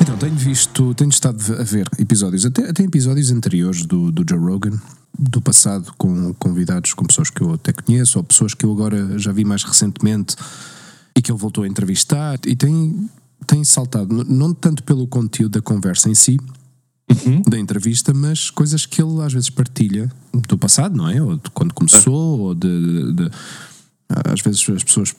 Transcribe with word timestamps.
Então, 0.00 0.16
tenho 0.16 0.34
visto, 0.36 0.94
tenho 0.94 1.10
estado 1.10 1.38
a 1.58 1.62
ver 1.64 1.88
episódios, 1.98 2.46
até, 2.46 2.68
até 2.70 2.82
episódios 2.84 3.30
anteriores 3.30 3.84
do, 3.84 4.12
do 4.12 4.24
Joe 4.28 4.38
Rogan, 4.38 4.78
do 5.22 5.40
passado, 5.42 5.92
com 5.98 6.32
convidados, 6.34 6.94
com 6.94 7.04
pessoas 7.04 7.28
que 7.28 7.42
eu 7.42 7.52
até 7.52 7.72
conheço, 7.72 8.16
ou 8.18 8.24
pessoas 8.24 8.54
que 8.54 8.64
eu 8.64 8.72
agora 8.72 9.18
já 9.18 9.30
vi 9.32 9.44
mais 9.44 9.62
recentemente 9.62 10.34
e 11.16 11.20
que 11.20 11.30
ele 11.30 11.38
voltou 11.38 11.64
a 11.64 11.68
entrevistar, 11.68 12.38
e 12.46 12.56
tem, 12.56 13.08
tem 13.46 13.62
saltado, 13.64 14.24
não 14.24 14.54
tanto 14.54 14.82
pelo 14.82 15.06
conteúdo 15.06 15.52
da 15.52 15.60
conversa 15.60 16.08
em 16.08 16.14
si, 16.14 16.38
da 17.46 17.58
entrevista, 17.58 18.14
mas 18.14 18.50
coisas 18.50 18.86
que 18.86 19.02
ele 19.02 19.20
às 19.20 19.32
vezes 19.32 19.50
partilha 19.50 20.10
do 20.48 20.56
passado, 20.56 20.96
não 20.96 21.08
é? 21.08 21.20
Ou 21.20 21.34
de 21.36 21.50
quando 21.52 21.74
começou, 21.74 22.40
ou 22.40 22.54
de, 22.54 22.68
de- 22.68 23.12
de- 23.14 23.30
às 24.32 24.40
vezes 24.40 24.68
as 24.70 24.82
pessoas 24.84 25.14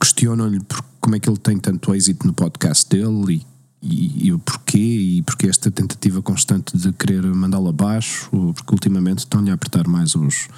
questionam-lhe 0.00 0.60
por 0.60 0.82
como 1.00 1.16
é 1.16 1.20
que 1.20 1.28
ele 1.28 1.38
tem 1.38 1.58
tanto 1.58 1.94
êxito 1.94 2.26
no 2.26 2.32
podcast 2.32 2.88
dele 2.88 3.34
e, 3.34 3.46
e, 3.82 4.26
e 4.28 4.32
o 4.32 4.38
porquê, 4.38 4.78
e 4.78 5.22
porque 5.22 5.48
esta 5.48 5.70
tentativa 5.70 6.22
constante 6.22 6.76
de 6.76 6.92
querer 6.92 7.22
mandá-lo 7.22 7.68
abaixo, 7.68 8.28
porque 8.30 8.72
ultimamente 8.72 9.18
estão-lhe 9.20 9.50
a 9.50 9.54
apertar 9.54 9.86
mais 9.88 10.14
os, 10.14 10.48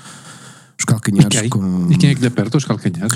os 0.78 0.83
E 0.83 0.87
calcanhares 0.87 1.41
quem? 1.41 1.48
com. 1.48 1.91
E 1.91 1.97
quem 1.97 2.11
é 2.11 2.14
que 2.14 2.20
lhe 2.20 2.27
aperta 2.27 2.58
os 2.58 2.64
calcanhares? 2.64 3.12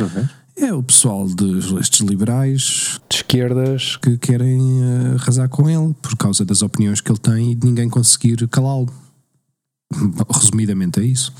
É 0.56 0.72
o 0.72 0.82
pessoal 0.82 1.28
destes 1.28 2.00
liberais 2.00 3.00
de 3.08 3.16
esquerdas 3.16 3.96
que 3.96 4.18
querem 4.18 4.82
eh, 4.82 5.14
arrasar 5.14 5.48
com 5.48 5.70
ele 5.70 5.94
por 6.02 6.16
causa 6.16 6.44
das 6.44 6.62
opiniões 6.62 7.00
que 7.00 7.12
ele 7.12 7.18
tem 7.18 7.52
e 7.52 7.54
de 7.54 7.64
ninguém 7.66 7.88
conseguir 7.88 8.48
calá-lo. 8.48 8.92
Resumidamente 10.30 11.00
é 11.00 11.04
isso. 11.04 11.32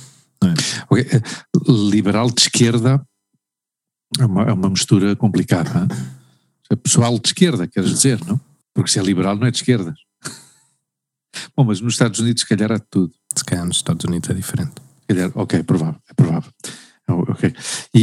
não 0.43 0.51
é? 0.51 0.55
Eh, 1.01 1.23
Liberal 1.91 2.31
de 2.31 2.43
esquerda 2.43 3.03
é 4.19 4.25
uma, 4.25 4.43
é 4.45 4.53
uma 4.53 4.71
mistura 4.71 5.17
complicada. 5.17 5.89
É 6.71 6.77
pessoal 6.77 7.19
de 7.19 7.29
esquerda, 7.29 7.67
queres 7.67 7.91
dizer, 7.91 8.21
não? 8.25 8.39
Porque 8.79 8.93
se 8.93 9.01
é 9.01 9.03
liberal 9.03 9.37
não 9.37 9.45
é 9.45 9.51
de 9.51 9.57
esquerdas. 9.57 9.97
Bom, 11.57 11.65
mas 11.65 11.81
nos 11.81 11.95
Estados 11.95 12.21
Unidos 12.21 12.43
se 12.43 12.49
calhar 12.49 12.71
há 12.71 12.77
de 12.77 12.85
tudo. 12.89 13.13
Se 13.37 13.45
calhar 13.45 13.67
nos 13.67 13.79
Estados 13.79 14.05
Unidos 14.05 14.31
é 14.31 14.35
diferente. 14.35 14.75
Se 15.01 15.07
calhar, 15.09 15.33
ok, 15.35 15.59
é 15.59 15.63
provável, 15.65 16.01
é 16.09 16.15
provável. 16.15 16.51
Oh, 17.09 17.25
Ok. 17.33 17.53
E, 17.93 18.01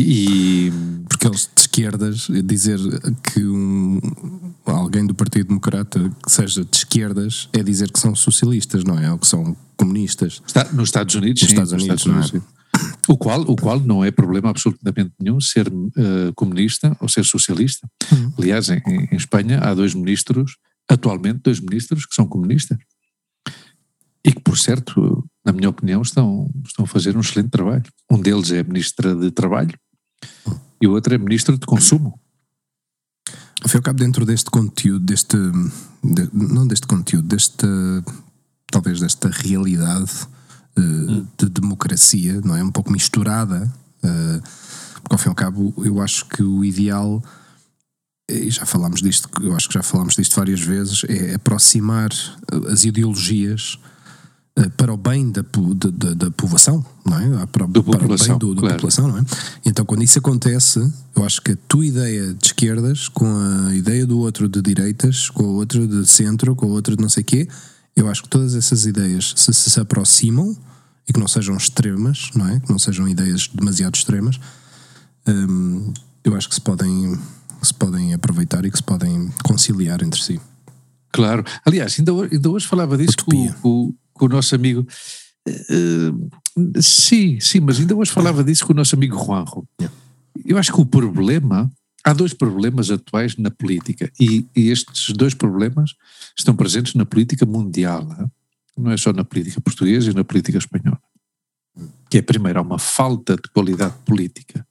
e- 0.67 0.71
Porque 1.07 1.27
eles 1.27 1.49
de 1.55 1.61
esquerdas, 1.61 2.27
dizer 2.43 2.77
que 3.23 3.45
um, 3.45 4.01
alguém 4.65 5.05
do 5.05 5.15
Partido 5.15 5.47
Democrata 5.47 6.11
que 6.25 6.29
seja 6.31 6.65
de 6.65 6.75
esquerdas 6.75 7.47
é 7.53 7.63
dizer 7.63 7.89
que 7.89 7.99
são 7.99 8.13
socialistas, 8.13 8.83
não 8.83 8.99
é? 8.99 9.09
Ou 9.11 9.17
que 9.17 9.27
são 9.27 9.55
comunistas. 9.77 10.41
está, 10.45 10.65
nos 10.73 10.89
Estados 10.89 11.15
Unidos, 11.15 11.41
Nos 11.41 11.51
sim, 11.51 11.55
Estados 11.55 11.71
Unidos, 11.71 12.05
não 12.05 12.19
é? 12.19 12.23
sim. 12.27 12.41
O 13.07 13.15
qual, 13.17 13.39
o 13.43 13.55
qual 13.55 13.79
não 13.79 14.03
é 14.03 14.11
problema 14.11 14.49
absolutamente 14.49 15.13
nenhum 15.19 15.39
ser 15.39 15.67
eh, 15.67 16.31
comunista 16.35 16.97
ou 16.99 17.07
ser 17.07 17.23
socialista. 17.23 17.87
Uhum. 18.11 18.33
Aliás, 18.37 18.69
em, 18.69 18.81
em 19.11 19.15
Espanha 19.15 19.59
há 19.59 19.73
dois 19.73 19.93
ministros, 19.93 20.57
atualmente 20.89 21.39
dois 21.43 21.59
ministros 21.59 22.05
que 22.05 22.15
são 22.15 22.27
comunistas. 22.27 22.77
E 24.23 24.31
que, 24.31 24.39
por 24.41 24.57
certo, 24.57 25.23
na 25.45 25.51
minha 25.51 25.69
opinião, 25.69 26.01
estão, 26.01 26.49
estão 26.65 26.85
a 26.85 26.87
fazer 26.87 27.15
um 27.15 27.19
excelente 27.19 27.49
trabalho. 27.49 27.83
Um 28.09 28.19
deles 28.19 28.51
é 28.51 28.63
ministra 28.63 29.13
de 29.15 29.29
Trabalho 29.31 29.77
e 30.81 30.87
o 30.87 30.91
outro 30.93 31.13
é 31.13 31.17
ministro 31.17 31.57
de 31.57 31.65
Consumo. 31.65 32.19
E 33.71 33.75
ao 33.75 33.81
cabo, 33.81 33.99
dentro 33.99 34.25
deste 34.25 34.49
conteúdo, 34.49 35.05
deste. 35.05 35.37
de- 36.03 36.29
não 36.33 36.67
deste 36.67 36.87
conteúdo, 36.87 37.27
deste. 37.27 37.65
talvez 38.71 38.99
desta 38.99 39.29
realidade 39.29 40.11
eh, 40.77 41.23
de 41.37 41.49
democracia, 41.49 42.41
não 42.41 42.55
é? 42.55 42.63
Um 42.63 42.71
pouco 42.71 42.91
misturada. 42.91 43.71
eh, 44.03 44.41
porque 45.01 45.13
ao 45.13 45.17
fim 45.19 45.27
e 45.27 45.29
ao 45.29 45.35
cabo, 45.35 45.73
eu 45.85 46.01
acho 46.01 46.25
que 46.27 46.41
o 46.43 46.63
ideal. 46.65 47.23
E 48.29 48.49
já 48.49 48.65
falámos 48.65 49.01
disto, 49.01 49.29
eu 49.41 49.55
acho 49.55 49.67
que 49.67 49.75
já 49.75 49.83
falámos 49.83 50.15
disto 50.15 50.35
várias 50.35 50.59
vezes, 50.59 51.03
é 51.07 51.35
aproximar 51.35 52.09
eh, 52.51 52.71
as 52.73 52.83
ideologias 52.83 53.77
eh, 54.55 54.67
para 54.69 54.91
o 54.91 54.97
bem 54.97 55.31
da, 55.31 55.43
da, 55.43 56.13
da- 56.15 56.31
povoação, 56.31 56.83
não 57.05 57.19
é? 57.19 57.45
Para, 57.45 57.65
o- 57.65 57.67
Da 57.67 57.83
para 57.83 58.05
o 58.05 58.17
bem 58.17 58.37
do- 58.39 58.55
da 58.55 58.61
claro. 58.61 58.75
população, 58.77 59.07
não 59.07 59.19
é? 59.19 59.23
Então, 59.63 59.85
quando 59.85 60.01
isso 60.01 60.17
acontece, 60.17 60.91
eu 61.15 61.23
acho 61.23 61.39
que 61.39 61.51
a 61.51 61.57
tua 61.67 61.85
ideia 61.85 62.33
de 62.33 62.47
esquerdas 62.47 63.07
com 63.07 63.27
a 63.67 63.75
ideia 63.75 64.07
do 64.07 64.17
outro 64.17 64.49
de 64.49 64.59
direitas, 64.59 65.29
com 65.29 65.43
a 65.43 65.49
outra 65.49 65.85
de 65.87 66.03
centro, 66.09 66.55
com 66.55 66.65
a 66.65 66.69
outra 66.69 66.95
de 66.95 67.01
não 67.03 67.09
sei 67.09 67.23
quê, 67.23 67.47
eu 67.95 68.09
acho 68.09 68.23
que 68.23 68.29
todas 68.29 68.55
essas 68.55 68.87
ideias 68.87 69.33
se 69.37 69.53
se, 69.53 69.69
se 69.69 69.79
aproximam 69.79 70.57
e 71.07 71.13
que 71.13 71.19
não 71.19 71.27
sejam 71.27 71.55
extremas, 71.55 72.31
não 72.33 72.47
é? 72.49 72.59
Que 72.59 72.71
não 72.71 72.79
sejam 72.79 73.07
ideias 73.07 73.47
demasiado 73.53 73.93
extremas, 73.93 74.39
hum, 75.27 75.93
eu 76.23 76.35
acho 76.35 76.49
que 76.49 76.55
se 76.55 76.61
podem, 76.61 77.19
se 77.61 77.73
podem 77.73 78.13
aproveitar 78.13 78.65
e 78.65 78.71
que 78.71 78.77
se 78.77 78.83
podem 78.83 79.29
conciliar 79.43 80.01
entre 80.03 80.21
si. 80.21 80.39
Claro. 81.11 81.43
Aliás, 81.65 81.97
ainda 81.97 82.13
hoje, 82.13 82.35
ainda 82.35 82.49
hoje 82.49 82.67
falava 82.67 82.97
disso 82.97 83.17
com, 83.25 83.53
com- 83.61 83.93
com 84.13 84.25
o 84.25 84.29
nosso 84.29 84.53
amigo. 84.55 84.85
Eh, 85.47 86.11
sim, 86.81 87.39
sim, 87.39 87.59
mas 87.59 87.79
ainda 87.79 87.95
hoje 87.95 88.11
falava 88.11 88.43
disso 88.43 88.65
com 88.65 88.73
o 88.73 88.75
nosso 88.75 88.95
amigo 88.95 89.17
Juanjo. 89.17 89.67
Yeah. 89.79 89.95
Eu 90.45 90.57
acho 90.57 90.73
que 90.73 90.81
o 90.81 90.85
problema. 90.85 91.71
Há 92.07 92.13
dois 92.13 92.35
problemas 92.35 92.91
atuais 92.91 93.35
na 93.35 93.49
política 93.49 94.11
e, 94.19 94.45
e 94.55 94.69
estes 94.69 95.11
dois 95.15 95.33
problemas 95.33 95.95
estão 96.37 96.55
presentes 96.55 96.93
na 96.93 97.03
política 97.03 97.47
mundial, 97.47 98.07
não 98.77 98.91
é 98.91 98.97
só 98.97 99.11
na 99.11 99.23
política 99.23 99.59
portuguesa 99.59 100.11
e 100.11 100.13
na 100.13 100.23
política 100.23 100.59
espanhola. 100.59 101.01
Que 102.07 102.19
é, 102.19 102.21
primeiro, 102.21 102.59
há 102.59 102.61
uma 102.61 102.77
falta 102.77 103.35
de 103.35 103.49
qualidade 103.51 103.95
política. 104.05 104.67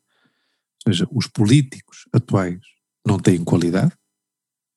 Ou 0.86 0.92
seja, 0.92 1.08
os 1.10 1.26
políticos 1.26 2.06
atuais 2.12 2.60
não 3.06 3.18
têm 3.18 3.44
qualidade, 3.44 3.92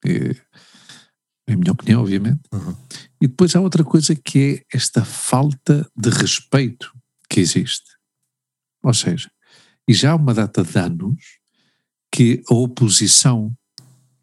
é 0.06 1.54
a 1.54 1.56
minha 1.56 1.72
opinião, 1.72 2.02
obviamente. 2.02 2.42
E 3.22 3.28
depois 3.28 3.56
há 3.56 3.62
outra 3.62 3.84
coisa 3.84 4.16
que 4.16 4.66
é 4.72 4.78
esta 4.78 5.04
falta 5.04 5.90
de 5.96 6.10
respeito 6.10 6.92
que 7.30 7.40
existe. 7.40 7.86
Ou 8.84 8.94
seja, 8.94 9.32
e 9.88 9.94
já 9.94 10.12
há 10.12 10.16
uma 10.16 10.34
data 10.34 10.64
de 10.64 10.78
anos 10.78 11.22
que 12.12 12.44
a 12.50 12.54
oposição 12.54 13.56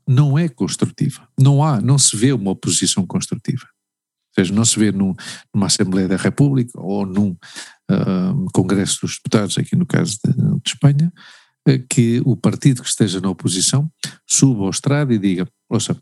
não 0.06 0.38
é 0.38 0.48
construtiva. 0.48 1.26
Não 1.38 1.62
há, 1.62 1.80
não 1.80 1.98
se 1.98 2.16
vê 2.16 2.32
uma 2.32 2.50
oposição 2.50 3.06
construtiva. 3.06 3.64
Ou 3.64 4.34
seja, 4.44 4.52
não 4.52 4.64
se 4.64 4.78
vê 4.78 4.92
num, 4.92 5.14
numa 5.54 5.66
Assembleia 5.66 6.08
da 6.08 6.16
República 6.16 6.78
ou 6.78 7.06
num 7.06 7.36
ah, 7.90 8.34
Congresso 8.52 9.00
dos 9.02 9.16
Deputados, 9.16 9.56
aqui 9.56 9.76
no 9.76 9.86
caso 9.86 10.18
de, 10.24 10.32
de 10.32 10.62
Espanha, 10.66 11.12
que 11.88 12.20
o 12.24 12.36
partido 12.36 12.82
que 12.82 12.88
esteja 12.88 13.20
na 13.20 13.30
oposição 13.30 13.90
suba 14.26 14.64
ao 14.64 14.70
estrado 14.70 15.12
e 15.12 15.18
diga: 15.18 15.48
ouça, 15.68 15.96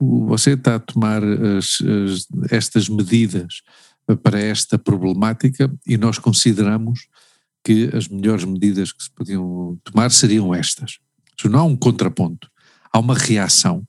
você 0.00 0.52
está 0.52 0.76
a 0.76 0.80
tomar 0.80 1.22
as- 1.22 1.78
as- 1.80 2.26
estas 2.50 2.88
medidas 2.88 3.62
para 4.22 4.40
esta 4.40 4.78
problemática 4.78 5.72
e 5.86 5.96
nós 5.96 6.18
consideramos 6.18 7.06
que 7.64 7.88
as 7.94 8.08
melhores 8.08 8.44
medidas 8.44 8.90
que 8.92 9.02
se 9.04 9.10
podiam 9.10 9.78
tomar 9.84 10.10
seriam 10.10 10.52
estas. 10.54 10.98
Seja, 11.40 11.52
Não 11.52 11.60
há 11.60 11.64
um 11.64 11.76
contraponto, 11.76 12.48
há 12.92 12.98
uma 12.98 13.14
reação. 13.14 13.86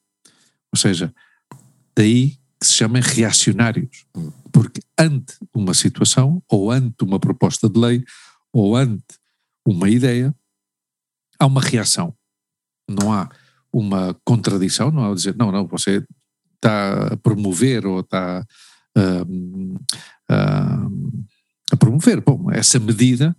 Ou 0.72 0.78
seja, 0.78 1.14
daí 1.96 2.38
que 2.60 2.68
se 2.68 2.74
chamem 2.74 3.02
reacionários. 3.02 4.06
Porque 4.52 4.82
ante 5.00 5.34
uma 5.54 5.74
situação, 5.74 6.42
ou 6.48 6.72
ante 6.72 7.04
uma 7.04 7.20
proposta 7.20 7.68
de 7.68 7.80
lei, 7.80 8.04
ou 8.52 8.76
ante 8.76 9.04
uma 9.66 9.90
ideia, 9.90 10.34
há 11.44 11.48
uma 11.48 11.62
reação. 11.62 12.14
Não 12.90 13.12
há 13.12 13.30
uma 13.72 14.16
contradição, 14.24 14.92
não 14.92 15.12
há 15.12 15.14
dizer, 15.14 15.36
não, 15.36 15.52
não, 15.52 15.68
você 15.68 16.04
está 16.56 17.14
a 17.14 17.18
promover 17.18 17.86
ou 17.86 18.00
está 18.00 18.46
hum, 18.98 19.76
hum, 20.30 21.24
a 21.72 21.76
promover, 21.78 22.22
bom, 22.22 22.52
essa 22.52 22.80
medida, 22.80 23.36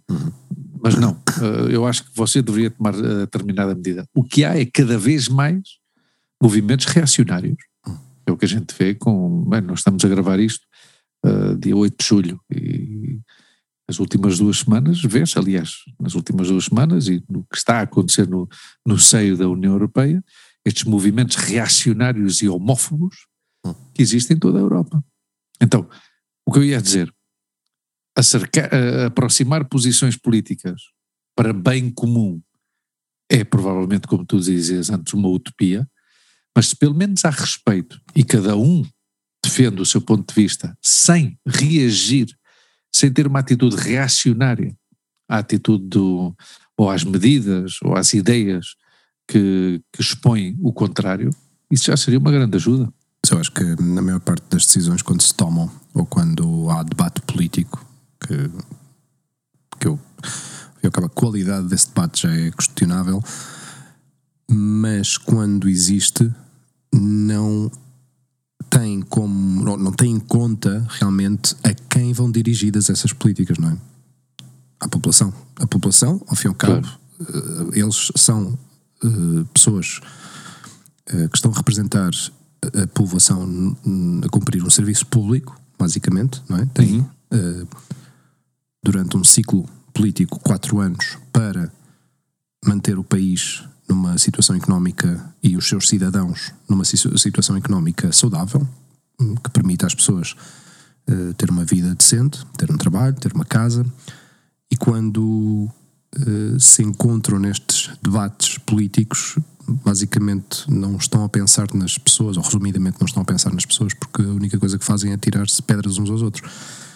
mas 0.83 0.97
não, 0.97 1.23
eh, 1.41 1.75
eu 1.75 1.87
acho 1.87 2.05
que 2.05 2.17
você 2.17 2.43
deveria 2.43 2.71
tomar 2.71 2.95
eh, 2.95 3.21
determinada 3.21 3.75
medida. 3.75 4.07
O 4.15 4.25
que 4.25 4.45
há 4.45 4.59
é 4.59 4.67
cada 4.67 4.99
vez 4.99 5.29
mais 5.29 5.61
movimentos 6.43 6.87
reacionários. 6.87 7.57
É 8.27 8.33
o 8.33 8.37
que 8.37 8.45
a 8.45 8.49
gente 8.49 8.75
vê 8.77 8.95
com, 8.95 9.45
bem, 9.45 9.61
nós 9.61 9.81
estamos 9.81 10.05
a 10.05 10.09
gravar 10.09 10.41
isto 10.41 10.67
eh, 11.25 11.55
dia 11.59 11.77
8 11.77 11.97
de 11.99 12.07
julho 12.07 12.41
e 12.51 13.04
as 13.89 13.99
últimas 13.99 14.39
duas 14.39 14.61
semanas, 14.61 15.03
vês, 15.03 15.37
aliás, 15.37 15.73
nas 16.01 16.15
últimas 16.15 16.49
duas 16.49 16.65
semanas 16.67 17.09
e 17.09 17.23
no 17.29 17.45
que 17.45 17.57
está 17.57 17.79
a 17.79 17.83
acontecer 17.83 18.27
no, 18.27 18.49
no 18.87 18.99
seio 18.99 19.37
da 19.37 19.49
União 19.49 19.73
Europeia, 19.73 20.25
estes 20.65 20.85
movimentos 20.85 21.37
reacionários 21.37 22.41
e 22.41 22.49
homófobos 22.49 23.27
que 23.93 24.03
existem 24.03 24.37
em 24.37 24.41
toda 24.41 24.59
a 24.59 24.63
Europa. 24.63 25.05
Então, 25.61 25.89
o 26.47 26.53
que 26.53 26.59
eu 26.59 26.65
ia 26.65 26.81
dizer, 26.81 27.13
acercar, 28.17 28.71
aproximar 29.07 29.69
posições 29.69 30.17
políticas 30.17 30.81
para 31.37 31.53
bem 31.53 31.91
comum 31.91 32.41
é 33.31 33.45
provavelmente, 33.45 34.07
como 34.07 34.25
tu 34.25 34.39
dizias 34.39 34.91
antes, 34.91 35.13
uma 35.13 35.29
utopia, 35.29 35.89
mas 36.57 36.69
se 36.69 36.77
pelo 36.77 36.95
menos 36.95 37.25
há 37.25 37.31
respeito 37.31 38.01
e 38.15 38.23
cada 38.23 38.57
um 38.57 38.87
defende 39.43 39.81
o 39.81 39.87
seu 39.87 40.01
ponto 40.01 40.33
de 40.33 40.41
vista 40.41 40.77
sem 40.83 41.39
reagir, 41.47 42.27
sem 42.95 43.13
ter 43.13 43.27
uma 43.27 43.41
atitude 43.41 43.75
reacionária 43.77 44.73
à 45.29 45.39
atitude 45.39 45.85
do, 45.87 46.35
ou 46.77 46.91
às 46.91 47.03
medidas 47.03 47.79
ou 47.83 47.97
às 47.97 48.15
ideias 48.15 48.77
que, 49.27 49.83
que 49.93 50.01
expõem 50.01 50.57
o 50.61 50.73
contrário, 50.73 51.31
isso 51.71 51.87
já 51.87 51.97
seria 51.97 52.21
uma 52.21 52.31
grande 52.31 52.57
ajuda. 52.57 52.93
Eu 53.29 53.39
acho 53.39 53.51
que 53.51 53.65
na 53.83 54.01
maior 54.01 54.21
parte 54.21 54.45
das 54.49 54.67
decisões, 54.67 55.03
quando 55.03 55.23
se 55.23 55.35
tomam 55.35 55.71
ou 55.93 56.07
quando 56.07 56.71
há 56.71 56.83
debate 56.83 57.21
político, 57.23 57.85
que, 58.21 58.51
que 59.81 59.89
eu, 59.89 59.99
eu 60.83 60.89
acabo, 60.89 61.07
a 61.07 61.11
qualidade 61.11 61.67
desse 61.67 61.89
debate 61.89 62.23
já 62.23 62.33
é 62.33 62.51
questionável, 62.51 63.23
mas 64.49 65.17
quando 65.17 65.69
existe, 65.69 66.31
não 66.93 67.71
como 69.05 69.65
não, 69.65 69.77
não 69.77 69.93
tem 69.93 70.11
em 70.11 70.21
conta 70.21 70.87
realmente 70.91 71.55
a 71.63 71.73
quem 71.73 72.13
vão 72.13 72.31
dirigidas 72.31 72.91
essas 72.91 73.13
políticas, 73.13 73.59
não 73.59 73.71
é? 73.71 73.77
À 74.81 74.89
população. 74.89 75.33
A 75.57 75.67
população, 75.67 76.21
ao 76.27 76.37
fim 76.37 76.49
e 76.49 76.49
ao 76.49 76.55
cabo, 76.55 76.83
claro. 76.83 77.69
uh, 77.69 77.71
eles 77.75 78.11
são 78.17 78.59
uh, 79.05 79.45
pessoas 79.53 80.01
uh, 81.13 81.29
que 81.29 81.37
estão 81.37 81.53
a 81.53 81.55
representar 81.55 82.11
a 82.83 82.87
povoação 82.89 83.77
a 84.25 84.29
cumprir 84.31 84.65
um 84.65 84.71
serviço 84.71 85.07
público, 85.07 85.55
basicamente, 85.79 86.43
não 86.49 86.57
é? 86.57 86.67
Tem 86.73 87.01
uhum. 87.31 87.67
durante 88.83 89.19
um 89.19 89.23
ciclo 89.23 89.69
político 89.93 90.41
quatro 90.41 90.81
anos 90.81 91.19
para 91.31 91.71
manter 92.65 92.99
o 92.99 93.05
país 93.05 93.63
numa 93.89 94.17
situação 94.19 94.57
económica 94.57 95.33
e 95.43 95.57
os 95.57 95.69
seus 95.69 95.89
cidadãos 95.89 96.53
numa 96.69 96.85
situação 96.85 97.57
económica 97.57 98.11
saudável, 98.13 98.67
que 99.19 99.51
permita 99.51 99.87
às 99.87 99.95
pessoas 99.95 100.35
uh, 101.09 101.35
ter 101.35 101.51
uma 101.51 101.65
vida 101.65 101.95
decente, 101.95 102.45
ter 102.57 102.71
um 102.71 102.77
trabalho, 102.77 103.15
ter 103.15 103.33
uma 103.33 103.45
casa, 103.45 103.85
e 104.71 104.77
quando 104.77 105.69
uh, 106.19 106.61
se 106.61 106.83
encontram 106.83 107.39
nestes 107.39 107.91
debates 108.03 108.59
políticos, 108.59 109.39
basicamente 109.67 110.71
não 110.71 110.97
estão 110.97 111.25
a 111.25 111.29
pensar 111.29 111.73
nas 111.75 111.97
pessoas, 111.97 112.37
ou 112.37 112.43
resumidamente 112.43 112.99
não 113.01 113.07
estão 113.07 113.23
a 113.23 113.27
pensar 113.27 113.53
nas 113.53 113.65
pessoas, 113.65 113.95
porque 113.95 114.23
a 114.23 114.29
única 114.29 114.59
coisa 114.59 114.79
que 114.79 114.85
fazem 114.85 115.13
é 115.13 115.17
tirar-se 115.17 115.63
pedras 115.63 115.99
uns 115.99 116.11
aos 116.11 116.23
outros. 116.23 116.51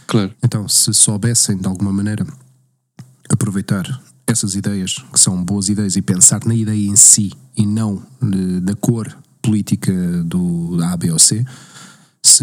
Claro. 0.06 0.34
Então, 0.42 0.68
se 0.68 0.92
soubessem 0.92 1.56
de 1.56 1.66
alguma 1.66 1.92
maneira 1.92 2.26
aproveitar 3.30 3.84
essas 4.26 4.54
ideias, 4.54 4.96
que 5.12 5.18
são 5.18 5.42
boas 5.42 5.68
ideias, 5.68 5.96
e 5.96 6.02
pensar 6.02 6.44
na 6.44 6.54
ideia 6.54 6.88
em 6.88 6.96
si 6.96 7.32
e 7.56 7.66
não 7.66 8.02
da 8.62 8.74
cor 8.74 9.16
política 9.40 9.92
do, 10.24 10.76
da 10.76 10.92
A, 10.92 10.96
B 10.96 11.10
ou 11.10 11.18
C, 11.18 11.44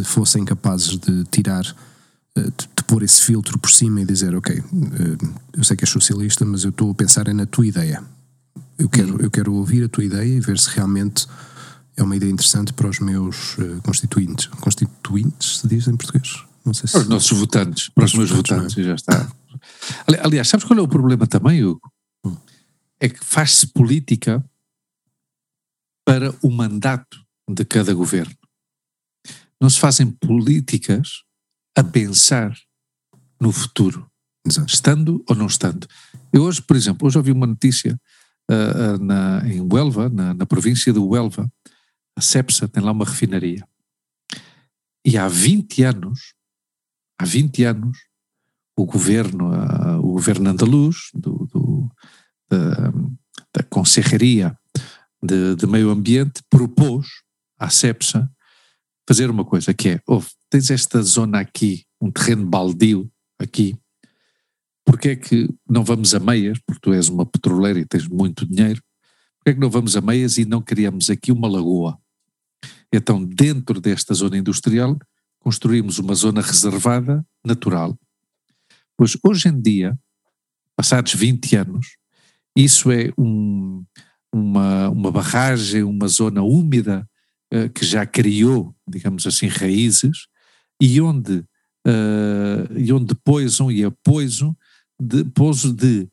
se 0.04 0.10
fossem 0.10 0.46
capazes 0.46 0.98
de 0.98 1.24
tirar, 1.26 1.66
eh, 2.36 2.42
de, 2.42 2.70
de 2.76 2.84
pôr 2.88 3.04
esse 3.04 3.22
filtro 3.22 3.58
por 3.58 3.72
cima 3.72 4.02
e 4.02 4.06
dizer, 4.06 4.36
ok, 4.36 4.58
eh, 4.58 5.28
eu 5.54 5.64
sei 5.64 5.76
que 5.76 5.84
és 5.84 5.90
socialista, 5.90 6.46
mas 6.46 6.64
eu 6.64 6.70
estou 6.70 6.92
a 6.92 6.94
pensar 6.94 7.28
é 7.28 7.34
na 7.34 7.46
tua 7.46 7.66
ideia. 7.66 8.04
Eu 8.78 8.90
quero, 8.90 9.22
eu 9.22 9.32
quero 9.32 9.54
ouvir 9.54 9.84
a 9.84 9.90
tua 9.90 10.04
ideia 10.04 10.36
e 10.36 10.40
ver 10.40 10.60
se 10.60 10.70
realmente 10.70 11.28
é 11.96 12.04
uma 12.04 12.16
ideia 12.16 12.32
interessante 12.32 12.74
para 12.74 12.90
os 12.90 13.00
meus 13.00 13.58
uh, 13.58 13.82
constituintes. 13.82 14.48
Constituintes, 14.48 15.60
se 15.60 15.68
diz 15.68 15.88
em 15.88 15.96
português? 15.96 16.44
Não 16.66 16.74
sei 16.74 16.88
se... 16.88 16.94
Para 16.94 17.02
os 17.04 17.08
nossos 17.08 17.38
votantes, 17.38 17.90
para 17.90 18.06
os 18.06 18.14
meus 18.14 18.32
votantes, 18.32 18.78
é? 18.78 18.84
já 18.84 18.96
está. 18.96 19.32
Aliás, 20.24 20.48
sabes 20.50 20.66
qual 20.66 20.78
é 20.78 20.82
o 20.82 20.88
problema 20.88 21.26
também, 21.26 21.64
Hugo? 21.64 21.82
Hum. 22.26 22.36
É 23.00 23.08
que 23.08 23.24
faz-se 23.24 23.68
política 23.68 24.44
para 26.06 26.34
o 26.42 26.52
mandato 26.52 27.18
de 27.50 27.64
cada 27.64 27.94
governo. 27.94 28.36
Não 29.62 29.70
se 29.70 29.80
fazem 29.80 30.12
políticas 30.12 31.24
a 31.78 31.84
pensar 31.84 32.56
no 33.40 33.52
futuro, 33.52 34.10
Exato. 34.46 34.74
estando 34.74 35.24
ou 35.30 35.36
não 35.36 35.48
estando. 35.48 35.88
Eu 36.32 36.44
hoje, 36.44 36.62
por 36.62 36.76
exemplo, 36.76 37.08
hoje 37.08 37.18
ouvi 37.18 37.32
uma 37.32 37.48
notícia 37.48 38.00
uh, 38.50 39.04
na, 39.04 39.48
em 39.48 39.62
Huelva, 39.62 40.10
na, 40.10 40.34
na 40.34 40.46
província 40.46 40.92
de 40.92 41.00
Huelva, 41.00 41.52
a 42.18 42.22
Cepsa 42.22 42.68
tem 42.68 42.82
lá 42.82 42.92
uma 42.92 43.06
refinaria. 43.06 43.68
E 45.06 45.18
há 45.18 45.28
20 45.28 45.84
anos, 45.84 46.34
há 47.20 47.26
20 47.26 47.64
anos, 47.64 47.98
o 48.78 48.86
governo, 48.86 49.52
uh, 49.52 50.00
o 50.00 50.14
governo 50.14 50.50
andaluz, 50.50 51.10
do, 51.14 51.48
do, 51.52 51.92
da, 52.50 52.92
da 53.54 53.64
Conselheria 53.70 54.58
de, 55.22 55.56
de, 55.56 55.68
Meio 55.68 55.90
Ambiente, 55.90 56.42
propôs 56.50 57.08
à 57.60 57.70
CEPSA 57.70 58.30
fazer 59.08 59.30
uma 59.30 59.46
coisa 59.46 59.74
que 59.74 59.90
é, 59.90 60.02
oh, 60.08 60.22
tens 60.50 60.70
esta 60.70 61.02
zona 61.02 61.40
aqui, 61.40 61.86
um 62.02 62.12
terreno 62.12 62.46
baldio 62.46 63.12
aqui, 63.40 63.78
porque 64.86 65.10
é 65.10 65.16
que 65.16 65.50
não 65.70 65.84
vamos 65.84 66.14
a 66.14 66.20
meias, 66.20 66.60
porque 66.66 66.82
tu 66.82 66.94
és 66.94 67.10
uma 67.10 67.26
petroleira 67.26 67.80
e 67.80 67.86
tens 67.86 68.08
muito 68.08 68.46
dinheiro, 68.46 68.82
porque 69.38 69.52
é 69.52 69.54
que 69.54 69.60
não 69.60 69.70
vamos 69.70 69.96
a 69.96 70.02
meias 70.02 70.38
e 70.38 70.46
não 70.46 70.62
criamos 70.62 71.10
aqui 71.10 71.32
uma 71.32 71.48
lagoa? 71.48 72.00
Então, 72.94 73.24
dentro 73.24 73.82
desta 73.82 74.14
zona 74.14 74.38
industrial, 74.38 74.98
construímos 75.40 76.00
uma 76.00 76.16
zona 76.16 76.42
reservada 76.42 77.26
natural, 77.46 77.98
Pois 78.98 79.18
hoje 79.24 79.50
em 79.50 79.62
dia, 79.62 79.98
passados 80.76 81.14
20 81.14 81.56
anos, 81.58 81.98
isso 82.56 82.92
é 82.92 83.12
um, 83.18 83.84
uma, 84.34 84.90
uma 84.90 85.12
barragem, 85.12 85.84
uma 85.84 86.08
zona 86.08 86.42
úmida 86.42 87.08
uh, 87.54 87.70
que 87.70 87.86
já 87.86 88.06
criou, 88.06 88.76
digamos 88.88 89.26
assim, 89.26 89.48
raízes 89.48 90.28
e 90.82 91.00
onde, 91.02 91.38
uh, 91.88 92.78
e 92.78 92.92
onde 92.92 93.16
pousam 93.16 93.72
e 93.72 93.84
apoiam 93.84 94.56
de 95.00 95.24
pouso 95.26 95.74
de 95.74 96.08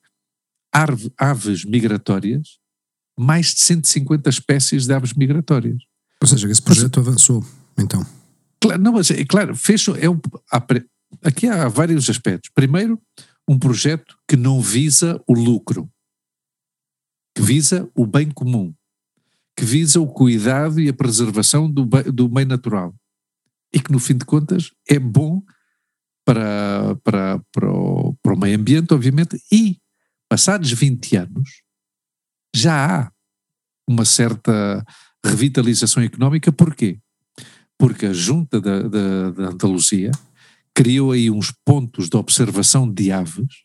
arve, 0.73 1.13
aves 1.19 1.65
migratórias, 1.65 2.59
mais 3.19 3.55
de 3.55 3.61
150 3.65 4.29
espécies 4.31 4.87
de 4.87 4.95
aves 4.95 5.13
migratórias. 5.13 5.83
Ou 6.21 6.27
seja, 6.27 6.49
esse 6.51 6.63
projeto 6.63 6.99
mas, 6.99 7.09
avançou, 7.09 7.45
então. 7.79 8.05
Claro, 8.61 8.81
não, 8.81 8.93
mas 8.93 9.11
é 9.11 9.25
claro, 9.25 9.55
fez, 9.57 9.87
é 9.89 10.09
um, 10.09 10.21
aqui 11.23 11.49
há 11.49 11.69
vários 11.69 12.09
aspectos. 12.09 12.51
Primeiro, 12.55 13.01
um 13.49 13.59
projeto 13.59 14.17
que 14.29 14.37
não 14.37 14.61
visa 14.61 15.21
o 15.27 15.35
lucro, 15.35 15.91
que 17.37 17.43
visa 17.43 17.91
o 17.95 18.07
bem 18.07 18.31
comum, 18.31 18.73
que 19.57 19.65
visa 19.65 20.01
o 20.01 20.07
cuidado 20.07 20.81
e 20.81 20.89
a 20.89 20.95
preservação 20.95 21.71
do, 21.71 21.85
do 21.85 22.29
meio 22.29 22.47
natural 22.47 22.95
e 23.73 23.81
que, 23.81 23.91
no 23.91 23.99
fim 23.99 24.17
de 24.17 24.25
contas, 24.25 24.71
é 24.89 24.99
bom 24.99 25.43
para, 26.25 26.95
para, 27.03 27.41
para, 27.53 27.73
o, 27.73 28.15
para 28.23 28.35
o 28.35 28.39
meio 28.39 28.59
ambiente, 28.59 28.93
obviamente, 28.93 29.41
e 29.51 29.79
passados 30.29 30.71
20 30.71 31.17
anos 31.17 31.63
já 32.55 33.05
há 33.05 33.13
uma 33.89 34.05
certa 34.05 34.85
revitalização 35.25 36.03
económica. 36.03 36.53
Porquê? 36.53 36.99
Porque 37.79 38.07
a 38.07 38.13
junta 38.13 38.61
da, 38.61 38.83
da, 38.83 39.31
da 39.31 39.49
Andaluzia 39.49 40.11
criou 40.75 41.13
aí 41.13 41.31
uns 41.31 41.53
pontos 41.65 42.09
de 42.09 42.17
observação 42.17 42.91
de 42.91 43.11
aves 43.11 43.65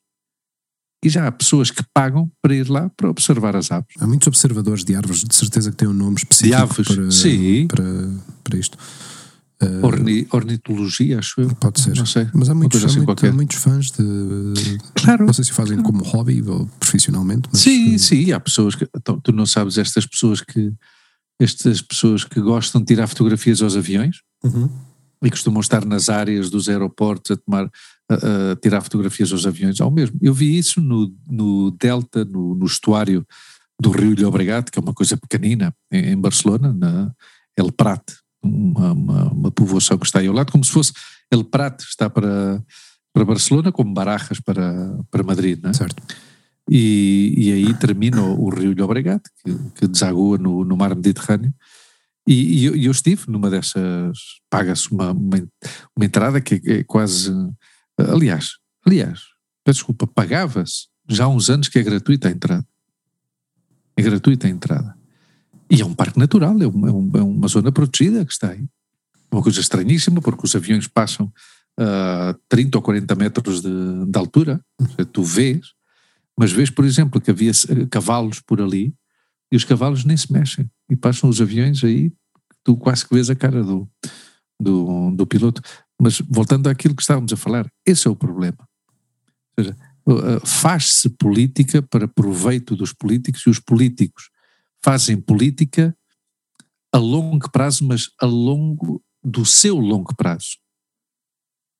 e 1.04 1.10
já 1.10 1.28
há 1.28 1.32
pessoas 1.32 1.70
que 1.70 1.84
pagam 1.94 2.32
para 2.42 2.56
ir 2.56 2.70
lá 2.70 2.90
para 2.96 3.10
observar 3.10 3.56
as 3.56 3.72
aves. 3.72 3.94
Há 4.00 4.08
muitos 4.08 4.28
observadores 4.28 4.84
de 4.84 4.96
árvores, 4.96 5.24
de 5.24 5.36
certeza 5.36 5.72
que 5.72 5.78
têm 5.78 5.88
um 5.88 5.94
nome 5.94 6.18
específico 6.18 6.56
de 6.56 6.62
aves, 6.62 6.88
para, 6.88 7.12
sim. 7.12 7.68
Para, 7.68 7.84
para 8.44 8.58
isto. 8.58 8.78
Uh, 9.62 9.86
Orni, 9.86 10.28
ornitologia, 10.32 11.18
acho 11.18 11.42
eu. 11.42 11.50
Pode 11.56 11.82
ser. 11.82 11.96
Não 11.96 12.06
sei. 12.06 12.28
Mas 12.34 12.48
há 12.48 12.54
muitos, 12.54 12.84
há, 12.84 12.88
assim 12.88 13.00
muito, 13.00 13.26
há 13.26 13.32
muitos 13.32 13.58
fãs 13.58 13.92
de. 13.92 14.78
Claro. 14.94 15.26
Não 15.26 15.34
sei 15.34 15.46
se 15.46 15.52
fazem 15.52 15.82
como 15.82 16.04
hobby 16.04 16.44
ou 16.46 16.68
profissionalmente. 16.80 17.50
Mas, 17.52 17.62
sim, 17.62 17.96
uh, 17.96 18.00
sim. 18.00 18.32
Há 18.32 18.40
pessoas 18.40 18.76
que. 18.76 18.88
Então, 18.96 19.20
tu 19.20 19.32
não 19.32 19.48
sabes 19.48 19.78
estas 19.78 20.06
pessoas 20.06 20.42
que. 20.42 20.72
Estas 21.40 21.82
pessoas 21.82 22.24
que 22.24 22.40
gostam 22.40 22.82
de 22.82 22.88
tirar 22.88 23.08
fotografias 23.08 23.62
aos 23.62 23.76
aviões. 23.76 24.18
Uhum 24.44 24.70
e 25.24 25.30
costumam 25.30 25.62
estar 25.62 25.86
nas 25.86 26.10
áreas 26.10 26.50
dos 26.50 26.70
aeroportos 26.70 27.32
a 27.32 27.38
tomar, 27.38 27.70
a, 28.10 28.52
a 28.52 28.56
tirar 28.56 28.82
fotografias 28.82 29.32
aos 29.32 29.46
aviões 29.46 29.80
ao 29.82 29.92
mesmo. 29.92 30.18
Eu 30.22 30.34
vi 30.34 30.58
isso 30.58 30.82
no, 30.82 31.14
no 31.28 31.72
Delta, 31.72 32.26
no, 32.26 32.56
no 32.56 32.66
estuário 32.66 33.26
do 33.80 33.92
Rio 33.92 34.16
Llobregat, 34.18 34.72
que 34.72 34.80
é 34.80 34.82
uma 34.82 34.94
coisa 34.94 35.16
pequenina, 35.18 35.74
em, 35.92 36.12
em 36.12 36.18
Barcelona, 36.18 36.74
na 36.74 37.12
El 37.56 37.72
Prat, 37.72 38.04
uma, 38.42 38.92
uma, 38.92 39.32
uma, 39.32 39.52
povoação 39.52 39.98
que 39.98 40.06
está 40.06 40.20
aí 40.20 40.28
ao 40.28 40.34
lado, 40.34 40.52
como 40.52 40.64
se 40.64 40.72
fosse 40.72 40.94
El 41.32 41.44
Prat 41.44 41.82
está 41.82 42.10
para, 42.10 42.64
para 43.14 43.26
Barcelona, 43.26 43.72
como 43.72 43.94
Barajas 43.94 44.40
para, 44.40 45.00
para 45.12 45.24
Madrid, 45.24 45.60
não 45.62 45.70
é? 45.70 45.74
Certo. 45.74 46.02
E, 46.70 47.34
e 47.38 47.52
aí 47.52 47.74
termina 47.76 48.22
o, 48.22 48.46
o 48.46 48.50
Rio 48.50 48.74
Llobregat, 48.76 49.22
que, 49.44 49.56
que 49.76 49.88
desagua 49.88 50.38
no, 50.38 50.66
no 50.66 50.76
mar 50.76 50.96
Mediterrâneo, 50.96 51.54
e, 52.28 52.60
e 52.60 52.66
eu, 52.66 52.76
eu, 52.76 52.92
estive 52.92 53.24
numa 53.30 53.50
dessas, 53.50 54.18
paga-se 54.50 54.92
uma, 54.92 55.12
uma, 55.12 55.38
uma, 55.96 56.06
entrada 56.06 56.42
que 56.42 56.62
é 56.66 56.84
quase, 56.84 57.32
aliás, 57.98 58.52
aliás, 58.86 59.22
peço 59.64 59.80
desculpa, 59.80 60.08
pagava-se 60.08 60.88
já 61.08 61.26
há 61.26 61.28
uns 61.28 61.50
anos 61.50 61.68
que 61.68 61.80
é 61.80 61.84
gratuita 61.84 62.28
a 62.28 62.32
entrada. 62.32 62.66
É 63.96 64.02
gratuita 64.02 64.48
a 64.48 64.50
entrada. 64.50 64.96
E 65.70 65.82
é 65.82 65.86
um 65.86 65.94
parque 65.94 66.20
natural, 66.20 66.62
é 66.62 66.68
uma, 66.68 66.90
é 66.90 67.22
uma 67.22 67.48
zona 67.48 67.72
protegida 67.72 68.24
que 68.26 68.32
está 68.32 68.52
aí. 68.52 68.66
Uma 69.32 69.42
coisa 69.42 69.60
estranhíssima, 69.60 70.22
porque 70.22 70.46
os 70.46 70.56
aviões 70.56 70.88
passam 70.88 71.32
a 71.78 72.34
uh, 72.36 72.42
30 72.48 72.78
ou 72.78 72.82
40 72.82 73.16
metros 73.16 73.62
de, 73.62 74.06
de 74.06 74.18
altura, 74.18 74.62
tu 75.12 75.24
vês, 75.24 75.74
mas 76.38 76.52
vês, 76.52 76.70
por 76.70 76.86
exemplo, 76.86 77.20
que 77.20 77.32
havia 77.32 77.52
cavalos 77.90 78.40
por 78.40 78.62
ali 78.62 78.94
e 79.52 79.56
os 79.56 79.64
cavalos 79.64 80.04
nem 80.06 80.16
se 80.16 80.32
mexem 80.32 80.70
e 80.90 80.96
passam 80.96 81.30
os 81.30 81.42
aviões 81.42 81.84
aí, 81.84 82.12
tu 82.64 82.76
quase 82.78 83.06
que 83.06 83.14
vês 83.14 83.30
a 83.30 83.36
cara 83.36 83.64
do, 83.64 83.90
do, 84.60 85.12
do 85.12 85.26
piloto. 85.26 85.62
Mas 86.02 86.20
voltando 86.22 86.68
àquilo 86.68 86.96
que 86.96 87.02
estávamos 87.02 87.34
a 87.34 87.38
falar, 87.38 87.68
esse 87.86 88.08
é 88.08 88.12
o 88.12 88.16
problema. 88.16 88.68
Ou 89.58 89.64
seja, 89.64 89.78
faz-se 90.46 91.10
política 91.10 91.82
para 91.82 92.08
proveito 92.08 92.76
dos 92.76 92.94
políticos 92.94 93.44
e 93.46 93.50
os 93.50 93.60
políticos 93.60 94.30
fazem 94.84 95.20
política 95.20 95.96
a 96.94 96.98
longo 96.98 97.50
prazo, 97.52 97.86
mas 97.86 98.10
a 98.22 98.26
longo 98.26 99.04
do 99.24 99.46
seu 99.46 99.78
longo 99.78 100.16
prazo. 100.16 100.58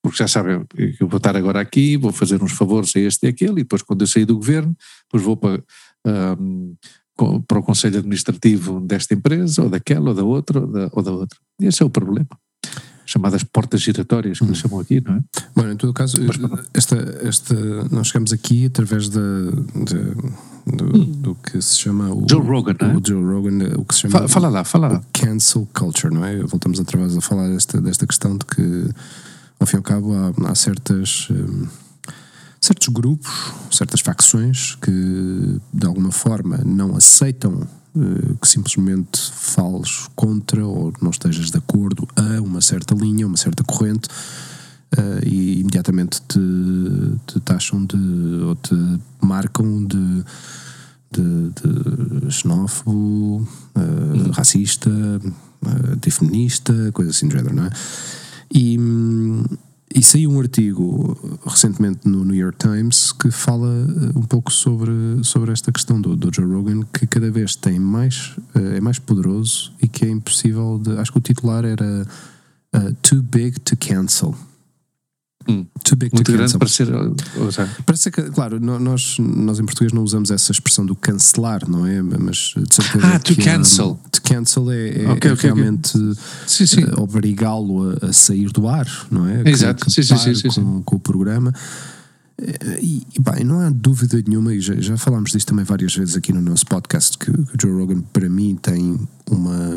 Porque 0.04 0.18
já 0.18 0.28
sabem 0.28 0.66
eu 1.00 1.08
vou 1.08 1.18
estar 1.18 1.36
agora 1.36 1.62
aqui, 1.62 1.96
vou 1.96 2.12
fazer 2.12 2.42
uns 2.42 2.52
favores 2.52 2.96
a 2.96 3.00
este 3.00 3.26
e 3.26 3.30
aquele, 3.30 3.62
e 3.62 3.64
depois 3.64 3.82
quando 3.82 4.02
eu 4.02 4.08
sair 4.08 4.26
do 4.26 4.36
governo, 4.36 4.76
depois 5.04 5.24
vou 5.24 5.38
para, 5.38 5.64
um, 6.36 6.76
para 7.48 7.60
o 7.60 7.64
conselho 7.64 8.00
administrativo 8.00 8.80
desta 8.82 9.14
empresa, 9.14 9.64
ou 9.64 9.70
daquela, 9.70 10.10
ou 10.10 10.16
da 10.16 10.24
outra, 10.24 10.60
ou 10.60 10.68
da, 10.68 10.90
ou 10.92 11.04
da 11.04 11.12
outra. 11.12 11.40
Esse 11.62 11.82
é 11.82 11.86
o 11.86 11.90
problema 11.90 12.28
chamadas 13.08 13.42
portas 13.44 13.82
giratórias, 13.82 14.40
que 14.40 14.46
hum. 14.46 14.54
chamam 14.54 14.80
aqui, 14.80 15.02
não 15.04 15.16
é? 15.16 15.20
Bom, 15.56 15.72
em 15.72 15.78
todo 15.78 15.94
caso, 15.94 16.18
esta, 16.74 16.96
esta, 17.24 17.56
nós 17.90 18.08
chegamos 18.08 18.34
aqui 18.34 18.66
através 18.66 19.08
da, 19.08 19.20
do, 19.20 20.98
hum. 20.98 21.12
do, 21.22 21.36
que 21.36 21.62
se 21.62 21.80
chama 21.80 22.14
o 22.14 22.26
Joe 22.30 22.42
Rogan, 22.42 22.76
o, 22.82 22.86
é? 22.86 22.96
o 22.98 23.02
Joe 23.04 23.24
Rogan, 23.24 23.76
o 23.78 23.86
que 23.86 23.96
se 23.96 24.02
chama 24.02 24.12
fala, 24.12 24.28
fala 24.28 24.50
lá, 24.50 24.64
fala 24.66 24.88
lá. 24.90 25.02
cancel 25.14 25.68
culture, 25.74 26.14
não 26.14 26.26
é? 26.26 26.38
Voltamos 26.44 26.80
através 26.80 27.16
a 27.16 27.22
falar 27.22 27.48
desta, 27.48 27.80
desta 27.80 28.06
questão 28.06 28.38
de 28.38 28.46
que, 28.46 28.90
ao 29.58 29.66
fim 29.66 29.78
e 29.78 29.80
ao 29.80 29.84
cabo, 29.84 30.14
há, 30.14 30.52
há 30.52 30.56
certas. 30.56 31.30
Um, 31.32 31.66
certos 32.60 32.88
grupos, 32.90 33.30
certas 33.72 34.02
facções 34.02 34.76
que 34.76 35.60
de 35.72 35.86
alguma 35.86 36.12
forma 36.12 36.58
não 36.66 36.98
aceitam 36.98 37.68
que 38.40 38.48
simplesmente 38.48 39.20
fales 39.32 40.08
contra 40.16 40.66
ou 40.66 40.94
não 41.02 41.10
estejas 41.10 41.50
de 41.50 41.58
acordo 41.58 42.08
a 42.16 42.42
uma 42.42 42.62
certa 42.62 42.94
linha, 42.94 43.26
uma 43.26 43.38
certa 43.38 43.64
corrente 43.64 44.08
uh, 44.96 45.26
e 45.26 45.60
imediatamente 45.62 46.22
te, 46.28 46.40
te 47.26 47.40
taxam 47.42 47.86
de 47.86 47.98
ou 48.44 48.56
te 48.56 48.76
marcam 49.22 49.84
de, 49.86 50.24
de, 51.12 51.50
de 51.50 52.32
xenófobo, 52.32 53.48
uh, 53.76 54.32
racista, 54.32 54.90
uh, 54.90 55.98
coisa 56.94 57.12
assim 57.12 57.28
do 57.28 57.36
género, 57.36 57.56
não 57.56 57.66
é? 57.66 57.70
E, 58.54 58.78
hum, 58.80 59.44
e 59.94 60.04
saiu 60.04 60.32
um 60.32 60.40
artigo 60.40 61.40
recentemente 61.46 62.08
no 62.08 62.26
New 62.26 62.36
York 62.36 62.58
Times 62.58 63.12
que 63.12 63.32
fala 63.32 63.68
eh, 63.68 64.18
um 64.18 64.24
pouco 64.24 64.52
sobre, 64.52 64.92
sobre 65.24 65.52
esta 65.52 65.72
questão 65.72 66.00
do, 66.00 66.16
do 66.16 66.34
Joe 66.34 66.46
Rogan, 66.46 66.82
que 66.94 67.08
cada 67.08 67.32
vez 67.32 67.56
tem 67.56 67.80
mais, 67.80 68.36
eh, 68.54 68.78
é 68.78 68.82
mais 68.82 69.00
poderoso 69.00 69.74
e 69.82 69.88
que 69.88 70.06
é 70.06 70.10
impossível 70.10 70.78
de. 70.78 70.98
Acho 70.98 71.12
que 71.12 71.18
o 71.18 71.22
titular 71.22 71.64
era 71.64 72.06
uh, 72.76 72.94
Too 73.02 73.22
Big 73.22 73.60
to 73.62 73.78
Cancel. 73.78 74.36
Hum. 75.50 75.66
Too 75.84 75.96
big 75.96 76.14
Muito 76.14 76.32
to 76.32 76.38
grande 76.38 76.58
para 76.58 76.68
ser. 76.68 76.88
Parece 77.86 78.04
ser 78.04 78.12
que, 78.12 78.22
claro, 78.24 78.60
nós, 78.60 79.18
nós 79.20 79.60
em 79.60 79.66
português 79.66 79.94
não 79.94 80.04
usamos 80.04 80.30
essa 80.30 80.52
expressão 80.52 80.86
do 80.86 80.96
cancelar, 80.96 81.68
não 81.70 81.86
é? 81.86 82.02
Mas 82.02 82.54
de 82.56 82.76
certeza. 82.76 83.08
Ah, 83.08 83.20
to 83.20 83.36
cancel. 83.36 84.00
to 84.12 84.22
cancel 84.22 84.72
é, 84.72 85.04
é, 85.04 85.12
okay, 85.12 85.32
é 85.32 85.34
okay, 85.34 85.50
realmente 85.50 85.98
okay. 85.98 86.84
uh, 86.84 87.02
obrigá-lo 87.02 87.92
a, 88.02 88.08
a, 88.08 88.14
sair 88.14 88.52
do 88.52 88.68
ar, 88.68 88.88
não 89.10 89.28
é? 89.28 89.50
Exato, 89.50 89.90
sim, 89.90 90.04
sim, 90.04 90.36
sim, 90.36 90.50
com, 90.50 90.84
com 90.84 90.96
o 90.98 91.00
programa. 91.00 91.54
E, 92.40 93.02
e 93.16 93.20
bem, 93.20 93.44
não 93.44 93.60
há 93.62 93.70
dúvida 93.72 94.22
nenhuma, 94.28 94.54
e 94.54 94.60
já, 94.60 94.76
já 94.76 94.96
falámos 94.96 95.32
disto 95.32 95.48
também 95.48 95.66
várias 95.66 95.96
vezes 95.96 96.16
aqui 96.16 96.32
no 96.32 96.42
nosso 96.42 96.68
podcast, 96.68 97.18
que, 97.18 97.32
que 97.32 97.56
o 97.56 97.58
Joe 97.60 97.72
Rogan, 97.72 98.02
para 98.14 98.30
mim, 98.30 98.56
tem 98.62 99.00
uma. 99.30 99.76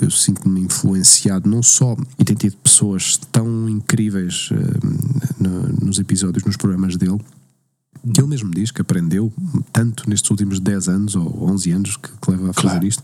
Eu 0.00 0.10
sinto-me 0.10 0.60
influenciado, 0.60 1.50
não 1.50 1.62
só, 1.62 1.96
e 2.16 2.24
tem 2.24 2.36
tido 2.36 2.56
pessoas 2.58 3.16
tão 3.32 3.68
incríveis 3.68 4.50
uh, 4.52 5.42
no, 5.42 5.86
nos 5.86 5.98
episódios, 5.98 6.44
nos 6.44 6.56
programas 6.56 6.96
dele, 6.96 7.20
que 8.14 8.20
ele 8.20 8.28
mesmo 8.28 8.50
diz 8.52 8.70
que 8.70 8.80
aprendeu 8.80 9.32
tanto 9.72 10.08
nestes 10.08 10.30
últimos 10.30 10.60
10 10.60 10.88
anos 10.88 11.16
ou 11.16 11.50
11 11.50 11.70
anos 11.72 11.96
que, 11.96 12.08
que 12.08 12.30
leva 12.30 12.50
a 12.50 12.52
fazer 12.52 12.68
claro. 12.68 12.86
isto 12.86 13.02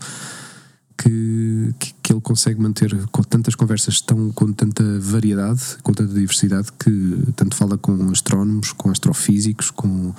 que, 0.97 1.73
que, 1.79 1.93
que, 2.01 2.13
ele 2.13 2.21
consegue 2.21 2.59
manter 2.59 2.95
com 3.11 3.21
tantas 3.21 3.55
conversas 3.55 4.01
tão 4.01 4.31
com 4.31 4.51
tanta 4.51 4.83
variedade, 4.99 5.61
com 5.83 5.93
tanta 5.93 6.13
diversidade 6.13 6.69
que 6.79 7.33
tanto 7.35 7.55
fala 7.55 7.77
com 7.77 8.09
astrónomos, 8.09 8.71
com 8.73 8.89
astrofísicos, 8.89 9.69
com 9.71 10.13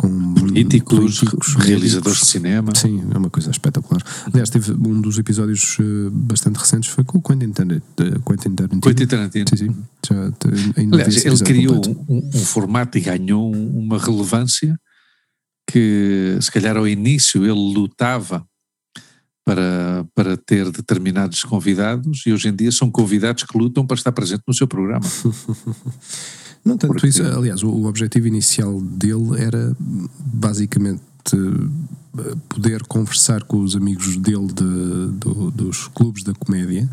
com 0.00 0.32
políticos, 0.32 1.20
políticos 1.20 1.54
realizadores 1.56 2.20
de 2.20 2.26
cinema. 2.26 2.74
Sim, 2.74 3.04
é 3.14 3.18
uma 3.18 3.28
coisa 3.28 3.50
espetacular. 3.50 4.02
Aliás, 4.32 4.48
teve 4.48 4.72
um 4.72 4.98
dos 4.98 5.18
episódios 5.18 5.76
eh, 5.78 6.08
bastante 6.10 6.56
recentes 6.58 6.88
foi 6.88 7.04
com 7.04 7.18
o 7.18 7.20
Quentin 7.20 7.52
Tarantino. 7.52 7.82
Quentin 8.26 8.54
Tarantino. 8.54 8.80
Quentin 8.80 9.06
Tarantino. 9.06 9.44
Sim, 9.50 9.56
sim. 9.56 9.76
Já, 10.08 10.32
Aliás, 10.90 11.26
ele 11.26 11.38
criou 11.40 11.82
um, 12.08 12.30
um, 12.34 12.44
formato 12.44 12.96
e 12.96 13.02
ganhou 13.02 13.52
uma 13.52 13.98
relevância 13.98 14.74
que 15.70 16.38
se 16.40 16.50
calhar 16.50 16.78
ao 16.78 16.88
início 16.88 17.44
ele 17.44 17.74
lutava 17.74 18.42
para, 19.44 20.06
para 20.14 20.36
ter 20.36 20.70
determinados 20.70 21.42
convidados 21.44 22.24
e 22.26 22.32
hoje 22.32 22.48
em 22.48 22.54
dia 22.54 22.70
são 22.70 22.90
convidados 22.90 23.44
que 23.44 23.56
lutam 23.56 23.86
para 23.86 23.96
estar 23.96 24.12
presente 24.12 24.42
no 24.46 24.54
seu 24.54 24.66
programa. 24.66 25.04
Não 26.64 26.76
tanto 26.76 26.92
Porque... 26.92 27.08
isso, 27.08 27.22
aliás, 27.22 27.62
o, 27.62 27.70
o 27.70 27.86
objetivo 27.86 28.26
inicial 28.26 28.80
dele 28.80 29.40
era 29.42 29.74
basicamente 30.18 31.02
poder 32.48 32.82
conversar 32.84 33.44
com 33.44 33.60
os 33.60 33.76
amigos 33.76 34.16
dele 34.16 34.48
de, 34.48 35.12
do, 35.18 35.50
dos 35.50 35.88
clubes 35.88 36.22
da 36.22 36.34
comédia 36.34 36.88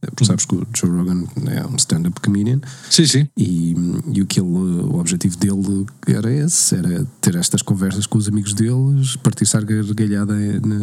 porque 0.00 0.24
sabes 0.24 0.44
que 0.44 0.54
o 0.54 0.66
Joe 0.74 0.90
Rogan 0.90 1.24
é 1.46 1.66
um 1.66 1.76
stand-up 1.76 2.20
comedian. 2.20 2.60
Sim, 2.90 3.06
sim. 3.06 3.28
E, 3.36 3.74
e 4.12 4.22
o, 4.22 4.26
que 4.26 4.40
ele, 4.40 4.48
o 4.48 4.98
objetivo 4.98 5.36
dele 5.36 5.86
era 6.06 6.32
esse: 6.32 6.74
era 6.74 7.06
ter 7.20 7.34
estas 7.34 7.62
conversas 7.62 8.06
com 8.06 8.18
os 8.18 8.28
amigos 8.28 8.52
deles, 8.52 9.16
participar 9.16 9.64
gargalhada 9.64 10.34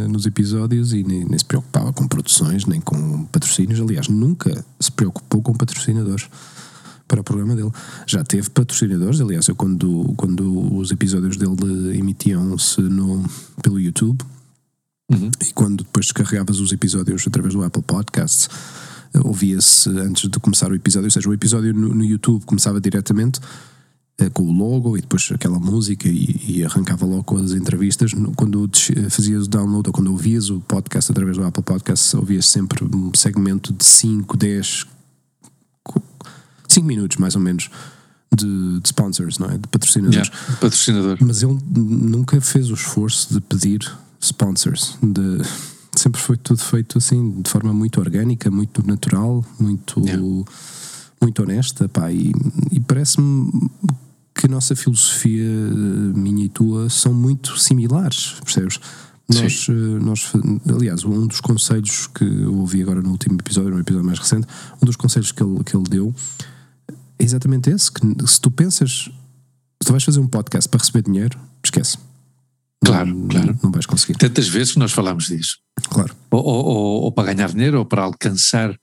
nos 0.07 0.25
episódios 0.25 0.93
e 0.93 1.03
nem, 1.03 1.25
nem, 1.25 1.37
se 1.37 1.45
preocupava 1.45 1.93
com 1.93 2.07
produções, 2.07 2.65
nem 2.65 2.81
com 2.81 3.25
patrocínios. 3.25 3.79
Aliás, 3.79 4.07
nunca 4.07 4.65
se 4.79 4.91
preocupou 4.91 5.41
com 5.41 5.53
patrocinadores 5.53 6.27
para 7.07 7.21
o 7.21 7.23
programa 7.23 7.55
dele. 7.55 7.71
Já 8.07 8.23
teve 8.23 8.49
patrocinadores, 8.49 9.21
aliás, 9.21 9.47
eu 9.47 9.55
quando, 9.55 10.13
quando 10.17 10.75
os 10.75 10.91
episódios 10.91 11.37
dele 11.37 11.97
emitiam-se 11.97 12.81
pelo 13.61 13.79
YouTube. 13.79 14.23
Uhum. 15.11 15.29
E 15.41 15.53
quando 15.53 15.83
depois 15.83 16.07
descarregavas 16.07 16.59
os 16.59 16.71
episódios 16.71 17.25
através 17.27 17.53
do 17.53 17.63
Apple 17.63 17.83
Podcasts, 17.83 18.49
ouvia-se 19.23 19.89
antes 19.89 20.29
de 20.29 20.39
começar 20.39 20.71
o 20.71 20.75
episódio, 20.75 21.07
ou 21.07 21.11
seja, 21.11 21.29
o 21.29 21.33
episódio 21.33 21.73
no, 21.73 21.93
no 21.93 22.03
YouTube 22.03 22.43
começava 22.45 22.79
diretamente 22.81 23.39
eh, 24.17 24.29
com 24.29 24.43
o 24.43 24.51
logo 24.51 24.95
e 24.97 25.01
depois 25.01 25.29
aquela 25.31 25.59
música 25.59 26.07
e, 26.07 26.39
e, 26.47 26.63
arrancava 26.63 27.05
logo 27.05 27.23
com 27.23 27.37
as 27.37 27.51
entrevistas. 27.51 28.11
Quando 28.35 28.69
fazias 29.09 29.45
o 29.45 29.49
download 29.49 29.89
ou 29.89 29.93
quando 29.93 30.11
ouvias 30.11 30.49
o 30.49 30.59
podcast 30.61 31.11
através 31.11 31.35
do 31.37 31.43
Apple 31.43 31.63
Podcast, 31.63 32.15
ouvias 32.15 32.45
sempre 32.45 32.83
um 32.83 33.11
segmento 33.15 33.73
de 33.73 33.83
5, 33.83 34.37
10, 34.37 34.85
5 36.67 36.87
minutos 36.87 37.17
mais 37.17 37.35
ou 37.35 37.41
menos. 37.41 37.69
De, 38.35 38.79
de 38.79 38.87
sponsors, 38.87 39.37
não 39.37 39.47
é? 39.47 39.59
De 39.59 39.67
patrocinadores. 39.67 40.27
Yeah, 40.27 40.57
patrocinador. 40.59 41.17
Mas 41.21 41.43
ele 41.43 41.59
nunca 41.75 42.41
fez 42.41 42.71
o 42.71 42.73
esforço 42.73 43.31
de 43.31 43.39
pedir 43.39 43.79
sponsors, 44.19 44.97
de 45.03 45.37
sempre 45.95 46.19
foi 46.19 46.37
tudo 46.37 46.59
feito 46.59 46.97
assim, 46.97 47.41
de 47.41 47.49
forma 47.49 47.73
muito 47.73 47.99
orgânica, 47.99 48.49
muito 48.49 48.85
natural, 48.85 49.45
muito, 49.59 49.99
yeah. 50.01 50.21
muito 51.21 51.43
honesta, 51.43 51.87
pá, 51.87 52.11
e, 52.11 52.31
e 52.71 52.79
parece-me 52.79 53.69
que 54.33 54.47
a 54.47 54.49
nossa 54.49 54.75
filosofia, 54.75 55.45
minha 56.15 56.45
e 56.45 56.49
tua, 56.49 56.89
são 56.89 57.13
muito 57.13 57.57
similares, 57.59 58.35
percebes? 58.43 58.79
Nós, 59.29 59.67
eh, 59.69 59.73
nós, 59.73 60.33
aliás, 60.67 61.05
um 61.05 61.25
dos 61.27 61.39
conselhos 61.39 62.07
que 62.07 62.25
eu 62.25 62.53
ouvi 62.55 62.81
agora 62.81 63.01
no 63.01 63.09
último 63.09 63.37
episódio, 63.39 63.71
no 63.71 63.79
episódio 63.79 64.05
mais 64.05 64.19
recente, 64.19 64.47
um 64.81 64.85
dos 64.85 64.95
conselhos 64.95 65.31
que 65.31 65.41
ele, 65.41 65.63
que 65.63 65.75
ele 65.75 65.85
deu 65.89 66.13
é 67.17 67.23
exatamente 67.23 67.69
esse: 67.69 67.91
que 67.91 68.01
se 68.27 68.41
tu 68.41 68.51
pensas, 68.51 69.09
se 69.81 69.85
tu 69.85 69.91
vais 69.91 70.03
fazer 70.03 70.19
um 70.19 70.27
podcast 70.27 70.69
para 70.69 70.79
receber 70.79 71.03
dinheiro, 71.03 71.39
esquece. 71.63 71.97
Claro, 72.83 73.07
não, 73.07 73.27
claro. 73.27 73.59
Não 73.63 73.71
vais 73.71 73.85
conseguir. 73.85 74.17
Tantas 74.17 74.47
vezes 74.47 74.73
que 74.73 74.79
nós 74.79 74.91
falamos 74.91 75.27
disso. 75.27 75.57
Claro. 75.89 76.15
Ou, 76.31 76.43
ou, 76.43 77.03
ou, 77.03 77.11
para 77.11 77.33
ganhar 77.33 77.51
dinheiro, 77.51 77.79
ou 77.79 77.85
para 77.85 78.03
alcançar 78.03 78.77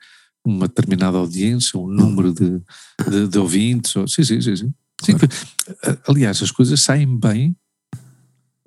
uma 0.44 0.66
determinada 0.66 1.18
audiência, 1.18 1.78
um 1.78 1.86
número 1.86 2.32
de, 2.32 2.60
de, 3.08 3.28
de 3.28 3.38
ouvintes. 3.38 3.94
Ou, 3.96 4.08
sim, 4.08 4.24
sim, 4.24 4.40
sim, 4.40 4.56
sim. 4.56 4.74
Sim, 5.02 5.16
claro. 5.16 5.98
aliás, 6.06 6.42
as 6.42 6.50
coisas 6.50 6.80
saem 6.80 7.18
bem 7.18 7.56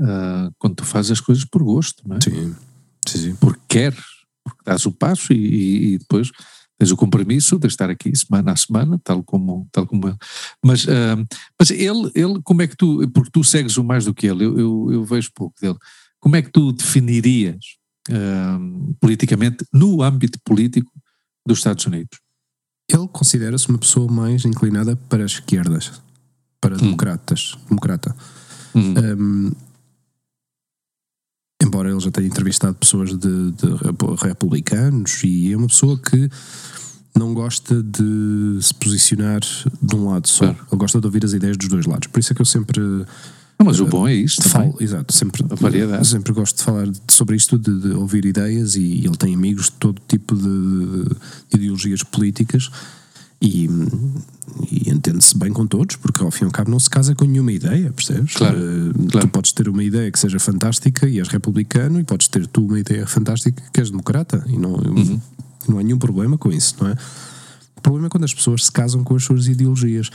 uh, 0.02 0.52
quando 0.58 0.76
tu 0.76 0.86
fazes 0.86 1.12
as 1.12 1.22
coisas 1.22 1.46
por 1.46 1.64
gosto, 1.64 2.08
não 2.08 2.18
é? 2.18 2.20
Sim, 2.22 2.56
sim, 3.08 3.18
sim. 3.20 3.36
Porque 3.36 3.62
queres, 3.68 4.04
porque 4.44 4.62
dás 4.66 4.86
o 4.86 4.92
passo 4.92 5.32
e, 5.32 5.94
e 5.94 5.98
depois 6.00 6.32
tens 6.84 6.92
o 6.92 6.98
compromisso 6.98 7.58
de 7.58 7.68
estar 7.68 7.90
aqui 7.90 8.14
semana 8.14 8.52
a 8.52 8.56
semana, 8.58 9.00
tal 9.02 9.24
como, 9.24 9.68
tal 9.72 9.88
como 9.88 10.10
ele. 10.10 10.18
Mas, 10.64 10.84
uh, 10.84 11.26
mas 11.58 11.72
ele, 11.72 12.12
ele, 12.14 12.42
como 12.44 12.62
é 12.62 12.68
que 12.68 12.76
tu, 12.76 13.10
porque 13.12 13.32
tu 13.32 13.44
segues 13.44 13.78
o 13.78 13.84
mais 13.84 14.04
do 14.04 14.14
que 14.14 14.28
ele, 14.28 14.44
eu, 14.44 14.60
eu, 14.60 14.90
eu 14.92 15.06
vejo 15.06 15.32
pouco 15.34 15.56
dele, 15.62 15.78
como 16.20 16.36
é 16.36 16.42
que 16.42 16.52
tu 16.52 16.74
definirias 16.74 17.78
uh, 18.10 18.96
politicamente, 19.00 19.66
no 19.72 20.02
âmbito 20.02 20.38
político 20.44 20.92
dos 21.48 21.60
Estados 21.60 21.86
Unidos? 21.86 22.20
Ele 22.90 23.08
considera-se 23.08 23.70
uma 23.70 23.78
pessoa 23.78 24.12
mais 24.12 24.44
inclinada 24.44 24.96
para 24.96 25.24
as 25.24 25.34
esquerdas, 25.34 26.02
para 26.60 26.76
hum. 26.76 26.80
democratas, 26.80 27.58
democrata. 27.70 28.14
Hum. 28.76 28.94
Um, 28.98 29.52
embora 31.74 31.90
ele 31.90 32.00
já 32.00 32.12
tenha 32.12 32.28
entrevistado 32.28 32.76
pessoas 32.76 33.10
de, 33.10 33.52
de, 33.52 33.68
republicanos 34.22 35.24
e 35.24 35.52
é 35.52 35.58
uma 35.58 35.68
pessoa 35.68 35.98
que 35.98 36.30
não 37.18 37.34
gosta 37.34 37.82
de 37.82 38.60
se 38.62 38.74
posicionar 38.76 39.42
de 39.82 39.96
um 39.96 40.10
lado 40.10 40.28
só. 40.28 40.46
Claro. 40.46 40.68
Ele 40.72 40.80
gosta 40.80 41.00
de 41.00 41.08
ouvir 41.08 41.26
as 41.26 41.34
ideias 41.34 41.58
dos 41.58 41.68
dois 41.68 41.86
lados. 41.88 42.08
Por 42.08 42.20
isso 42.20 42.32
é 42.32 42.36
que 42.36 42.42
eu 42.42 42.46
sempre. 42.46 42.80
Não, 42.80 43.66
mas 43.66 43.80
o 43.80 43.86
bom 43.86 44.08
é 44.08 44.14
isto. 44.14 44.48
Falo, 44.48 44.76
exato, 44.80 45.14
sempre, 45.14 45.44
a 45.50 45.56
variedade. 45.56 46.08
sempre 46.08 46.34
gosto 46.34 46.58
de 46.58 46.64
falar 46.64 46.88
sobre 47.10 47.36
isto, 47.36 47.58
de, 47.58 47.80
de, 47.80 47.90
ouvir 47.90 48.26
ideias, 48.26 48.76
e 48.76 49.06
ele 49.06 49.18
tem 49.18 49.34
amigos 49.34 49.66
de 49.66 49.74
todo 49.74 50.02
tipo 50.08 50.36
de, 50.36 51.04
de 51.50 51.58
ideologias 51.58 52.04
políticas 52.04 52.70
e, 53.44 53.70
e 54.72 54.90
entende-se 54.90 55.38
bem 55.38 55.52
com 55.52 55.68
todos, 55.68 55.98
porque 55.98 56.24
ao 56.24 56.32
fim 56.32 56.46
e 56.46 56.48
ao 56.48 56.52
cabo 56.52 56.72
não 56.72 56.80
se 56.80 56.90
casa 56.90 57.14
com 57.14 57.26
nenhuma 57.26 57.52
ideia, 57.52 57.92
percebes? 57.92 58.34
Claro, 58.36 58.58
uh, 58.58 59.12
claro. 59.12 59.28
Tu 59.28 59.32
podes 59.32 59.52
ter 59.52 59.68
uma 59.68 59.84
ideia 59.84 60.10
que 60.10 60.18
seja 60.18 60.40
fantástica 60.40 61.10
e 61.10 61.20
és 61.20 61.28
republicano, 61.28 62.00
e 62.00 62.06
podes 62.06 62.30
ter 62.30 62.48
tu 62.48 62.66
uma 62.66 62.80
ideia 62.80 63.06
fantástica 63.06 63.62
que 63.74 63.82
és 63.82 63.90
democrata, 63.92 64.46
e 64.48 64.58
não, 64.58 64.76
uhum. 64.76 65.22
não 65.68 65.78
há 65.78 65.84
nenhum 65.84 66.00
problema 66.00 66.38
com 66.38 66.54
isso, 66.54 66.76
não 66.80 66.88
é? 66.88 66.96
O 67.76 67.82
problema 67.82 68.08
é 68.08 68.10
quando 68.10 68.24
as 68.24 68.34
pessoas 68.34 68.64
se 68.64 68.72
casam 68.72 69.04
com 69.04 69.14
as 69.14 69.26
suas 69.26 69.48
ideologias. 69.48 70.10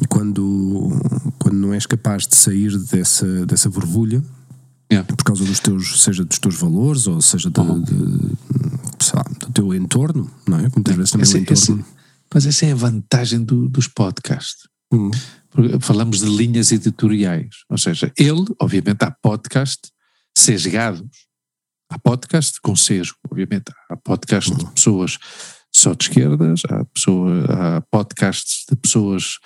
E 0.00 0.06
quando, 0.06 0.90
quando 1.38 1.54
não 1.54 1.72
és 1.72 1.86
capaz 1.86 2.26
de 2.26 2.34
sair 2.34 2.76
dessa, 2.78 3.46
dessa 3.46 3.70
borbulha, 3.70 4.22
yeah. 4.90 5.06
por 5.06 5.24
causa 5.24 5.42
dos 5.44 5.58
teus, 5.58 6.02
seja 6.02 6.22
dos 6.22 6.38
teus 6.38 6.54
valores, 6.56 7.06
ou 7.06 7.20
seja 7.22 7.50
de, 7.50 7.60
uhum. 7.60 7.82
de, 7.82 9.14
lá, 9.14 9.24
do 9.40 9.52
teu 9.52 9.74
entorno, 9.74 10.30
não 10.46 10.58
é? 10.58 10.68
Muitas 10.74 10.96
vezes 10.96 11.10
também 11.10 11.24
esse, 11.24 11.36
o 11.36 11.40
entorno. 11.40 11.54
Esse 11.54 12.01
mas 12.34 12.46
essa 12.46 12.66
é 12.66 12.72
a 12.72 12.76
vantagem 12.76 13.44
do, 13.44 13.68
dos 13.68 13.88
podcasts. 13.88 14.68
Uhum. 14.92 15.10
Falamos 15.80 16.20
de 16.20 16.26
linhas 16.26 16.72
editoriais. 16.72 17.56
Ou 17.68 17.78
seja, 17.78 18.12
ele, 18.16 18.44
obviamente, 18.60 19.02
há 19.02 19.10
podcast 19.10 19.80
sesgados. 20.36 21.26
Há 21.90 21.98
podcast 21.98 22.60
com 22.60 22.74
sesgo, 22.74 23.16
obviamente. 23.30 23.72
Há 23.90 23.96
podcast 23.96 24.50
uhum. 24.50 24.58
de 24.58 24.66
pessoas 24.66 25.18
só 25.74 25.94
de 25.94 26.04
esquerdas, 26.04 26.62
há, 26.68 26.84
pessoa, 26.84 27.44
há 27.48 27.80
podcasts 27.80 28.66
de 28.68 28.76
pessoas, 28.76 29.38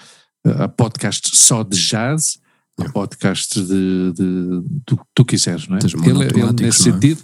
há 0.44 0.68
podcasts 0.68 1.38
só 1.38 1.62
de 1.62 1.78
jazz, 1.78 2.38
há 2.80 2.88
podcasts 2.90 3.66
de, 3.66 4.12
de, 4.12 4.62
do 4.86 4.96
que 4.96 5.04
tu 5.14 5.24
quiseres, 5.24 5.68
não 5.68 5.76
é? 5.76 5.80
Ele, 5.80 6.24
ele, 6.24 6.52
nesse 6.60 6.88
é? 6.88 6.92
sentido, 6.92 7.22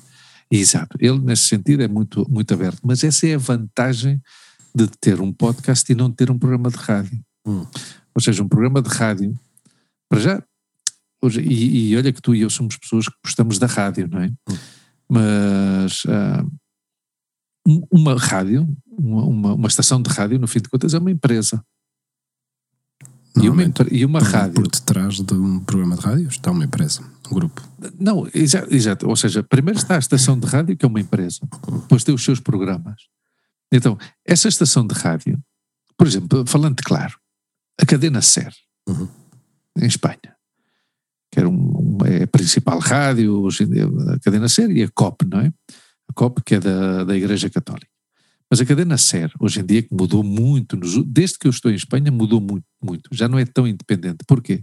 exato, 0.51 0.97
ele 1.01 1.19
nesse 1.19 1.49
sentido 1.49 1.83
é 1.83 1.89
muito, 1.89 2.25
muito 2.31 2.55
aberto, 2.55 2.79
mas 2.85 3.03
essa 3.03 3.27
é 3.27 3.35
a 3.35 3.39
vantagem 3.39 4.21
de 4.75 4.87
ter 5.01 5.21
um 5.21 5.33
podcast 5.33 5.91
e 5.91 5.95
não 5.95 6.11
ter 6.11 6.31
um 6.31 6.39
programa 6.39 6.71
de 6.71 6.77
rádio. 6.77 7.21
Hum. 7.47 7.67
Ou 8.15 8.21
seja, 8.21 8.43
um 8.43 8.49
programa 8.49 8.81
de 8.81 8.89
rádio, 8.89 9.35
para 10.09 10.21
já, 10.21 10.43
hoje, 11.23 11.41
e, 11.41 11.91
e, 11.91 11.97
olha 11.97 12.13
que 12.13 12.21
tu 12.21 12.35
e 12.35 12.43
eu 12.43 12.51
somos 12.51 12.77
pessoas 12.77 13.09
que 13.09 13.15
gostamos 13.25 13.59
da 13.59 13.67
rádio, 13.67 14.09
não 14.09 14.21
é? 14.21 14.27
Hum. 14.49 14.57
Mas 15.09 16.05
uh, 16.05 16.51
uma 17.91 18.19
rádio, 18.19 18.67
uma, 18.87 19.25
uma, 19.25 19.55
uma, 19.55 19.69
estação 19.69 20.01
de 20.01 20.11
rádio, 20.11 20.39
no 20.39 20.49
fim 20.49 20.61
de 20.61 20.69
contas, 20.69 20.95
é 20.95 20.99
uma 20.99 21.11
empresa. 21.11 21.63
E 23.41 23.49
uma, 23.49 23.63
e 23.91 24.05
uma 24.05 24.21
rádio. 24.21 24.55
Por 24.55 24.69
detrás 24.69 25.21
de 25.21 25.35
um 25.35 25.61
programa 25.61 25.97
de 25.97 26.03
rádio 26.03 26.29
está 26.29 26.51
uma 26.51 26.65
empresa, 26.65 27.03
um 27.31 27.35
grupo. 27.35 27.63
Não, 27.99 28.29
exato, 28.35 28.75
exato. 28.75 29.09
Ou 29.09 29.17
seja, 29.17 29.43
primeiro 29.43 29.79
está 29.79 29.97
a 29.97 29.99
estação 29.99 30.39
de 30.39 30.47
rádio, 30.47 30.77
que 30.77 30.85
é 30.85 30.89
uma 30.89 31.01
empresa, 31.01 31.41
hum. 31.69 31.79
depois 31.79 32.05
tem 32.05 32.15
os 32.15 32.25
seus 32.25 32.41
programas. 32.41 32.97
Então, 33.73 33.97
essa 34.25 34.49
estação 34.49 34.87
de 34.87 34.95
rádio, 34.95 35.43
por 35.97 36.07
exemplo, 36.07 36.45
falando 36.47 36.77
de 36.77 36.83
claro, 36.83 37.19
a 37.81 37.87
cadena 37.87 38.21
SER, 38.21 38.53
uhum. 38.87 39.09
em 39.79 39.87
Espanha, 39.87 40.37
que 41.31 41.39
era 41.39 41.49
um, 41.49 41.99
é 42.05 42.25
a 42.25 42.27
principal 42.27 42.79
rádio, 42.79 43.41
hoje 43.41 43.65
em 43.65 43.71
dia, 43.71 43.87
a 43.87 44.19
cadena 44.21 44.49
SER 44.49 44.71
e 44.71 44.83
a 44.83 44.89
COP, 44.91 45.25
não 45.25 45.41
é? 45.41 45.53
A 46.09 46.13
COP, 46.13 46.43
que 46.45 46.57
é 46.57 46.61
da, 46.61 47.05
da 47.05 47.17
Igreja 47.17 47.49
Católica. 47.49 47.89
Mas 48.51 48.61
a 48.61 48.67
cadena 48.67 48.99
SER, 48.99 49.33
hoje 49.41 49.61
em 49.61 49.65
dia, 49.65 49.83
que 49.83 49.95
mudou 49.95 50.23
muito, 50.23 50.77
desde 51.07 51.39
que 51.39 51.47
eu 51.47 51.51
estou 51.51 51.71
em 51.71 51.75
Espanha, 51.75 52.13
mudou 52.13 52.39
muito, 52.39 52.67
muito. 52.85 53.09
Já 53.11 53.27
não 53.27 53.39
é 53.39 53.47
tão 53.47 53.67
independente. 53.67 54.19
Porquê? 54.27 54.63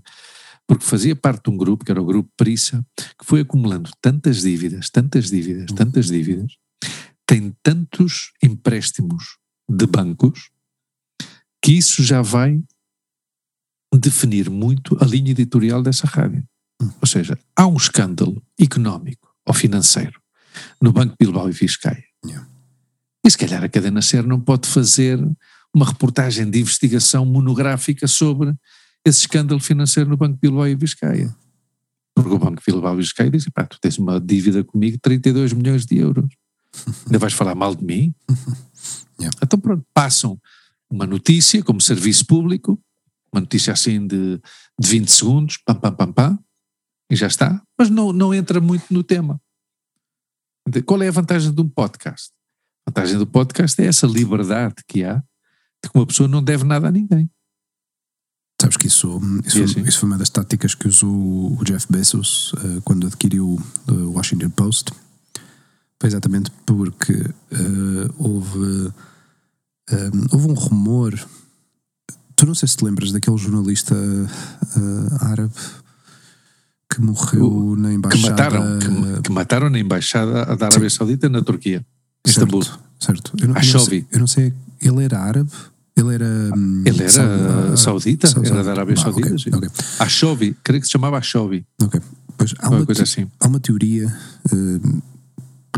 Porque 0.67 0.85
fazia 0.85 1.15
parte 1.15 1.45
de 1.45 1.49
um 1.49 1.57
grupo, 1.57 1.83
que 1.83 1.91
era 1.91 1.99
o 1.99 2.05
Grupo 2.05 2.29
Prissa, 2.37 2.85
que 2.95 3.25
foi 3.25 3.41
acumulando 3.41 3.89
tantas 3.99 4.43
dívidas, 4.43 4.91
tantas 4.91 5.31
dívidas, 5.31 5.71
tantas 5.71 6.05
dívidas, 6.05 6.53
tem 7.29 7.55
tantos 7.61 8.31
empréstimos 8.41 9.37
de 9.69 9.85
bancos 9.85 10.49
que 11.63 11.73
isso 11.73 12.01
já 12.01 12.23
vai 12.23 12.59
definir 13.93 14.49
muito 14.49 14.97
a 14.99 15.05
linha 15.05 15.29
editorial 15.29 15.83
dessa 15.83 16.07
rádio. 16.07 16.43
Ou 16.99 17.07
seja, 17.07 17.37
há 17.55 17.67
um 17.67 17.77
escândalo 17.77 18.41
económico 18.59 19.31
ou 19.45 19.53
financeiro 19.53 20.19
no 20.81 20.91
Banco 20.91 21.15
Bilbao 21.19 21.47
e 21.47 21.51
Vizcaya. 21.51 22.03
Yeah. 22.25 22.49
E 23.23 23.29
se 23.29 23.37
calhar 23.37 23.63
a 23.63 23.69
cadena 23.69 24.01
SER 24.01 24.25
não 24.25 24.41
pode 24.41 24.67
fazer 24.67 25.19
uma 25.71 25.85
reportagem 25.85 26.49
de 26.49 26.59
investigação 26.59 27.27
monográfica 27.27 28.07
sobre 28.07 28.55
esse 29.05 29.19
escândalo 29.19 29.59
financeiro 29.59 30.09
no 30.09 30.17
Banco 30.17 30.39
Bilbao 30.41 30.67
e 30.67 30.73
Vizcaya. 30.73 31.35
Porque 32.15 32.33
o 32.33 32.39
Banco 32.39 32.63
Bilbao 32.65 32.95
e 32.95 32.97
Vizcaya 32.97 33.29
diz, 33.29 33.47
pá, 33.53 33.67
tu 33.67 33.79
tens 33.79 33.99
uma 33.99 34.19
dívida 34.19 34.63
comigo 34.63 34.93
de 34.93 35.01
32 35.01 35.53
milhões 35.53 35.85
de 35.85 35.95
euros. 35.99 36.38
Ainda 37.05 37.19
vais 37.19 37.33
falar 37.33 37.55
mal 37.55 37.75
de 37.75 37.83
mim? 37.83 38.13
Yeah. 39.21 39.37
Então 39.43 39.59
pronto, 39.59 39.85
passam 39.93 40.39
uma 40.89 41.05
notícia 41.05 41.61
como 41.61 41.81
serviço 41.81 42.25
público, 42.25 42.81
uma 43.33 43.41
notícia 43.41 43.73
assim 43.73 44.07
de, 44.07 44.41
de 44.79 44.87
20 44.87 45.09
segundos, 45.09 45.57
pam, 45.57 45.75
pam, 45.75 45.93
pam, 45.93 46.11
pam, 46.13 46.39
e 47.11 47.15
já 47.15 47.27
está, 47.27 47.61
mas 47.77 47.89
não, 47.89 48.13
não 48.13 48.33
entra 48.33 48.61
muito 48.61 48.85
no 48.93 49.03
tema. 49.03 49.41
Qual 50.85 51.01
é 51.03 51.07
a 51.07 51.11
vantagem 51.11 51.51
de 51.51 51.61
um 51.61 51.67
podcast? 51.67 52.31
A 52.87 52.91
vantagem 52.91 53.17
do 53.17 53.27
podcast 53.27 53.81
é 53.81 53.87
essa 53.87 54.07
liberdade 54.07 54.75
que 54.87 55.03
há 55.03 55.15
de 55.83 55.91
que 55.91 55.97
uma 55.97 56.05
pessoa 56.05 56.29
não 56.29 56.43
deve 56.43 56.63
nada 56.63 56.87
a 56.87 56.91
ninguém. 56.91 57.29
Sabes 58.61 58.77
que 58.77 58.87
isso, 58.87 59.19
isso, 59.45 59.57
foi, 59.57 59.63
assim? 59.63 59.81
isso 59.81 59.99
foi 59.99 60.09
uma 60.09 60.17
das 60.17 60.29
táticas 60.29 60.75
que 60.75 60.87
usou 60.87 61.57
o 61.57 61.63
Jeff 61.63 61.87
Bezos 61.89 62.53
uh, 62.53 62.81
quando 62.83 63.07
adquiriu 63.07 63.57
o 63.87 64.11
Washington 64.11 64.49
Post 64.49 64.91
foi 65.99 66.07
exatamente 66.07 66.51
porque 66.65 67.13
uh, 67.13 68.13
houve, 68.17 68.57
um, 68.57 68.91
eh, 69.91 70.11
houve 70.31 70.47
um 70.47 70.53
rumor. 70.53 71.13
Tu 72.35 72.45
não 72.45 72.55
sei 72.55 72.69
se 72.69 72.77
te 72.77 72.85
lembras 72.85 73.11
daquele 73.11 73.37
jornalista 73.37 73.93
uh, 73.95 75.25
árabe 75.25 75.51
que 76.89 77.01
morreu 77.01 77.51
o, 77.51 77.75
na 77.75 77.93
embaixada. 77.93 78.23
Que 78.23 78.29
mataram, 78.29 78.79
que, 78.79 79.21
que, 79.23 79.31
mataram 79.31 79.69
na 79.69 79.77
embaixada 79.77 80.55
da 80.55 80.67
Arábia 80.67 80.89
Saudita 80.89 81.27
na 81.27 81.41
Turquia, 81.41 81.85
em 82.25 82.29
Istambul. 82.29 82.63
Certo. 82.99 83.33
Eu 83.39 83.49
não, 83.49 83.55
eu 83.55 83.73
não, 83.73 83.79
sei, 83.79 84.05
eu 84.11 84.19
não 84.19 84.27
sei, 84.27 84.53
ele 84.81 85.03
era 85.03 85.19
árabe? 85.19 85.51
Ele 85.95 86.13
era. 86.13 86.51
Hum, 86.55 86.83
ele 86.85 87.03
era 87.03 87.77
saudita, 87.77 88.27
era 88.45 88.63
da 88.63 88.71
Arábia 88.71 88.95
Saudita. 88.95 89.35
Okay, 89.35 89.53
okay. 89.53 89.69
Ashobi, 89.99 90.55
creio 90.63 90.81
que 90.81 90.87
se 90.87 90.91
chamava 90.91 91.17
Ashobi. 91.17 91.65
Ok. 91.81 91.99
Pois 92.37 92.55
há 92.59 92.69
uma, 92.69 92.77
uma 92.77 92.85
coisa 92.85 93.03
assim. 93.03 93.29
Há 93.39 93.47
uma 93.47 93.59
teoria. 93.59 94.07
Uh, 94.51 95.01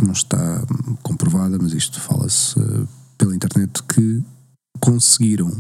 que 0.02 0.06
não 0.06 0.14
está 0.14 0.64
comprovada, 1.04 1.60
mas 1.62 1.74
isto 1.74 2.02
fala-se 2.02 2.60
uh, 2.60 2.88
pela 3.18 3.36
internet, 3.36 3.84
que 3.84 4.24
conseguiram 4.80 5.52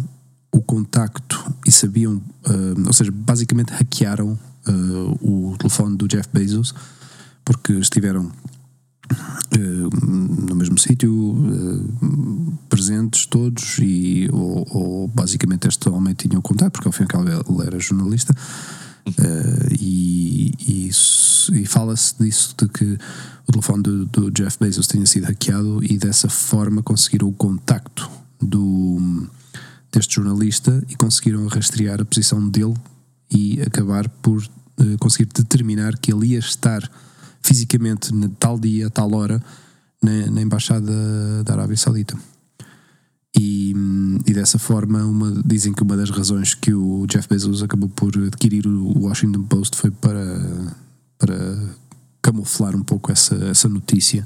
o 0.51 0.61
contacto 0.61 1.53
e 1.65 1.71
sabiam, 1.71 2.15
uh, 2.15 2.87
ou 2.87 2.93
seja, 2.93 3.11
basicamente 3.11 3.71
hackearam 3.71 4.37
uh, 4.67 5.51
o 5.51 5.55
telefone 5.57 5.95
do 5.95 6.07
Jeff 6.07 6.27
Bezos 6.33 6.73
porque 7.45 7.73
estiveram 7.73 8.31
no 10.01 10.55
mesmo 10.55 10.79
sítio, 10.79 11.35
presentes 12.69 13.25
todos, 13.25 13.77
e 13.79 14.29
ou, 14.31 14.65
ou, 14.71 15.07
basicamente 15.09 15.67
este 15.67 15.89
homem 15.89 16.13
tinha 16.13 16.39
o 16.39 16.41
contato, 16.41 16.71
porque 16.71 16.87
ao 16.87 16.93
fim 16.93 17.01
e 17.01 17.03
ao 17.03 17.09
cabo 17.09 17.29
ele 17.29 17.67
era 17.67 17.77
jornalista, 17.77 18.33
Uh, 19.07 19.73
e, 19.79 20.53
e, 20.59 20.89
e 21.53 21.65
fala-se 21.65 22.15
disso, 22.19 22.55
de 22.57 22.67
que 22.69 22.97
o 23.51 23.59
telefone 23.59 23.83
do, 23.83 24.05
do, 24.05 24.31
Jeff 24.31 24.57
Bezos 24.59 24.87
tenha 24.87 25.05
sido 25.05 25.25
hackeado 25.25 25.83
e 25.83 25.97
dessa 25.97 26.29
forma 26.29 26.81
conseguiram 26.81 27.27
o 27.27 27.33
contacto 27.33 28.09
do, 28.41 29.27
deste 29.91 30.15
jornalista 30.15 30.83
e 30.89 30.95
conseguiram 30.95 31.45
rastrear 31.47 32.01
a 32.01 32.05
posição 32.05 32.47
dele 32.47 32.73
e 33.29 33.61
acabar 33.61 34.07
por 34.07 34.41
uh, 34.41 34.97
conseguir 34.99 35.29
determinar 35.33 35.97
que 35.97 36.13
ele 36.13 36.27
ia 36.27 36.39
estar 36.39 36.89
fisicamente 37.41 38.13
na 38.13 38.29
tal 38.39 38.57
dia, 38.57 38.89
tal 38.89 39.13
hora, 39.13 39.43
na, 40.01 40.31
na 40.31 40.41
embaixada 40.41 41.43
da 41.43 41.53
Arábia 41.53 41.77
Saudita. 41.77 42.17
E, 43.37 43.73
e, 44.25 44.33
dessa 44.33 44.59
forma 44.59 45.03
uma, 45.05 45.41
dizem 45.45 45.73
que 45.73 45.81
uma 45.83 45.95
das 45.95 46.09
razões 46.09 46.53
que 46.53 46.73
o 46.73 47.05
Jeff 47.07 47.27
Bezos 47.29 47.63
acabou 47.63 47.89
por 47.89 48.15
adquirir 48.17 48.67
o 48.67 49.05
Washington 49.05 49.43
Post 49.43 49.77
foi 49.77 49.89
para, 49.89 50.75
para 51.17 51.75
camuflar 52.21 52.75
um 52.75 52.83
pouco 52.83 53.11
essa, 53.11 53.35
essa 53.45 53.67
notícia. 53.67 54.25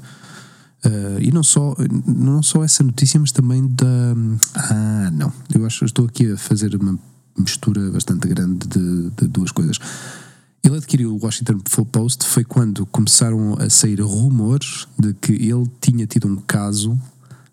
Uh, 0.84 1.20
e 1.20 1.32
não 1.32 1.42
só, 1.42 1.74
não 2.06 2.42
só 2.42 2.62
essa 2.62 2.84
notícia, 2.84 3.18
mas 3.18 3.32
também 3.32 3.66
da. 3.66 4.14
Ah, 4.54 5.10
não. 5.12 5.32
Eu 5.52 5.66
acho 5.66 5.80
que 5.80 5.84
estou 5.86 6.06
aqui 6.06 6.32
a 6.32 6.36
fazer 6.36 6.74
uma 6.76 6.98
mistura 7.36 7.90
bastante 7.90 8.28
grande 8.28 8.66
de, 8.66 9.10
de 9.10 9.28
duas 9.28 9.50
coisas. 9.50 9.78
Ele 10.62 10.76
adquiriu 10.76 11.14
o 11.14 11.24
Washington 11.24 11.58
Post 11.92 12.26
foi 12.26 12.44
quando 12.44 12.84
começaram 12.86 13.56
a 13.58 13.70
sair 13.70 14.00
rumores 14.00 14.88
de 14.98 15.14
que 15.14 15.32
ele 15.32 15.70
tinha 15.80 16.06
tido 16.06 16.26
um 16.26 16.36
caso 16.36 16.98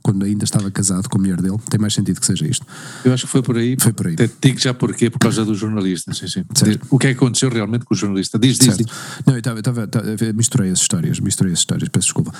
quando 0.03 0.25
ainda 0.25 0.43
estava 0.43 0.69
casado 0.69 1.09
com 1.09 1.17
a 1.17 1.21
mulher 1.21 1.41
dele. 1.41 1.57
Tem 1.69 1.79
mais 1.79 1.93
sentido 1.93 2.19
que 2.19 2.25
seja 2.25 2.45
isto. 2.45 2.67
Eu 3.05 3.13
acho 3.13 3.25
que 3.25 3.31
foi 3.31 3.41
por 3.41 3.57
aí. 3.57 3.77
Foi 3.79 3.93
por 3.93 4.07
aí. 4.07 4.15
Digo 4.41 4.59
já 4.59 4.73
porquê, 4.73 5.09
por 5.09 5.17
causa 5.17 5.45
do 5.45 5.55
jornalista. 5.55 6.13
Sim, 6.13 6.27
sim. 6.27 6.43
O 6.89 6.99
que 6.99 7.07
é 7.07 7.13
que 7.13 7.17
aconteceu 7.17 7.49
realmente 7.49 7.85
com 7.85 7.93
o 7.93 7.97
jornalista? 7.97 8.37
Diz, 8.37 8.59
diz, 8.59 8.77
diz. 8.77 8.87
Não, 9.25 9.33
eu 9.33 9.39
estava, 9.39 9.59
estava, 9.59 9.87
misturei 10.35 10.69
as 10.69 10.79
histórias, 10.79 11.19
misturei 11.21 11.53
as 11.53 11.59
histórias, 11.59 11.87
peço 11.87 12.07
desculpa. 12.07 12.33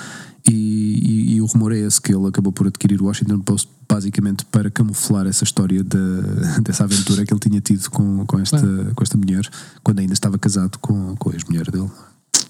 E, 0.46 0.52
e, 0.52 1.34
e, 1.36 1.40
o 1.40 1.46
rumor 1.46 1.72
é 1.72 1.78
esse 1.78 1.98
que 1.98 2.14
ele 2.14 2.28
acabou 2.28 2.52
por 2.52 2.66
adquirir 2.66 3.00
o 3.00 3.06
Washington 3.06 3.40
Post 3.40 3.68
basicamente 3.88 4.44
para 4.44 4.70
camuflar 4.70 5.26
essa 5.26 5.44
história 5.44 5.82
de, 5.82 5.98
dessa 6.62 6.84
aventura 6.84 7.24
que 7.24 7.32
ele 7.32 7.40
tinha 7.40 7.60
tido 7.62 7.90
com, 7.90 8.26
com, 8.26 8.38
esta, 8.38 8.58
claro. 8.58 8.92
com 8.94 9.02
esta 9.02 9.16
mulher 9.16 9.48
quando 9.82 10.00
ainda 10.00 10.12
estava 10.12 10.38
casado 10.38 10.78
com, 10.78 11.16
com 11.16 11.30
a 11.30 11.32
ex-mulher 11.32 11.70
dele. 11.70 11.90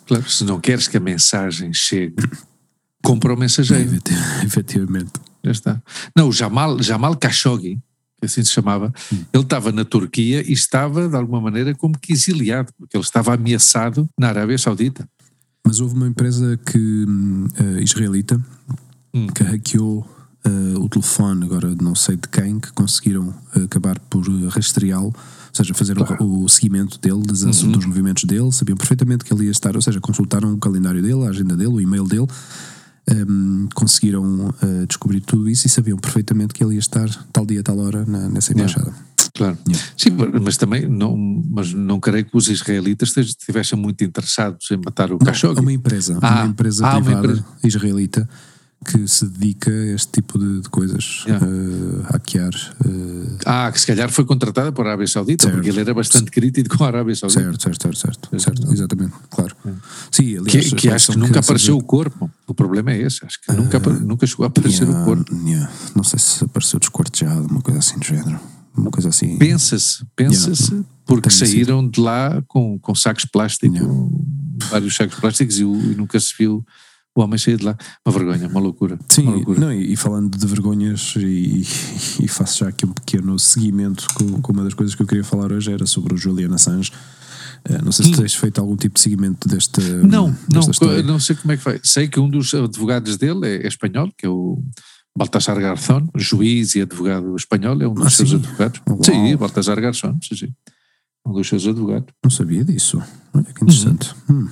Claro, 0.06 0.28
se 0.28 0.44
não 0.44 0.60
queres 0.60 0.88
que 0.88 0.96
a 0.96 1.00
mensagem 1.00 1.72
chegue 1.72 2.16
compra 3.04 3.34
o 3.34 3.36
mensageiro. 3.36 3.98
Efetivamente. 4.42 5.12
Já 5.44 5.52
está. 5.52 5.82
Não, 6.16 6.28
o 6.28 6.32
Jamal, 6.32 6.82
Jamal 6.82 7.14
Khashoggi, 7.16 7.78
que 8.18 8.26
assim 8.26 8.42
se 8.42 8.50
chamava, 8.50 8.92
hum. 9.12 9.24
ele 9.32 9.42
estava 9.42 9.70
na 9.70 9.84
Turquia 9.84 10.42
e 10.42 10.52
estava, 10.52 11.08
de 11.08 11.14
alguma 11.14 11.40
maneira, 11.40 11.74
como 11.74 11.98
que 11.98 12.12
exiliado, 12.12 12.72
porque 12.78 12.96
ele 12.96 13.04
estava 13.04 13.34
ameaçado 13.34 14.08
na 14.18 14.28
Arábia 14.28 14.58
Saudita. 14.58 15.06
Mas 15.66 15.80
houve 15.80 15.94
uma 15.94 16.08
empresa 16.08 16.58
que, 16.58 16.78
uh, 16.78 17.78
israelita 17.80 18.40
hum. 19.12 19.26
que 19.28 19.42
hackeou 19.42 20.06
uh, 20.46 20.80
o 20.80 20.88
telefone, 20.88 21.44
agora 21.44 21.74
não 21.80 21.94
sei 21.94 22.16
de 22.16 22.28
quem, 22.28 22.58
que 22.58 22.72
conseguiram 22.72 23.28
uh, 23.28 23.64
acabar 23.64 23.98
por 23.98 24.26
rastreá-lo, 24.48 25.06
ou 25.06 25.14
seja, 25.52 25.74
fazer 25.74 25.94
claro. 25.94 26.24
o, 26.24 26.44
o, 26.44 26.48
seguimento 26.48 26.98
dele, 26.98 27.22
dos, 27.22 27.42
uhum. 27.42 27.72
dos 27.72 27.84
movimentos 27.84 28.24
dele, 28.24 28.50
sabiam 28.50 28.76
perfeitamente 28.76 29.24
que 29.24 29.32
ele 29.32 29.44
ia 29.44 29.50
estar, 29.50 29.76
ou 29.76 29.82
seja, 29.82 30.00
consultaram 30.00 30.52
o 30.52 30.58
calendário 30.58 31.00
dele, 31.00 31.26
a 31.26 31.30
agenda 31.30 31.56
dele, 31.56 31.70
o 31.70 31.80
e-mail 31.80 32.04
dele, 32.04 32.26
um, 33.10 33.68
conseguiram 33.74 34.48
uh, 34.48 34.86
descobrir 34.86 35.20
tudo 35.20 35.48
isso 35.48 35.66
e 35.66 35.70
sabiam 35.70 35.98
perfeitamente 35.98 36.54
que 36.54 36.64
ele 36.64 36.74
ia 36.74 36.80
estar 36.80 37.08
tal 37.32 37.44
dia, 37.44 37.62
tal 37.62 37.78
hora 37.78 38.04
na, 38.06 38.28
nessa 38.28 38.52
embaixada. 38.52 38.86
Yeah. 38.86 39.04
Claro. 39.36 39.58
Yeah. 39.68 39.86
Sim, 39.96 40.10
mas 40.42 40.56
também 40.56 40.88
não, 40.88 41.16
mas 41.16 41.72
não 41.72 41.98
creio 41.98 42.24
que 42.24 42.36
os 42.36 42.48
israelitas 42.48 43.16
estivessem 43.16 43.78
muito 43.78 44.04
interessados 44.04 44.70
em 44.70 44.76
matar 44.76 45.12
o 45.12 45.18
Khashoggi. 45.18 45.58
Há 45.58 45.62
uma 45.62 45.72
empresa, 45.72 46.18
ah, 46.22 46.42
uma 46.42 46.46
empresa 46.46 46.86
ah, 46.86 46.94
privada 46.94 47.18
uma 47.18 47.32
empresa. 47.32 47.46
israelita 47.64 48.28
que 48.84 49.08
se 49.08 49.26
dedica 49.26 49.70
a 49.70 49.94
este 49.94 50.12
tipo 50.12 50.38
de, 50.38 50.60
de 50.60 50.68
coisas, 50.68 51.24
yeah. 51.26 51.44
uh, 51.44 52.02
hackear. 52.12 52.52
Uh... 52.84 53.38
Ah, 53.46 53.70
que 53.72 53.80
se 53.80 53.86
calhar 53.86 54.10
foi 54.10 54.24
contratada 54.24 54.70
por 54.70 54.84
a 54.84 54.90
Arábia 54.90 55.06
Saudita, 55.06 55.44
certo. 55.44 55.54
porque 55.54 55.70
ele 55.70 55.80
era 55.80 55.94
bastante 55.94 56.30
crítico 56.30 56.76
com 56.76 56.84
a 56.84 56.88
Arábia 56.88 57.14
Saudita. 57.14 57.40
Certo, 57.40 57.62
certo, 57.62 57.82
certo, 57.82 58.28
certo, 58.30 58.40
certo 58.40 58.72
exatamente, 58.72 59.14
claro. 59.30 59.56
É. 59.66 59.70
Sim, 60.10 60.38
aliás, 60.38 60.68
que, 60.68 60.76
que 60.76 60.88
acho 60.90 61.12
que 61.12 61.18
nunca 61.18 61.40
apareceu 61.40 61.76
de... 61.76 61.82
o 61.82 61.84
corpo, 61.84 62.30
o 62.46 62.54
problema 62.54 62.92
é 62.92 63.00
esse, 63.00 63.24
acho 63.24 63.40
que 63.40 63.50
uh, 63.50 63.54
nunca, 63.56 63.78
nunca 63.78 64.26
chegou 64.26 64.44
a 64.44 64.48
aparecer 64.48 64.84
yeah, 64.84 65.02
o 65.02 65.04
corpo. 65.04 65.34
Yeah. 65.46 65.72
Não 65.96 66.04
sei 66.04 66.18
se 66.18 66.44
apareceu 66.44 66.78
descortejado, 66.78 67.46
uma 67.48 67.62
coisa 67.62 67.80
assim 67.80 67.98
do 67.98 68.04
género. 68.04 68.38
Uma 68.76 68.90
coisa 68.90 69.08
assim. 69.08 69.38
Pensa-se, 69.38 70.04
pensa-se, 70.16 70.84
porque 71.06 71.30
saíram 71.30 71.80
sido. 71.80 71.92
de 71.92 72.00
lá 72.00 72.42
com, 72.48 72.78
com 72.80 72.94
sacos 72.94 73.24
plásticos, 73.24 73.80
vários 74.68 74.96
sacos 74.96 75.18
plásticos 75.20 75.58
e, 75.58 75.62
e 75.62 75.94
nunca 75.94 76.18
se 76.18 76.34
viu 76.36 76.64
o 77.14 77.22
homem 77.22 77.38
saía 77.38 77.56
de 77.56 77.64
lá. 77.64 77.76
Uma 78.04 78.12
vergonha, 78.12 78.48
uma 78.48 78.60
loucura. 78.60 78.98
Sim, 79.08 79.22
uma 79.22 79.36
loucura. 79.36 79.60
Não, 79.60 79.72
e, 79.72 79.94
falando 79.96 80.36
de 80.36 80.46
vergonhas, 80.46 81.14
e, 81.16 81.60
e, 82.20 82.28
faço 82.28 82.58
já 82.58 82.68
aqui 82.68 82.84
um 82.84 82.92
pequeno 82.92 83.38
seguimento 83.38 84.08
com, 84.14 84.42
com, 84.42 84.52
uma 84.52 84.64
das 84.64 84.74
coisas 84.74 84.94
que 84.94 85.02
eu 85.02 85.06
queria 85.06 85.24
falar 85.24 85.52
hoje, 85.52 85.72
era 85.72 85.86
sobre 85.86 86.14
o 86.14 86.16
Julian 86.16 86.52
Assange. 86.54 86.90
Uh, 87.68 87.82
não 87.84 87.92
sei 87.92 88.06
se 88.06 88.12
hum. 88.12 88.16
tens 88.16 88.34
feito 88.34 88.60
algum 88.60 88.76
tipo 88.76 88.96
de 88.96 89.00
seguimento 89.00 89.48
desta. 89.48 89.80
Não, 89.80 90.30
desta 90.30 90.48
não, 90.52 90.70
história. 90.70 91.02
não 91.02 91.20
sei 91.20 91.36
como 91.36 91.52
é 91.52 91.56
que 91.56 91.62
foi. 91.62 91.80
Sei 91.82 92.08
que 92.08 92.18
um 92.18 92.28
dos 92.28 92.52
advogados 92.52 93.16
dele 93.16 93.46
é, 93.46 93.64
é 93.64 93.68
espanhol, 93.68 94.10
que 94.18 94.26
é 94.26 94.28
o 94.28 94.62
Baltasar 95.16 95.58
Garzón, 95.60 96.08
juiz 96.16 96.74
e 96.74 96.82
advogado 96.82 97.36
espanhol, 97.36 97.80
é 97.80 97.86
um 97.86 97.94
dos 97.94 98.06
ah, 98.06 98.10
seus 98.10 98.30
sim? 98.30 98.36
advogados. 98.36 98.80
Uau. 98.88 99.04
Sim, 99.04 99.36
Baltasar 99.36 99.80
Garzón, 99.80 100.18
sim, 100.20 100.36
sim. 100.36 100.52
Um 101.24 101.32
dos 101.32 101.48
seus 101.48 101.66
advogados. 101.66 102.12
Não 102.22 102.30
sabia 102.30 102.64
disso. 102.64 103.00
Olha 103.32 103.44
que 103.44 103.62
interessante. 103.62 104.14
Uhum. 104.28 104.40
Hum. 104.40 104.48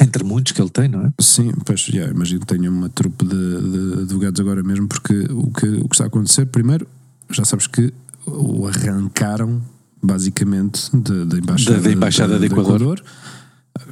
Entre 0.00 0.24
muitos 0.24 0.52
que 0.52 0.60
ele 0.60 0.70
tem, 0.70 0.88
não 0.88 1.06
é? 1.06 1.12
Sim, 1.20 1.52
pois 1.64 1.80
já, 1.80 2.06
imagino 2.06 2.40
que 2.40 2.46
tenha 2.46 2.70
uma 2.70 2.88
trupe 2.88 3.24
de, 3.24 3.36
de, 3.36 4.02
advogados 4.02 4.40
agora 4.40 4.62
mesmo, 4.62 4.88
porque 4.88 5.14
o 5.30 5.50
que, 5.50 5.66
o 5.66 5.88
que 5.88 5.94
está 5.94 6.04
a 6.04 6.06
acontecer, 6.06 6.46
primeiro, 6.46 6.86
já 7.30 7.44
sabes 7.44 7.66
que 7.66 7.92
o 8.26 8.66
arrancaram 8.66 9.60
basicamente 10.02 10.90
da 10.94 11.36
embaixada, 11.36 11.80
da, 11.80 11.92
embaixada 11.92 12.34
de, 12.34 12.40
de 12.40 12.46
Equador. 12.46 12.76
Equador. 12.76 13.04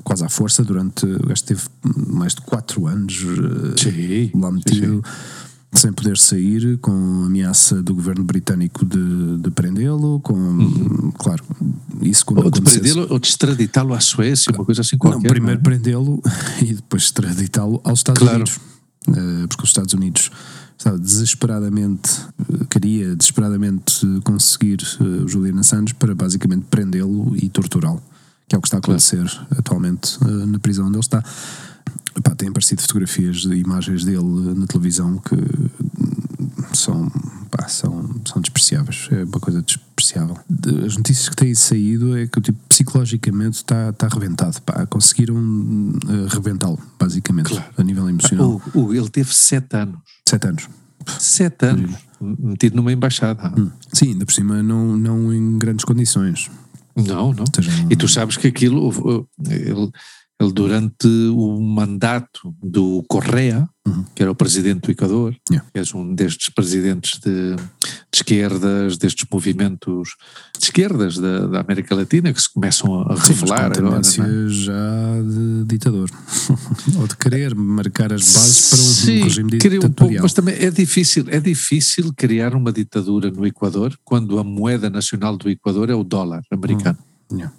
quase 0.02 0.24
à 0.24 0.28
força 0.28 0.64
durante, 0.64 1.04
o 1.04 1.26
gajo 1.26 1.44
teve 1.44 1.62
mais 2.06 2.34
de 2.34 2.40
4 2.40 2.86
anos 2.86 3.14
sim, 3.76 4.30
lá 4.34 4.50
metido. 4.50 4.96
Sim, 4.96 5.02
sim 5.02 5.37
sem 5.72 5.92
poder 5.92 6.16
sair, 6.16 6.78
com 6.78 7.24
ameaça 7.24 7.82
do 7.82 7.94
governo 7.94 8.24
britânico 8.24 8.84
de, 8.84 9.36
de 9.38 9.50
prendê-lo, 9.50 10.18
com, 10.20 10.34
uhum. 10.34 11.12
claro, 11.16 11.44
isso 12.00 12.24
quando 12.24 12.44
Ou 12.44 12.50
de 12.50 12.62
prendê-lo 12.62 13.06
ou 13.10 13.18
de 13.18 13.28
extraditá-lo 13.28 13.92
à 13.92 14.00
Suécia, 14.00 14.52
uma 14.52 14.64
coisa 14.64 14.80
assim 14.80 14.96
qualquer. 14.96 15.18
Não, 15.18 15.28
primeiro 15.28 15.60
não 15.60 15.60
é? 15.60 15.76
prendê-lo 15.76 16.22
e 16.62 16.74
depois 16.74 17.04
extraditá-lo 17.04 17.80
aos 17.84 18.00
Estados 18.00 18.22
claro. 18.22 18.36
Unidos, 18.36 18.56
uh, 19.08 19.48
porque 19.48 19.62
os 19.62 19.68
Estados 19.68 19.92
Unidos 19.92 20.30
estava 20.76 20.98
desesperadamente, 20.98 22.12
uh, 22.48 22.66
queria 22.66 23.14
desesperadamente 23.14 24.00
conseguir 24.24 24.78
uh, 25.00 25.24
o 25.24 25.28
Julian 25.28 25.60
Assange 25.60 25.94
para 25.94 26.14
basicamente 26.14 26.64
prendê-lo 26.70 27.36
e 27.36 27.48
torturá-lo, 27.50 28.02
que 28.48 28.54
é 28.54 28.58
o 28.58 28.62
que 28.62 28.68
está 28.68 28.78
a 28.78 28.80
acontecer 28.80 29.28
claro. 29.28 29.46
atualmente 29.50 30.18
na 30.24 30.58
prisão 30.58 30.86
onde 30.86 30.96
ele 30.96 31.00
está. 31.00 31.22
Pá, 32.22 32.34
têm 32.34 32.48
aparecido 32.48 32.82
fotografias 32.82 33.44
e 33.44 33.54
imagens 33.54 34.04
dele 34.04 34.54
na 34.54 34.66
televisão 34.66 35.18
que 35.18 35.36
são, 36.76 37.08
pá, 37.50 37.68
são, 37.68 38.20
são 38.24 38.40
despreciáveis. 38.40 39.08
É 39.10 39.24
uma 39.24 39.40
coisa 39.40 39.62
despreciável. 39.62 40.38
As 40.86 40.96
notícias 40.96 41.28
que 41.28 41.36
têm 41.36 41.54
saído 41.54 42.16
é 42.16 42.26
que 42.26 42.40
tipo, 42.40 42.58
psicologicamente 42.68 43.56
está, 43.56 43.90
está 43.90 44.06
arrebentado. 44.06 44.60
Pá, 44.62 44.86
conseguiram 44.86 45.36
uh, 45.36 46.26
rebentá-lo, 46.28 46.78
basicamente, 46.98 47.50
claro. 47.50 47.64
a 47.76 47.82
nível 47.82 48.08
emocional. 48.08 48.62
O, 48.74 48.80
o, 48.80 48.94
ele 48.94 49.08
teve 49.08 49.34
sete 49.34 49.76
anos. 49.76 49.98
Sete 50.28 50.46
anos. 50.46 50.68
Sete 51.18 51.66
anos. 51.66 51.94
Metido 52.20 52.76
numa 52.76 52.92
embaixada. 52.92 53.52
Hum. 53.56 53.70
Sim, 53.92 54.12
ainda 54.12 54.26
por 54.26 54.32
cima 54.32 54.62
não, 54.62 54.96
não 54.96 55.32
em 55.32 55.58
grandes 55.58 55.84
condições. 55.84 56.50
Não, 56.96 57.32
não. 57.32 57.44
E 57.88 57.94
tu 57.94 58.08
sabes 58.08 58.36
que 58.36 58.48
aquilo. 58.48 58.90
Ele, 59.48 59.90
ele, 60.40 60.52
durante 60.52 61.08
o 61.08 61.60
mandato 61.60 62.54
do 62.62 63.04
Correa, 63.08 63.68
uhum. 63.84 64.04
que 64.14 64.22
era 64.22 64.30
o 64.30 64.36
presidente 64.36 64.82
do 64.82 64.90
Equador, 64.92 65.36
yeah. 65.50 65.68
que 65.72 65.80
és 65.80 65.92
um 65.92 66.14
destes 66.14 66.48
presidentes 66.48 67.18
de, 67.18 67.56
de, 67.56 67.62
esquerdas, 68.14 68.96
destes 68.96 69.26
movimentos 69.30 70.10
de 70.56 70.64
esquerdas 70.64 71.18
da, 71.18 71.46
da 71.48 71.60
América 71.60 71.92
Latina 71.92 72.32
que 72.32 72.40
se 72.40 72.52
começam 72.52 73.02
a 73.10 73.16
Sim, 73.16 73.32
revelar 73.32 73.76
agora. 73.76 73.98
É? 74.00 74.48
já 74.48 75.22
de 75.22 75.64
ditador. 75.64 76.08
Ou 77.00 77.08
de 77.08 77.16
querer 77.16 77.56
marcar 77.56 78.12
as 78.12 78.22
bases 78.32 78.70
para 78.70 78.78
um, 78.78 78.84
Sim, 78.84 79.22
regime 79.24 79.50
ditatorial. 79.50 79.90
Um 79.90 79.92
pouco, 79.92 80.22
mas 80.22 80.32
também 80.32 80.54
é 80.54 80.70
difícil, 80.70 81.24
é 81.28 81.40
difícil 81.40 82.12
criar 82.16 82.54
uma 82.54 82.72
ditadura 82.72 83.28
no 83.28 83.44
Equador 83.44 83.98
quando 84.04 84.38
a 84.38 84.44
moeda 84.44 84.88
nacional 84.88 85.36
do 85.36 85.50
Equador 85.50 85.90
é 85.90 85.94
o 85.94 86.04
dólar 86.04 86.42
americano. 86.52 86.98
Uhum. 87.28 87.38
Yeah. 87.38 87.56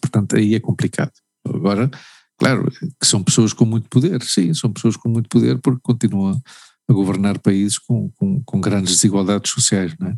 Portanto, 0.00 0.36
aí 0.36 0.54
é 0.54 0.60
complicado. 0.60 1.12
Agora, 1.46 1.90
Claro, 2.38 2.70
que 3.00 3.06
são 3.06 3.22
pessoas 3.22 3.52
com 3.52 3.64
muito 3.64 3.88
poder, 3.88 4.22
sim, 4.22 4.52
são 4.54 4.72
pessoas 4.72 4.96
com 4.96 5.08
muito 5.08 5.28
poder 5.28 5.58
porque 5.60 5.80
continuam 5.82 6.40
a 6.88 6.92
governar 6.92 7.38
países 7.38 7.78
com, 7.78 8.10
com, 8.16 8.42
com 8.44 8.60
grandes 8.60 8.94
desigualdades 8.94 9.50
sociais. 9.50 9.94
Não 9.98 10.08
é? 10.08 10.16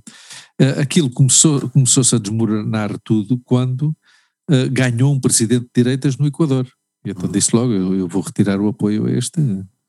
Eh, 0.60 0.80
aquilo 0.80 1.10
começou, 1.10 1.68
começou-se 1.70 2.14
a 2.14 2.18
desmoronar 2.18 2.98
tudo 3.04 3.38
quando 3.44 3.94
uh, 4.50 4.70
ganhou 4.70 5.12
um 5.12 5.20
presidente 5.20 5.64
de 5.64 5.70
direitas 5.74 6.16
no 6.16 6.26
Equador. 6.26 6.66
E 7.04 7.10
então 7.10 7.30
disse 7.30 7.54
logo: 7.54 7.72
eu, 7.72 7.94
eu, 7.94 8.08
vou 8.08 8.22
retirar 8.22 8.60
o 8.60 8.68
apoio 8.68 9.06
a 9.06 9.12
este, 9.12 9.40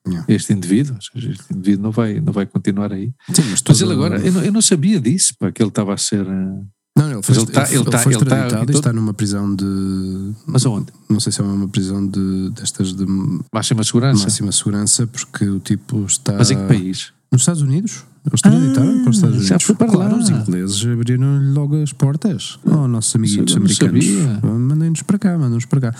Yeah. 0.07 0.23
Este 0.29 0.53
indivíduo, 0.53 0.97
seja, 1.01 1.31
este 1.31 1.51
indivíduo 1.51 1.81
não 1.81 1.91
vai, 1.91 2.21
não 2.21 2.31
vai 2.31 2.45
continuar 2.45 2.93
aí. 2.93 3.11
Sim, 3.33 3.41
mas, 3.49 3.63
mas 3.67 3.81
ele 3.81 3.93
agora, 3.93 4.19
eu 4.19 4.31
não, 4.31 4.43
eu 4.43 4.51
não, 4.51 4.61
sabia 4.61 4.99
disso, 4.99 5.33
para 5.39 5.51
que 5.51 5.61
ele 5.61 5.69
estava 5.69 5.95
a 5.95 5.97
ser. 5.97 6.21
Uh, 6.27 6.67
não, 6.97 7.11
ele 7.11 7.21
foi, 7.21 7.35
ele 7.35 7.43
está, 7.43 7.63
ele, 7.67 7.75
ele, 7.75 7.85
tá, 7.85 8.03
ele 8.03 8.15
está, 8.15 8.59
todo... 8.59 8.71
está 8.71 8.93
numa 8.93 9.13
prisão 9.13 9.53
de. 9.53 10.31
Mas 10.45 10.65
aonde? 10.65 10.87
Não 11.09 11.19
sei 11.19 11.31
se 11.31 11.41
é 11.41 11.43
uma 11.43 11.67
prisão 11.67 12.07
de, 12.07 12.49
destas 12.51 12.93
de. 12.93 13.05
Máxima 13.51 13.83
segurança. 13.83 14.23
Máxima 14.23 14.51
segurança, 14.53 15.05
porque 15.05 15.45
o 15.45 15.59
tipo 15.59 16.05
está. 16.05 16.33
Mas 16.33 16.51
em 16.51 16.57
que 16.57 16.63
país? 16.63 17.11
Nos 17.31 17.41
Estados 17.41 17.61
Unidos. 17.61 18.05
Eles 18.25 18.33
extraditaram 18.33 18.89
ah, 18.89 19.01
para 19.03 19.09
os 19.09 19.15
Estados 19.17 19.35
Unidos. 19.35 19.47
Já 19.47 19.59
foi 19.59 19.75
para 19.75 19.87
claro, 19.87 20.15
lá. 20.15 20.17
os 20.17 20.29
ingleses 20.29 20.85
abriram-lhe 20.85 21.51
logo 21.51 21.79
as 21.79 21.93
portas. 21.93 22.57
Oh, 22.65 22.87
nossos 22.87 23.15
amiguitos 23.15 23.55
americanos. 23.55 24.05
Mandem-nos 24.41 25.03
para 25.03 25.19
cá, 25.19 25.37
mandem-nos 25.37 25.65
para 25.65 25.81
cá. 25.81 25.95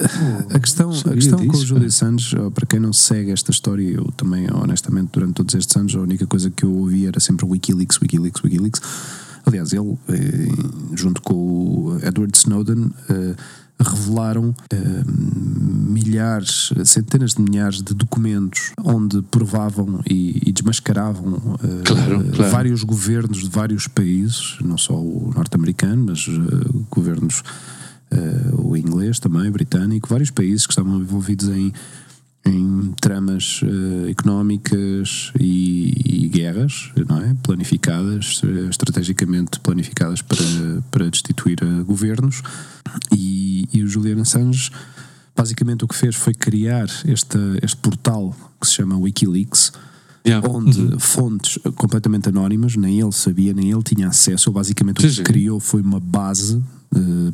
Oh, 0.00 0.56
a 0.56 0.58
questão, 0.58 0.90
a 0.90 1.14
questão 1.14 1.38
disso, 1.38 1.52
com 1.52 1.58
o 1.58 1.64
Júlio 1.64 1.90
Santos, 1.92 2.34
para 2.54 2.66
quem 2.66 2.80
não 2.80 2.92
segue 2.92 3.30
esta 3.30 3.52
história, 3.52 3.88
eu 3.88 4.10
também, 4.16 4.48
honestamente, 4.52 5.10
durante 5.12 5.34
todos 5.34 5.54
estes 5.54 5.76
anos, 5.76 5.94
a 5.94 6.00
única 6.00 6.26
coisa 6.26 6.50
que 6.50 6.64
eu 6.64 6.72
ouvia 6.72 7.08
era 7.08 7.20
sempre 7.20 7.46
Wikileaks, 7.46 8.00
Wikileaks, 8.00 8.42
Wikileaks. 8.42 8.80
Aliás, 9.44 9.72
ele, 9.72 9.96
eh, 10.08 10.48
junto 10.94 11.22
com 11.22 11.34
o 11.34 11.98
Edward 12.02 12.36
Snowden, 12.36 12.90
eh, 13.08 13.34
revelaram 13.78 14.54
eh, 14.70 15.02
milhares, 15.06 16.70
centenas 16.84 17.34
de 17.34 17.42
milhares 17.42 17.82
de 17.82 17.94
documentos 17.94 18.72
onde 18.84 19.22
provavam 19.22 20.00
e, 20.08 20.42
e 20.46 20.52
desmascaravam 20.52 21.58
claro, 21.84 22.24
claro. 22.30 22.50
vários 22.50 22.84
governos 22.84 23.38
de 23.38 23.48
vários 23.48 23.88
países, 23.88 24.58
não 24.62 24.76
só 24.76 24.94
o 24.94 25.32
norte-americano, 25.34 26.06
mas 26.06 26.26
governos 26.90 27.42
o 28.58 28.76
inglês 28.76 29.18
também, 29.20 29.50
britânico, 29.50 30.08
vários 30.08 30.30
países 30.30 30.66
que 30.66 30.72
estavam 30.72 30.98
envolvidos 30.98 31.48
em 31.48 31.72
em 32.44 32.94
tramas 33.00 33.60
uh, 33.62 34.08
económicas 34.08 35.32
e, 35.38 36.24
e, 36.24 36.28
guerras, 36.28 36.90
não 37.08 37.18
é? 37.18 37.34
Planificadas, 37.42 38.42
uh, 38.42 38.68
estrategicamente 38.70 39.60
planificadas 39.60 40.22
para, 40.22 40.82
para 40.90 41.10
destituir 41.10 41.58
uh, 41.62 41.84
governos. 41.84 42.42
E, 43.14 43.68
e, 43.72 43.82
o 43.82 43.86
Julian 43.86 44.22
Assange, 44.22 44.70
basicamente, 45.36 45.84
o 45.84 45.88
que 45.88 45.94
fez 45.94 46.16
foi 46.16 46.32
criar 46.32 46.88
este, 47.06 47.38
este 47.62 47.76
portal 47.76 48.34
que 48.60 48.66
se 48.66 48.74
chama 48.74 48.96
Wikileaks. 48.96 49.72
Yeah. 50.26 50.46
Onde 50.46 50.78
uhum. 50.78 50.98
fontes 50.98 51.58
completamente 51.76 52.28
anónimas, 52.28 52.76
nem 52.76 53.00
ele 53.00 53.12
sabia, 53.12 53.54
nem 53.54 53.70
ele 53.70 53.82
tinha 53.82 54.08
acesso. 54.08 54.52
Basicamente, 54.52 54.98
o 54.98 55.00
que 55.00 55.10
sim. 55.10 55.22
criou 55.22 55.58
foi 55.58 55.80
uma 55.80 55.98
base 55.98 56.62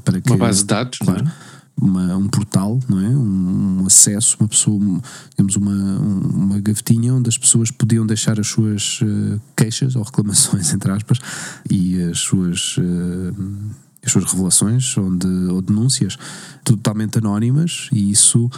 para 0.05 0.21
que. 0.21 0.31
Uma 0.31 0.39
base 0.39 0.61
de 0.61 0.67
dados, 0.67 0.99
claro, 1.01 1.27
é? 1.27 1.56
Uma, 1.81 2.17
um 2.17 2.27
portal, 2.27 2.81
não 2.89 2.99
é? 2.99 3.09
Um, 3.09 3.83
um, 3.83 3.87
acesso, 3.87 4.37
uma 4.41 4.49
pessoa, 4.49 4.81
temos 5.37 5.57
uma, 5.57 5.99
uma 5.99 6.61
gavetinha 6.61 7.15
onde 7.15 7.29
as 7.29 7.37
pessoas 7.37 7.71
podiam 7.71 8.07
deixar 8.07 8.41
as 8.41 8.47
suas 8.47 9.01
uh, 9.03 9.41
queixas 9.55 9.95
ou 9.95 10.03
reclamações, 10.03 10.73
entre 10.75 10.91
aspas, 10.91 11.19
e 11.71 12.01
as 12.03 12.19
suas. 12.19 12.77
Uh, 12.79 13.87
as 14.05 14.13
suas 14.13 14.25
revelações 14.25 14.97
onde, 14.99 15.27
ou 15.27 15.61
denúncias 15.61 16.17
totalmente 16.63 17.19
anónimas 17.19 17.89
e 17.91 18.13
isso 18.13 18.49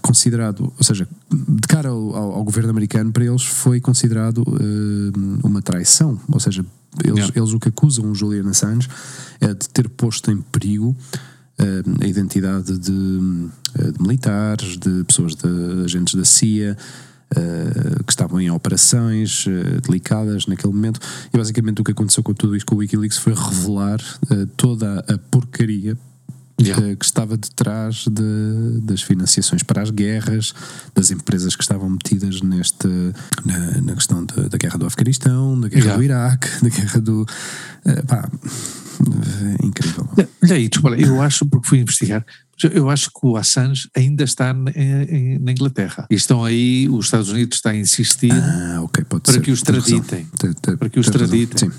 considerado, 0.00 0.72
ou 0.76 0.84
seja, 0.84 1.08
de 1.30 1.66
cara 1.66 1.88
ao, 1.88 2.14
ao, 2.14 2.32
ao 2.34 2.44
governo 2.44 2.70
americano, 2.70 3.10
para 3.10 3.24
eles 3.24 3.42
foi 3.42 3.80
considerado 3.80 4.38
uh, 4.38 5.46
uma 5.46 5.60
traição. 5.60 6.18
Ou 6.28 6.38
seja, 6.38 6.64
eles, 7.04 7.18
yeah. 7.18 7.32
eles 7.36 7.52
o 7.52 7.58
que 7.58 7.68
acusam 7.68 8.10
o 8.10 8.14
Julian 8.14 8.48
Assange 8.48 8.88
é 9.40 9.52
de 9.52 9.68
ter 9.68 9.88
posto 9.88 10.30
em 10.30 10.40
perigo 10.40 10.96
a 12.00 12.06
identidade 12.06 12.78
de, 12.78 13.48
eh, 13.78 13.90
de, 13.90 14.00
militares, 14.00 14.76
de 14.76 15.04
pessoas, 15.04 15.34
de 15.34 15.84
agentes 15.84 16.14
da 16.14 16.24
CIA. 16.24 16.76
Uh, 17.30 18.02
que 18.04 18.10
estavam 18.10 18.40
em 18.40 18.50
operações 18.50 19.44
uh, 19.44 19.82
delicadas 19.82 20.46
naquele 20.46 20.72
momento, 20.72 20.98
e 21.30 21.36
basicamente 21.36 21.78
o 21.78 21.84
que 21.84 21.92
aconteceu 21.92 22.22
com 22.22 22.32
tudo 22.32 22.56
isto 22.56 22.64
com 22.64 22.74
o 22.74 22.78
Wikileaks 22.78 23.18
foi 23.18 23.34
revelar 23.34 24.00
uh, 24.30 24.46
toda 24.56 25.00
a 25.00 25.18
porcaria 25.30 25.94
yeah. 26.58 26.96
que 26.96 27.04
estava 27.04 27.36
detrás 27.36 28.06
de, 28.10 28.80
das 28.80 29.02
financiações 29.02 29.62
para 29.62 29.82
as 29.82 29.90
guerras, 29.90 30.54
das 30.94 31.10
empresas 31.10 31.54
que 31.54 31.62
estavam 31.62 31.90
metidas 31.90 32.40
neste, 32.40 32.88
na, 33.44 33.82
na 33.82 33.94
questão 33.94 34.24
de, 34.24 34.48
da 34.48 34.56
guerra 34.56 34.78
do 34.78 34.86
Afeganistão, 34.86 35.60
da 35.60 35.68
guerra 35.68 35.82
yeah. 35.82 35.98
do 35.98 36.02
Iraque, 36.02 36.48
da 36.64 36.68
guerra 36.70 37.00
do. 37.02 37.26
pá, 38.06 38.26
é 39.00 39.66
incrível. 39.66 40.08
Olha 40.42 40.54
aí, 40.54 40.68
desculpa, 40.68 40.96
eu 40.96 41.20
acho, 41.22 41.46
porque 41.46 41.68
fui 41.68 41.78
investigar, 41.78 42.24
eu 42.72 42.90
acho 42.90 43.10
que 43.10 43.26
o 43.26 43.36
Assange 43.36 43.88
ainda 43.96 44.24
está 44.24 44.52
na 44.52 45.52
Inglaterra. 45.52 46.06
E 46.10 46.14
estão 46.14 46.44
aí, 46.44 46.88
os 46.88 47.06
Estados 47.06 47.28
Unidos 47.30 47.58
está 47.58 47.70
a 47.70 47.76
insistir 47.76 48.32
ah, 48.32 48.82
okay, 48.82 49.04
para 49.04 49.20
ser. 49.32 49.40
que 49.40 49.50
o 49.50 49.54
extraditem. 49.54 50.26
Para 50.78 50.88
que 50.88 50.98
o 50.98 51.00
extraditem. 51.00 51.70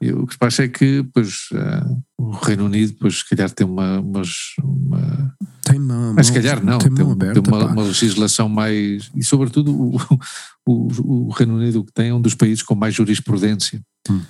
Eu, 0.00 0.22
o 0.22 0.26
que 0.26 0.34
se 0.34 0.38
passa 0.38 0.64
é 0.64 0.68
que 0.68 1.04
pois, 1.14 1.48
uh, 1.52 2.02
o 2.18 2.30
Reino 2.32 2.66
Unido, 2.66 2.94
pois, 3.00 3.18
se 3.18 3.28
calhar 3.28 3.50
tem 3.50 3.66
uma. 3.66 4.00
Umas, 4.00 4.54
uma 4.62 5.34
tem 5.64 5.80
uma, 5.80 6.12
mas 6.12 6.26
se 6.26 6.32
calhar 6.32 6.62
não, 6.62 6.78
tem, 6.78 6.92
tem, 6.92 7.10
aberta, 7.10 7.40
tem 7.40 7.52
uma, 7.52 7.66
uma, 7.66 7.82
legislação 7.84 8.48
mais. 8.48 9.10
E, 9.14 9.24
sobretudo, 9.24 9.72
o, 9.72 9.96
o, 10.66 11.26
o, 11.26 11.30
Reino 11.30 11.56
Unido 11.56 11.84
que 11.84 11.92
tem 11.92 12.10
é 12.10 12.14
um 12.14 12.20
dos 12.20 12.34
países 12.34 12.62
com 12.62 12.74
mais 12.74 12.94
jurisprudência. 12.94 13.80
Hum. 14.10 14.20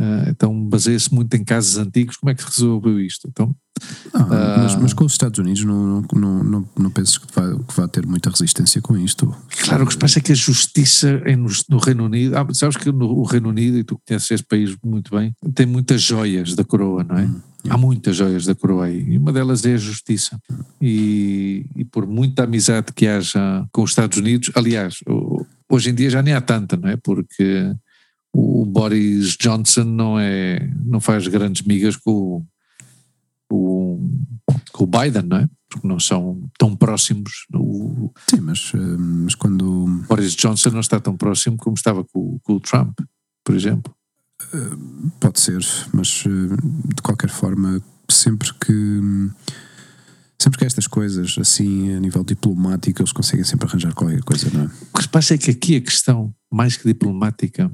Uh, 0.00 0.30
então 0.30 0.64
baseia-se 0.66 1.12
muito 1.14 1.34
em 1.34 1.44
casos 1.44 1.76
antigos. 1.76 2.16
Como 2.16 2.30
é 2.30 2.34
que 2.34 2.42
resolveu 2.42 2.98
isto? 2.98 3.28
Então, 3.28 3.54
ah, 4.14 4.24
uh, 4.24 4.62
mas, 4.62 4.76
mas, 4.76 4.92
com 4.94 5.04
os 5.04 5.12
Estados 5.12 5.38
Unidos 5.38 5.62
não, 5.62 6.02
não, 6.14 6.42
não, 6.42 6.68
não, 6.78 6.90
penso 6.90 7.20
que 7.20 7.26
vai, 7.34 7.54
que 7.54 7.76
vai 7.76 7.86
ter 7.86 8.06
muita 8.06 8.30
resistência 8.30 8.80
com 8.80 8.96
isto. 8.96 9.34
Claro, 9.62 9.84
o 9.84 9.86
que 9.86 9.92
se 9.92 9.98
passa 9.98 10.18
é 10.18 10.22
que 10.22 10.32
a 10.32 10.34
justiça 10.34 11.20
no, 11.36 11.50
no 11.68 11.78
Reino 11.78 12.06
Unido, 12.06 12.34
ah, 12.34 12.46
sabes 12.54 12.78
que 12.78 12.90
no 12.90 13.10
o 13.10 13.24
Reino 13.24 13.50
Unido, 13.50 13.76
e 13.76 13.84
tu 13.84 14.00
conheces 14.06 14.30
esse 14.30 14.42
país 14.42 14.74
muito 14.82 15.14
bem, 15.14 15.34
tem 15.54 15.66
muitas 15.66 16.00
joias 16.00 16.54
da 16.54 16.64
coroa, 16.64 17.04
não 17.04 17.18
é? 17.18 17.24
Hum, 17.24 17.40
Há 17.68 17.76
muitas 17.76 18.16
joias 18.16 18.46
da 18.46 18.54
coroa 18.54 18.86
aí, 18.86 19.04
e 19.06 19.18
uma 19.18 19.34
delas 19.34 19.66
é 19.66 19.74
a 19.74 19.76
justiça. 19.76 20.40
E, 20.80 21.66
e 21.76 21.84
por 21.84 22.06
muita 22.06 22.44
amizade 22.44 22.90
que 22.94 23.06
haja 23.06 23.66
com 23.70 23.82
os 23.82 23.90
Estados 23.90 24.16
Unidos, 24.16 24.50
aliás, 24.54 25.00
hoje 25.68 25.90
em 25.90 25.94
dia 25.94 26.08
já 26.08 26.22
nem 26.22 26.32
há 26.32 26.40
tanta, 26.40 26.78
não 26.78 26.88
é? 26.88 26.96
Porque 26.96 27.74
o 28.32 28.64
Boris 28.64 29.36
Johnson 29.36 29.84
não 29.84 30.18
é 30.18 30.70
não 30.84 31.00
faz 31.00 31.26
grandes 31.26 31.62
migas 31.62 31.96
com 31.96 32.46
o, 33.50 34.10
com 34.72 34.84
o 34.84 34.86
Biden, 34.86 35.24
não 35.24 35.36
é? 35.38 35.48
Porque 35.68 35.86
não 35.86 36.00
são 36.00 36.48
tão 36.58 36.74
próximos. 36.74 37.46
O, 37.54 38.12
Sim, 38.28 38.40
mas, 38.40 38.72
eh, 38.74 38.78
mas 38.78 39.34
quando. 39.34 39.86
Boris 40.08 40.34
Johnson 40.34 40.70
não 40.70 40.80
está 40.80 40.98
tão 41.00 41.16
próximo 41.16 41.56
como 41.56 41.74
estava 41.74 42.04
com, 42.04 42.38
com 42.42 42.54
o 42.54 42.60
Trump, 42.60 42.98
por 43.44 43.54
exemplo. 43.54 43.94
Eh, 44.52 44.76
pode 45.20 45.40
ser, 45.40 45.60
mas 45.92 46.24
eh, 46.26 46.56
de 46.94 47.02
qualquer 47.02 47.30
forma, 47.30 47.82
sempre 48.10 48.52
que. 48.54 49.00
Sempre 50.40 50.58
que 50.58 50.64
estas 50.64 50.86
coisas, 50.86 51.36
assim, 51.38 51.92
a 51.92 52.00
nível 52.00 52.24
diplomático, 52.24 53.02
eles 53.02 53.12
conseguem 53.12 53.44
sempre 53.44 53.68
arranjar 53.68 53.92
qualquer 53.92 54.22
coisa, 54.22 54.48
não 54.50 54.62
é? 54.62 54.70
O 54.90 54.96
que 54.96 55.02
se 55.02 55.08
passa 55.08 55.34
é 55.34 55.38
que 55.38 55.50
aqui 55.50 55.76
a 55.76 55.82
questão, 55.82 56.34
mais 56.50 56.78
que 56.78 56.88
diplomática, 56.88 57.70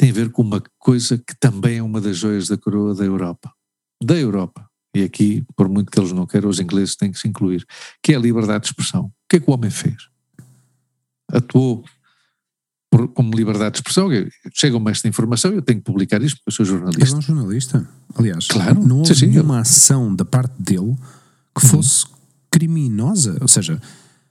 tem 0.00 0.08
a 0.08 0.14
ver 0.14 0.30
com 0.30 0.40
uma 0.40 0.62
coisa 0.78 1.18
que 1.18 1.38
também 1.38 1.76
é 1.76 1.82
uma 1.82 2.00
das 2.00 2.16
joias 2.16 2.48
da 2.48 2.56
coroa 2.56 2.94
da 2.94 3.04
Europa. 3.04 3.52
Da 4.02 4.14
Europa. 4.14 4.66
E 4.96 5.02
aqui, 5.02 5.44
por 5.54 5.68
muito 5.68 5.90
que 5.90 6.00
eles 6.00 6.10
não 6.10 6.26
queiram, 6.26 6.48
os 6.48 6.58
ingleses 6.58 6.96
têm 6.96 7.12
que 7.12 7.18
se 7.18 7.28
incluir, 7.28 7.66
que 8.02 8.14
é 8.14 8.16
a 8.16 8.18
liberdade 8.18 8.62
de 8.62 8.68
expressão. 8.68 9.04
O 9.04 9.12
que 9.28 9.36
é 9.36 9.40
que 9.40 9.50
o 9.50 9.52
homem 9.52 9.70
fez? 9.70 10.08
Atuou 11.30 11.84
por, 12.90 13.08
como 13.08 13.36
liberdade 13.36 13.72
de 13.72 13.78
expressão. 13.80 14.08
Chega-me 14.54 14.90
esta 14.90 15.06
informação, 15.06 15.52
eu 15.52 15.60
tenho 15.60 15.80
que 15.80 15.84
publicar 15.84 16.22
isto 16.22 16.38
porque 16.38 16.48
eu 16.48 16.54
sou 16.54 16.64
jornalista. 16.64 17.04
Ele 17.04 17.12
é 17.12 17.18
um 17.18 17.20
jornalista. 17.20 17.88
Aliás, 18.14 18.46
claro, 18.46 18.82
não 18.82 19.00
houve 19.00 19.14
sim, 19.14 19.26
nenhuma 19.26 19.56
eu... 19.56 19.60
ação 19.60 20.16
da 20.16 20.24
parte 20.24 20.54
dele 20.58 20.96
que 21.54 21.62
uhum. 21.62 21.72
fosse 21.72 22.06
uhum. 22.06 22.12
criminosa. 22.50 23.36
Ou 23.42 23.48
seja, 23.48 23.78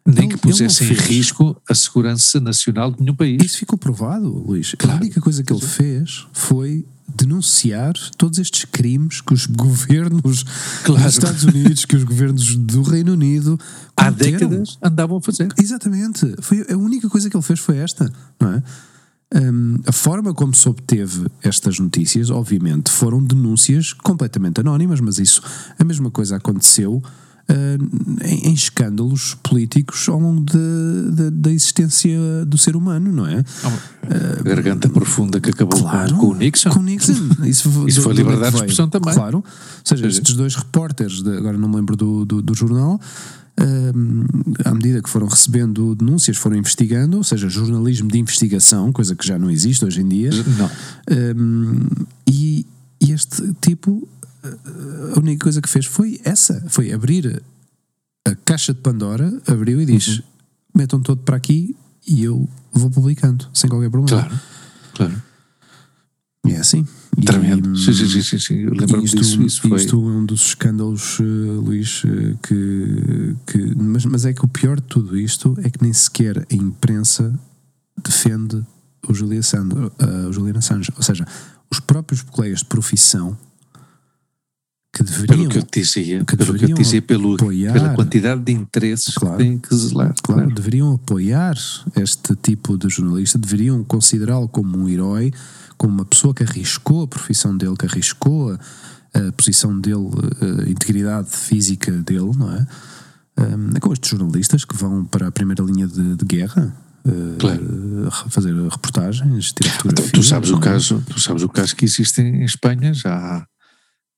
nem 0.05 0.27
que 0.29 0.37
pusesse 0.37 0.83
em 0.83 0.93
risco 0.93 1.55
a 1.69 1.75
segurança 1.75 2.39
nacional 2.39 2.91
de 2.91 3.01
nenhum 3.01 3.15
país. 3.15 3.43
Isso 3.43 3.57
ficou 3.57 3.77
provado, 3.77 4.27
Luís. 4.27 4.73
Claro. 4.77 4.97
A 4.97 5.01
única 5.01 5.21
coisa 5.21 5.43
que 5.43 5.53
ele 5.53 5.61
fez 5.61 6.25
foi 6.33 6.85
denunciar 7.15 7.93
todos 8.17 8.37
estes 8.39 8.65
crimes 8.65 9.21
que 9.21 9.33
os 9.33 9.45
governos 9.45 10.43
claro. 10.83 11.03
dos 11.03 11.13
Estados 11.13 11.43
Unidos, 11.43 11.85
que 11.85 11.95
os 11.95 12.03
governos 12.03 12.55
do 12.55 12.81
Reino 12.81 13.13
Unido 13.13 13.59
há 13.95 14.09
décadas 14.09 14.77
andavam 14.81 15.17
a 15.17 15.21
fazer. 15.21 15.49
Exatamente. 15.57 16.35
Foi 16.41 16.65
a 16.69 16.77
única 16.77 17.09
coisa 17.09 17.29
que 17.29 17.35
ele 17.35 17.43
fez 17.43 17.59
foi 17.59 17.77
esta, 17.77 18.11
não 18.39 18.53
é? 18.53 18.63
Um, 19.31 19.79
a 19.85 19.91
forma 19.91 20.33
como 20.33 20.55
se 20.55 20.67
obteve 20.67 21.27
estas 21.43 21.77
notícias, 21.77 22.31
obviamente, 22.31 22.89
foram 22.89 23.23
denúncias 23.23 23.93
completamente 23.93 24.59
anónimas, 24.59 24.99
mas 24.99 25.19
isso, 25.19 25.43
a 25.77 25.83
mesma 25.83 26.09
coisa 26.09 26.37
aconteceu 26.37 27.03
uh, 27.49 28.23
em, 28.23 28.49
em, 28.49 28.53
escândalos 28.53 29.35
políticos 29.43 30.07
ao 30.07 30.19
longo 30.19 30.41
de, 30.41 31.11
de, 31.11 31.29
da 31.31 31.51
existência 31.51 32.17
do 32.45 32.57
ser 32.57 32.75
humano, 32.75 33.11
não 33.11 33.27
é? 33.27 33.43
A 34.39 34.43
garganta 34.43 34.87
uh, 34.87 34.91
profunda 34.91 35.39
que 35.41 35.49
acabou 35.49 35.79
claro, 35.79 36.15
com, 36.15 36.27
o 36.27 36.35
Nixon. 36.35 36.69
Com 36.69 36.79
o 36.79 36.83
Nixon. 36.83 37.13
Isso, 37.43 37.85
Isso 37.87 37.99
do, 37.99 38.03
foi 38.03 38.13
liberdade 38.13 38.51
de 38.51 38.57
expressão 38.57 38.89
também. 38.89 39.13
Claro. 39.13 39.37
Ou 39.37 39.43
seja, 39.83 40.07
estes 40.07 40.35
dois 40.35 40.55
repórteres, 40.55 41.21
de, 41.21 41.37
agora 41.37 41.57
não 41.57 41.69
me 41.69 41.75
lembro 41.75 41.95
do, 41.95 42.25
do, 42.25 42.41
do 42.41 42.55
jornal, 42.55 42.99
hum, 43.59 44.23
à 44.63 44.73
medida 44.73 45.01
que 45.01 45.09
foram 45.09 45.27
recebendo 45.27 45.95
denúncias, 45.95 46.37
foram 46.37 46.55
investigando, 46.55 47.17
ou 47.17 47.23
seja, 47.23 47.49
jornalismo 47.49 48.09
de 48.09 48.19
investigação, 48.19 48.91
coisa 48.91 49.15
que 49.15 49.25
já 49.25 49.37
não 49.37 49.49
existe 49.49 49.83
hoje 49.83 50.01
em 50.01 50.07
dia. 50.07 50.29
Não. 50.57 50.69
Hum, 51.35 51.79
e, 52.27 52.65
e 53.01 53.11
este 53.11 53.53
tipo, 53.61 54.07
a 55.15 55.19
única 55.19 55.43
coisa 55.43 55.61
que 55.61 55.69
fez 55.69 55.85
foi 55.85 56.19
essa: 56.23 56.63
foi 56.69 56.91
abrir 56.91 57.41
a 58.25 58.35
caixa 58.35 58.73
de 58.73 58.81
Pandora, 58.81 59.31
abriu 59.47 59.81
e 59.81 59.85
diz: 59.85 60.21
metam 60.75 61.01
todo 61.01 61.21
para 61.21 61.37
aqui 61.37 61.75
e 62.07 62.23
eu 62.23 62.47
vou 62.71 62.89
publicando, 62.89 63.47
sem 63.53 63.69
qualquer 63.69 63.89
problema. 63.89 64.21
Claro, 64.21 64.39
claro. 64.93 65.29
E 66.45 66.53
é 66.53 66.57
assim. 66.57 66.87
E, 67.17 67.25
Tremendo. 67.25 67.75
Sim, 67.75 67.93
sim, 67.93 68.07
sim, 68.07 68.21
sim, 68.21 68.39
sim. 68.39 68.55
Eu 68.59 68.73
lembro-me 68.73 69.03
isto, 69.03 69.17
disso. 69.17 69.41
Isso 69.41 69.61
foi. 69.61 69.77
isto 69.77 69.95
é 69.95 69.99
um 69.99 70.25
dos 70.25 70.47
escândalos, 70.47 71.17
eh, 71.19 71.23
Luís, 71.23 72.03
eh, 72.05 72.35
que, 72.41 73.35
que 73.45 73.75
mas, 73.75 74.05
mas 74.05 74.25
é 74.25 74.33
que 74.33 74.45
o 74.45 74.47
pior 74.47 74.77
de 74.77 74.87
tudo 74.87 75.17
isto 75.17 75.55
é 75.61 75.69
que 75.69 75.81
nem 75.81 75.91
sequer 75.91 76.39
a 76.49 76.55
imprensa 76.55 77.37
defende 78.01 78.65
o 79.07 79.13
Julian 79.13 79.39
Assange, 79.39 79.75
eh, 79.99 80.27
o 80.27 80.31
Julian 80.31 80.57
Assange. 80.57 80.91
Ou 80.95 81.03
seja, 81.03 81.27
os 81.69 81.79
próprios 81.79 82.21
colegas 82.21 82.59
de 82.59 82.65
profissão 82.65 83.37
que 84.99 85.03
deveriam, 85.11 85.37
Pelo 85.37 85.49
que 85.49 85.57
eu 85.59 85.63
te 85.63 85.79
dizia, 85.81 86.25
que 86.25 86.35
pelo 86.35 86.53
que 86.57 86.65
eu 86.65 86.75
dizia, 86.75 87.01
pelo, 87.01 87.35
apoiar- 87.35 87.73
pela 87.73 87.93
quantidade 87.95 88.41
de 88.41 88.51
interesses 88.51 89.13
Claro. 89.15 89.37
que 89.37 89.43
têm 89.43 89.57
que 89.57 89.73
zelar. 89.75 90.13
claro, 90.21 90.41
Claro. 90.41 90.53
deveriam 90.55 90.93
apoiar 90.93 91.55
este 91.95 92.35
tipo 92.35 92.77
de 92.77 92.89
jornalista, 92.89 93.37
deveriam 93.37 93.83
considerá-lo 93.83 94.47
como 94.49 94.77
um 94.77 94.89
herói, 94.89 95.31
como 95.77 95.93
uma 95.93 96.05
pessoa 96.05 96.33
que 96.33 96.43
arriscou 96.43 97.03
a 97.03 97.07
profissão 97.07 97.55
dele, 97.55 97.75
que 97.77 97.85
arriscou 97.85 98.51
a, 98.51 98.59
a 99.27 99.31
posição 99.31 99.79
dele, 99.79 100.09
a 100.65 100.69
integridade 100.69 101.29
física 101.29 101.91
dele, 101.91 102.31
não 102.37 102.51
é? 102.53 102.67
Um, 103.39 103.69
é 103.75 103.79
com 103.79 103.93
estes 103.93 104.09
jornalistas 104.09 104.65
que 104.65 104.75
vão 104.75 105.05
para 105.05 105.27
a 105.29 105.31
primeira 105.31 105.63
linha 105.63 105.87
de, 105.87 106.15
de 106.17 106.25
guerra 106.25 106.75
uh, 107.07 107.37
Claro. 107.39 108.11
fazer 108.29 108.53
reportagens, 108.53 109.53
tirar 109.53 109.71
Tu, 109.77 109.83
fotografias. 109.83 110.11
tu 110.11 110.23
sabes 110.23 110.51
o 110.51 110.57
é? 110.57 110.59
caso, 110.59 111.01
tu 111.07 111.19
sabes 111.21 111.43
o 111.43 111.47
caso 111.47 111.73
que 111.73 111.85
existe 111.85 112.21
em 112.21 112.43
Espanha 112.43 112.93
já 112.93 113.45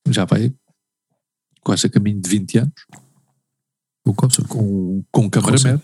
já 0.08 0.24
vai 0.24 0.52
quase 1.64 1.86
a 1.86 1.90
caminho 1.90 2.20
de 2.20 2.28
20 2.28 2.58
anos 2.58 2.72
O 4.04 4.12
Cosso. 4.14 4.44
com 4.46 5.02
com 5.12 5.22
um 5.26 5.30
cameraman, 5.30 5.80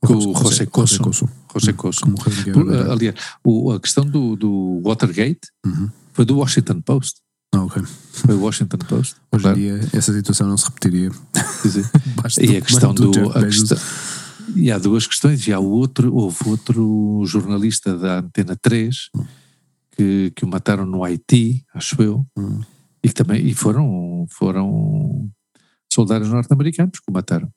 com 0.00 0.14
o 0.14 0.34
José 0.36 0.66
Cosso. 0.66 0.96
José 1.54 1.72
Cosso. 1.72 2.00
Verdade. 2.06 2.90
aliás, 2.90 3.16
o- 3.44 3.70
a 3.72 3.80
questão 3.80 4.04
do, 4.04 4.36
do 4.36 4.80
Watergate 4.84 5.40
Uhum. 5.64 5.88
foi 6.12 6.24
do 6.24 6.36
Washington 6.38 6.80
Post. 6.80 7.20
Ah, 7.52 7.64
ok. 7.64 7.82
Foi 8.12 8.34
o 8.34 8.40
Washington 8.42 8.78
Post. 8.78 9.16
Hoje 9.32 9.48
em 9.48 9.54
dia 9.54 9.80
essa 9.92 10.12
situação 10.12 10.46
não 10.48 10.56
se 10.56 10.64
repetiria. 10.66 11.10
E 12.40 12.56
a 12.56 12.60
questão 12.60 12.94
do. 12.94 13.10
Jeff 13.10 13.38
a 13.38 13.42
questão- 13.44 13.78
e 14.56 14.70
há 14.70 14.78
duas 14.78 15.06
questões. 15.06 15.46
E 15.46 15.52
há 15.52 15.58
outro, 15.60 16.12
houve 16.14 16.36
outro 16.48 17.22
jornalista 17.26 17.96
da 17.96 18.18
Antena 18.18 18.56
3 18.60 19.10
que, 19.96 20.32
que 20.34 20.44
o 20.44 20.48
mataram 20.48 20.84
no 20.86 21.04
Haiti, 21.04 21.64
acho 21.74 22.00
eu, 22.02 22.26
Hum. 22.36 22.60
E 23.02 23.08
que 23.08 23.14
também 23.14 23.46
e 23.46 23.54
foram, 23.54 24.26
foram 24.30 25.30
soldados 25.92 26.28
norte-americanos 26.28 27.00
que 27.00 27.10
o 27.10 27.12
mataram. 27.12 27.50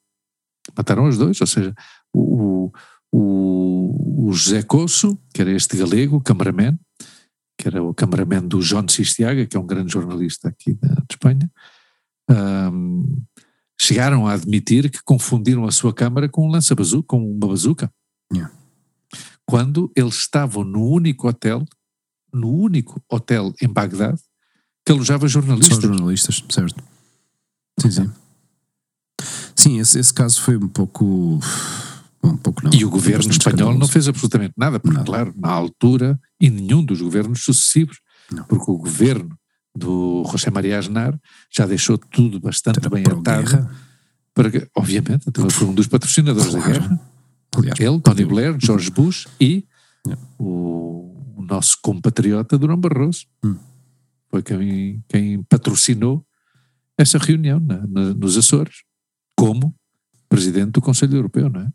Mataram 0.75 1.07
os 1.07 1.17
dois, 1.17 1.39
ou 1.41 1.47
seja, 1.47 1.73
o, 2.13 2.71
o, 3.11 4.27
o 4.29 4.33
José 4.33 4.63
Cosso, 4.63 5.17
que 5.33 5.41
era 5.41 5.51
este 5.51 5.77
galego, 5.77 6.21
cameraman, 6.21 6.79
que 7.57 7.67
era 7.67 7.83
o 7.83 7.93
cameraman 7.93 8.47
do 8.47 8.61
João 8.61 8.87
Sistiaga, 8.87 9.45
que 9.45 9.55
é 9.55 9.59
um 9.59 9.67
grande 9.67 9.91
jornalista 9.91 10.49
aqui 10.49 10.73
da- 10.73 10.95
de 10.95 11.05
Espanha, 11.11 11.51
ahm, 12.29 13.03
chegaram 13.79 14.25
a 14.25 14.33
admitir 14.33 14.89
que 14.89 15.03
confundiram 15.03 15.65
a 15.65 15.71
sua 15.71 15.93
câmara 15.93 16.29
com 16.29 16.47
um 16.47 16.51
lança-bazuca, 16.51 17.07
com 17.07 17.17
uma 17.17 17.47
bazuca. 17.47 17.91
Yeah. 18.33 18.53
Quando 19.45 19.91
eles 19.95 20.15
estavam 20.15 20.63
no 20.63 20.87
único 20.87 21.27
hotel, 21.27 21.65
no 22.33 22.49
único 22.49 23.03
hotel 23.11 23.53
em 23.61 23.67
Bagdade, 23.67 24.21
que 24.85 24.91
alojava 24.91 25.27
Só 25.27 25.39
jornalistas. 25.39 25.81
jornalistas, 25.81 26.43
certo. 26.49 26.83
Sim, 27.79 27.91
sim. 27.91 28.11
Sim, 29.55 29.79
esse, 29.79 29.99
esse 29.99 30.13
caso 30.13 30.41
foi 30.41 30.57
um 30.57 30.67
pouco. 30.67 31.39
Um 32.23 32.37
pouco 32.37 32.63
não. 32.63 32.73
E 32.73 32.83
o 32.85 32.89
governo 32.89 33.29
espanhol 33.31 33.77
não 33.77 33.87
fez 33.87 34.07
absolutamente 34.07 34.53
nada, 34.57 34.79
porque, 34.79 35.03
claro, 35.03 35.33
na 35.37 35.49
altura, 35.49 36.19
e 36.39 36.49
nenhum 36.49 36.83
dos 36.83 37.01
governos 37.01 37.43
sucessivos, 37.43 37.97
Não. 38.31 38.43
porque 38.45 38.69
o 38.71 38.77
governo 38.77 39.37
do 39.75 40.23
José 40.31 40.49
María 40.49 40.77
Aznar 40.79 41.19
já 41.51 41.65
deixou 41.65 41.97
tudo 41.97 42.39
bastante 42.39 42.79
Era 42.79 42.89
bem 42.89 43.03
atado. 43.05 43.69
Para 44.33 44.49
que, 44.49 44.67
obviamente, 44.75 45.25
então 45.27 45.49
foi 45.49 45.67
um 45.67 45.73
dos 45.73 45.87
patrocinadores 45.87 46.53
da 46.53 46.61
Claro. 46.61 46.79
guerra. 46.79 47.01
Aliás, 47.55 47.79
Ele, 47.79 47.99
Tony 48.01 48.25
Blair, 48.25 48.55
George 48.59 48.89
Bush 48.89 49.27
e 49.39 49.65
o, 50.39 51.13
o 51.37 51.41
nosso 51.47 51.77
compatriota 51.81 52.57
Durão 52.57 52.77
Barroso. 52.77 53.25
Hum. 53.43 53.55
Foi 54.33 54.41
quem, 54.41 55.03
quem 55.07 55.43
patrocinou 55.43 56.25
essa 56.97 57.19
reunião 57.19 57.59
na- 57.59 57.85
na- 57.85 58.13
nos 58.15 58.35
Açores, 58.35 58.77
como 59.37 59.75
presidente 60.27 60.71
do 60.71 60.81
Conselho 60.81 61.17
Europeu, 61.17 61.47
não 61.51 61.61
é? 61.61 61.69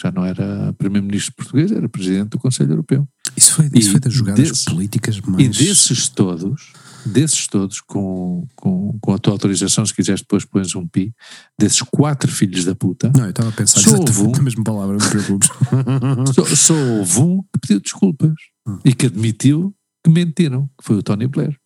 Já 0.00 0.12
não 0.12 0.24
era 0.24 0.72
primeiro-ministro 0.74 1.34
português, 1.34 1.72
era 1.72 1.88
presidente 1.88 2.28
do 2.30 2.38
Conselho 2.38 2.70
Europeu. 2.70 3.08
Isso 3.36 3.54
foi, 3.54 3.66
isso 3.74 3.88
E 3.88 3.90
foi 3.90 4.00
das 4.00 4.12
jogadas 4.14 4.48
desse- 4.48 4.64
políticas 4.66 5.20
mais. 5.22 5.44
E 5.44 5.48
desses 5.48 6.08
todos, 6.08 6.72
desses 7.04 7.48
todos, 7.48 7.80
com, 7.80 8.46
com, 8.54 8.96
com 9.00 9.12
a 9.12 9.18
tua 9.18 9.32
autorização, 9.32 9.84
se 9.84 9.92
quiseres 9.92 10.20
depois 10.20 10.44
pões 10.44 10.72
um 10.76 10.86
pi, 10.86 11.12
desses 11.58 11.82
quatro 11.82 12.30
filhos 12.30 12.64
da 12.64 12.76
puta, 12.76 13.10
Não, 13.16 13.24
eu 13.24 13.30
estava 13.30 13.48
a 13.48 13.52
pensar 13.52 13.80
exatamente 13.80 14.38
um. 14.38 14.40
a 14.40 14.42
mesma 14.42 14.62
palavra, 14.62 14.96
não 14.98 15.10
preocupes. 15.10 15.48
só, 16.32 16.44
só 16.54 16.74
houve 16.74 17.18
um 17.18 17.42
que 17.42 17.58
pediu 17.60 17.80
desculpas 17.80 18.34
Hum. 18.68 18.78
e 18.84 18.94
que 18.94 19.06
admitiu 19.06 19.74
que 20.04 20.10
mentiram, 20.10 20.68
que 20.78 20.84
foi 20.84 20.96
o 20.96 21.02
Tony 21.02 21.26
Blair. 21.26 21.56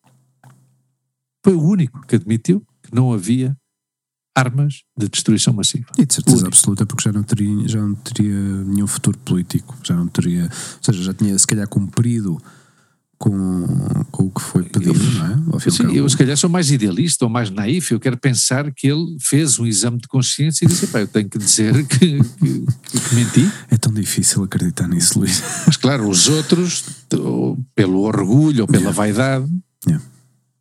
Foi 1.46 1.54
o 1.54 1.62
único 1.62 2.04
que 2.06 2.16
admitiu 2.16 2.60
que 2.82 2.92
não 2.94 3.12
havia 3.12 3.56
armas 4.36 4.82
de 4.98 5.08
destruição 5.08 5.52
massiva. 5.54 5.86
E 5.96 6.04
de 6.04 6.12
certeza 6.12 6.36
Único. 6.38 6.48
absoluta, 6.48 6.84
porque 6.84 7.04
já 7.04 7.12
não, 7.12 7.22
teria, 7.22 7.68
já 7.68 7.80
não 7.80 7.94
teria 7.94 8.34
nenhum 8.64 8.86
futuro 8.86 9.16
político, 9.18 9.76
já 9.82 9.94
não 9.94 10.06
teria, 10.08 10.42
ou 10.44 10.82
seja, 10.82 11.02
já 11.04 11.14
tinha 11.14 11.38
se 11.38 11.46
calhar 11.46 11.66
cumprido 11.68 12.36
com, 13.16 13.64
com 14.10 14.24
o 14.24 14.30
que 14.30 14.42
foi 14.42 14.64
pedido, 14.64 14.92
não 15.14 15.56
é? 15.56 15.60
Sim, 15.70 15.84
cabo, 15.84 15.94
eu 15.94 16.06
se 16.08 16.16
calhar 16.18 16.36
sou 16.36 16.50
mais 16.50 16.70
idealista 16.70 17.24
ou 17.24 17.30
mais 17.30 17.48
naif, 17.48 17.92
eu 17.92 17.98
quero 18.00 18.18
pensar 18.18 18.70
que 18.74 18.86
ele 18.88 19.16
fez 19.20 19.58
um 19.58 19.64
exame 19.66 19.98
de 19.98 20.06
consciência 20.06 20.66
e 20.66 20.68
disse, 20.68 20.86
pá, 20.88 21.00
eu 21.00 21.06
tenho 21.08 21.30
que 21.30 21.38
dizer 21.38 21.72
que, 21.88 22.18
que- 22.18 22.18
que- 22.20 23.14
menti. 23.14 23.50
É 23.70 23.78
tão 23.78 23.90
difícil 23.92 24.42
acreditar 24.44 24.86
nisso, 24.86 25.18
Luís. 25.18 25.42
Mas 25.66 25.78
claro, 25.78 26.06
os 26.10 26.28
outros, 26.28 26.84
ou 27.14 27.56
pelo 27.74 28.00
orgulho 28.00 28.62
ou 28.62 28.68
pela 28.68 28.92
vaidade. 28.92 29.46
Yeah. 29.86 30.04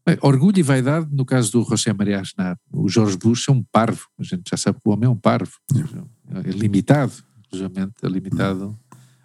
Bem, 0.08 0.18
orgulho 0.22 0.60
e 0.60 0.64
vaidade, 0.64 1.08
no 1.12 1.26
caso 1.26 1.52
do 1.52 1.64
José 1.64 1.92
Maria 1.92 2.20
Aznar, 2.22 2.58
o 2.72 2.88
Jorge 2.88 3.18
Bush 3.18 3.48
é 3.50 3.52
um 3.52 3.64
parvo, 3.64 4.08
a 4.20 4.24
gente 4.24 4.44
já 4.50 4.56
sabe 4.58 4.80
que 4.80 4.88
o 4.88 4.92
homem 4.92 5.08
é 5.08 5.10
um 5.10 5.18
parvo, 5.18 5.54
é 6.46 6.52
limitado, 6.52 7.12
inclusive 7.48 7.74
é 8.04 8.08
limitado. 8.08 8.78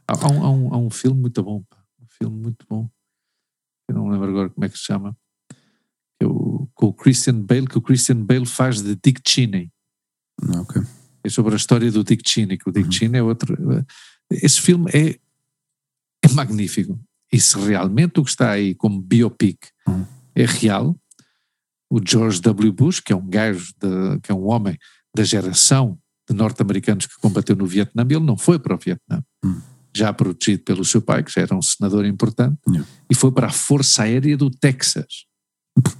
Há, 0.08 0.14
há 0.26 0.30
um, 0.30 0.42
há 0.42 0.50
um- 0.50 0.74
há 0.74 0.78
um 0.78 0.88
filme 0.90 1.20
muito 1.20 1.42
bom, 1.42 1.62
pá, 1.68 1.76
um 2.00 2.06
filme 2.08 2.40
muito 2.42 2.64
bom, 2.68 2.88
eu 3.88 3.94
não 3.94 4.08
lembro 4.08 4.30
agora 4.30 4.48
como 4.48 4.64
é 4.64 4.68
que 4.70 4.78
se 4.78 4.84
chama, 4.84 5.14
é 6.22 6.24
com 6.74 6.86
o 6.86 6.94
Christian 6.94 7.42
Bale, 7.42 7.66
que 7.66 7.76
o 7.76 7.82
Christian 7.82 8.24
Bale 8.24 8.46
faz 8.46 8.80
de 8.80 8.94
Dick 8.96 9.20
Cheney. 9.26 9.70
Não, 10.42 10.62
ok. 10.62 10.80
É 11.22 11.28
sobre 11.28 11.52
a 11.52 11.56
história 11.56 11.90
do 11.92 12.02
Dick 12.02 12.22
Cheney, 12.26 12.56
que 12.56 12.68
o 12.68 12.72
Dick 12.72 12.86
Uhum. 12.86 12.92
Cheney 12.92 13.18
é 13.20 13.22
outro. 13.22 13.54
Esse 14.30 14.60
filme 14.60 14.90
é, 14.94 15.18
é 16.24 16.32
magnífico. 16.32 16.98
E 17.30 17.38
se 17.38 17.58
realmente 17.58 18.18
o 18.18 18.24
que 18.24 18.30
está 18.30 18.50
aí 18.50 18.74
como 18.74 19.00
biopic 19.02 19.58
Uhum. 19.86 20.06
É 20.40 20.46
real, 20.46 20.96
o 21.90 22.00
George 22.04 22.40
W. 22.40 22.72
Bush, 22.72 23.00
que 23.00 23.12
é 23.12 23.16
um 23.16 23.26
gajo, 23.26 23.72
de- 23.80 24.20
que 24.22 24.30
é 24.30 24.34
um 24.34 24.46
homem 24.48 24.76
da 25.16 25.24
geração 25.24 25.98
de 26.28 26.36
norte-americanos 26.36 27.06
que 27.06 27.18
combateu 27.20 27.56
no 27.56 27.66
Vietnã, 27.66 28.02
ele 28.08 28.20
não 28.20 28.36
foi 28.38 28.58
para 28.58 28.74
o 28.74 28.78
Vietnã. 28.78 29.22
Uhum. 29.44 29.60
Já 29.96 30.12
protegido 30.12 30.62
pelo 30.62 30.84
seu 30.84 31.02
pai, 31.02 31.24
que 31.24 31.32
já 31.32 31.40
era 31.42 31.54
um 31.56 31.60
senador 31.62 32.04
importante, 32.06 32.56
Yeah. 32.68 32.88
e 33.10 33.14
foi 33.14 33.32
para 33.32 33.48
a 33.48 33.50
Força 33.50 34.04
Aérea 34.04 34.36
do 34.36 34.48
Texas. 34.48 35.24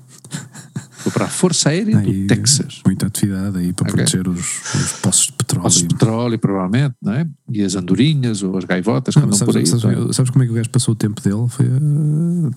foi 1.01 1.11
para 1.11 1.25
a 1.25 1.29
Força 1.29 1.71
Aérea 1.71 1.99
Aí, 1.99 2.23
do 2.23 2.27
Texas. 2.29 2.83
Muita 2.87 3.07
atividade 3.09 3.59
aí 3.59 3.73
para 3.73 3.91
Ok. 3.91 3.97
proteger 3.97 4.29
os, 4.29 4.75
os 4.75 4.93
poços 5.01 5.27
de 5.27 5.33
petróleo. 5.33 5.63
Poços 5.65 5.83
de 5.83 5.89
petróleo, 5.89 6.39
provavelmente, 6.39 6.95
não 7.03 7.13
é? 7.15 7.27
E 7.51 7.63
as 7.63 7.75
andorinhas 7.75 8.43
ou 8.45 8.57
as 8.57 8.65
gaivotas 8.65 9.15
que 9.15 9.21
Não, 9.21 9.27
andam 9.27 9.39
por 9.41 9.57
aí. 9.57 9.67
sabes, 9.67 9.85
é? 9.85 9.95
sabes- 9.97 10.17
sabes 10.17 10.31
como 10.31 10.45
é 10.45 10.47
que 10.47 10.53
o 10.53 10.57
gajo 10.57 10.71
passou 10.71 10.93
o 10.93 10.97
tempo 10.97 11.21
dele? 11.21 11.49
Foi 11.49 11.67
uh, 11.67 12.51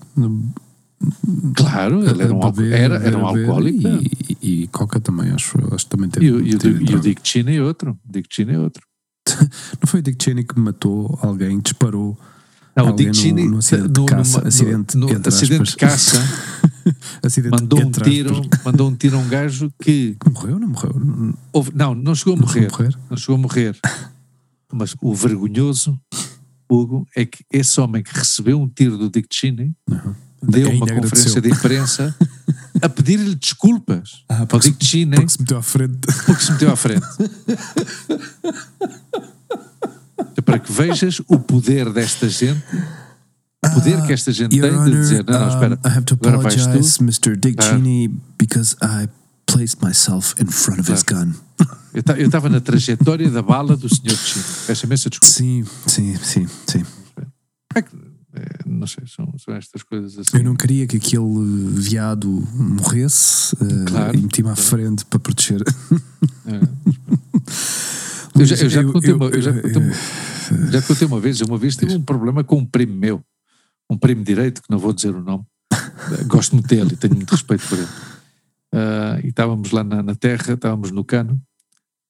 Claro, 1.56 2.02
ele 2.08 2.22
era 2.22 2.34
um, 2.34 2.40
beber, 2.40 2.72
era, 2.72 2.96
era 2.96 3.18
um 3.18 3.26
alcoólico. 3.26 3.86
E, 3.88 4.36
e, 4.42 4.62
e 4.62 4.66
coca 4.68 5.00
também, 5.00 5.30
acho, 5.32 5.58
acho 5.74 5.84
que 5.84 5.90
também 5.90 6.08
teve. 6.08 6.26
E, 6.26 6.30
o- 6.32 6.40
e 6.46 6.54
o, 6.54 6.58
Dick- 6.58 6.94
o. 6.94 7.00
Dick 7.00 7.20
Cheney 7.28 7.56
é 7.58 7.62
outro. 7.62 7.98
Dick 8.04 8.28
Cheney 8.30 8.54
é 8.54 8.58
outro. 8.58 8.82
Não 9.28 9.86
foi 9.86 10.00
o 10.00 10.02
Dick 10.02 10.22
Cheney 10.22 10.44
que 10.44 10.58
matou 10.58 11.18
alguém, 11.22 11.58
disparou 11.60 12.18
Não, 12.76 12.84
o 12.84 12.88
Alguém 12.88 13.10
Dick 13.10 13.16
no- 13.18 13.22
Cheney 13.22 13.48
no 13.50 13.58
acidente 13.58 13.88
de 13.88 14.00
no- 14.00 14.06
caça- 14.06 14.38
numa- 14.38 14.48
acidente, 14.48 14.96
no, 14.96 15.06
acidente 15.28 15.70
de 15.70 15.76
caça 15.76 16.16
Acidente 17.22 17.50
mandou 17.52 17.80
um 17.80 17.90
tiro, 17.90 18.42
mandou 18.64 18.88
um 18.90 18.94
tiro 18.94 19.16
a 19.16 19.18
um 19.20 19.28
gajo 19.28 19.72
que 19.82 20.16
Morreu 20.32 20.54
ou 20.54 20.60
não 20.60 20.68
morreu? 20.68 20.92
Não 21.00 21.34
houve- 21.52 21.72
não, 21.74 21.94
não 21.94 22.14
chegou 22.14 22.34
a 22.34 22.36
morrer, 22.36 22.66
a 22.66 22.70
morrer? 22.70 22.98
não 23.10 23.16
chegou 23.16 23.36
a 23.36 23.38
morrer. 23.38 23.78
Mas 24.72 24.94
o 25.00 25.14
vergonhoso, 25.14 25.98
Hugo, 26.68 27.06
é 27.16 27.24
que 27.24 27.44
esse 27.52 27.80
homem 27.80 28.02
que 28.02 28.12
recebeu 28.12 28.60
um 28.60 28.68
tiro 28.68 28.98
do 28.98 29.08
Dick 29.08 29.28
Cheney 29.32 29.72
deu 30.50 30.70
uma 30.70 30.84
agradeceu. 30.84 31.02
conferência 31.10 31.40
de 31.40 31.50
imprensa 31.50 32.16
a 32.82 32.88
pedir-lhe 32.88 33.34
desculpas 33.34 34.24
Ah, 34.28 34.40
ao 34.40 34.46
porque, 34.46 34.70
Dick 34.70 34.84
Cheney 34.84 35.16
porque 35.16 35.28
se 35.32 35.40
meteu 35.40 35.58
à 35.58 35.62
frente. 35.62 35.98
porque 36.26 36.42
se 36.44 36.52
meteu 36.52 36.72
à 36.72 36.76
frente. 36.76 37.06
É 40.36 40.40
para 40.40 40.58
que 40.58 40.72
vejas 40.72 41.20
o 41.28 41.38
poder 41.38 41.92
desta 41.92 42.28
gente, 42.28 42.62
o 43.64 43.70
poder 43.70 44.02
que 44.06 44.12
esta 44.12 44.32
gente 44.32 44.54
Your 44.56 44.68
tem 44.68 44.78
de 44.84 44.90
Honor, 44.90 45.00
dizer: 45.02 45.24
não, 45.24 45.38
não, 45.40 45.46
um, 45.46 45.48
espera, 45.48 45.74
I 45.84 45.88
have 45.88 46.02
to 46.04 46.14
agora 46.14 46.38
vais 46.38 46.54
tu. 46.66 47.02
Mr. 47.02 47.36
Dick 47.36 47.56
Ah. 47.58 47.62
Cheney, 47.70 48.08
because 48.38 48.76
I 48.82 49.08
placed 49.46 49.82
myself 49.82 50.34
in 50.40 50.46
front 50.46 50.80
of 50.80 50.92
his 50.92 51.02
gun. 51.02 51.32
Eu 52.18 52.26
estava 52.26 52.48
na 52.48 52.60
trajetória 52.60 53.30
da 53.30 53.40
bala 53.42 53.76
do 53.76 53.88
Sr. 53.88 54.16
Chino. 54.16 54.44
Peço 54.66 54.84
imensa 54.86 55.08
desculpa. 55.08 55.32
Sim, 55.34 55.64
sim, 55.86 56.16
sim, 56.22 56.46
sim. 56.66 56.84
É 57.74 57.82
que, 57.82 57.90
é, 58.34 58.68
não 58.68 58.86
sei, 58.86 59.04
são, 59.06 59.32
são 59.38 59.54
estas 59.54 59.82
coisas 59.82 60.18
assim. 60.18 60.36
Eu 60.38 60.44
não 60.44 60.56
queria 60.56 60.86
que 60.86 60.96
aquele 60.96 61.70
viado 61.74 62.28
morresse 62.54 63.54
eh, 63.56 63.84
Claro, 63.88 64.16
e 64.18 64.20
meti-me 64.22 64.48
à 64.50 64.54
claro. 64.54 64.68
frente 64.68 65.04
para 65.06 65.18
proteger. 65.20 65.62
É, 66.46 66.60
eu 68.40 68.44
já, 68.46 68.56
eu 68.56 68.68
já 68.70 68.82
Eu- 68.82 68.92
contei 68.92 69.10
eu- 69.12 69.16
uma, 69.16 69.26
eu 69.26 69.42
já 69.42 69.50
eu- 69.50 69.62
contei 69.62 69.76
uma- 69.82 70.70
já 70.70 70.82
contei 70.82 71.06
uma 71.06 71.20
vez, 71.20 71.40
uma 71.40 71.56
vez 71.58 71.76
tive 71.76 71.94
um 71.96 72.02
problema 72.02 72.42
com 72.44 72.58
um 72.58 72.66
primo 72.66 72.94
meu, 72.94 73.22
um 73.88 73.96
primo 73.96 74.24
direito, 74.24 74.60
que 74.62 74.70
não 74.70 74.78
vou 74.78 74.92
dizer 74.92 75.14
o 75.14 75.22
nome, 75.22 75.44
gosto 76.26 76.54
muito 76.54 76.68
dele 76.68 76.90
e 76.92 76.96
tenho 76.96 77.14
muito 77.14 77.30
respeito 77.30 77.66
por 77.68 77.78
ele. 77.78 77.88
Ah, 78.74 79.20
e 79.22 79.28
estávamos 79.28 79.70
lá 79.70 79.84
na, 79.84 80.02
na 80.02 80.14
terra, 80.14 80.54
estávamos 80.54 80.90
no 80.90 81.04
cano, 81.04 81.40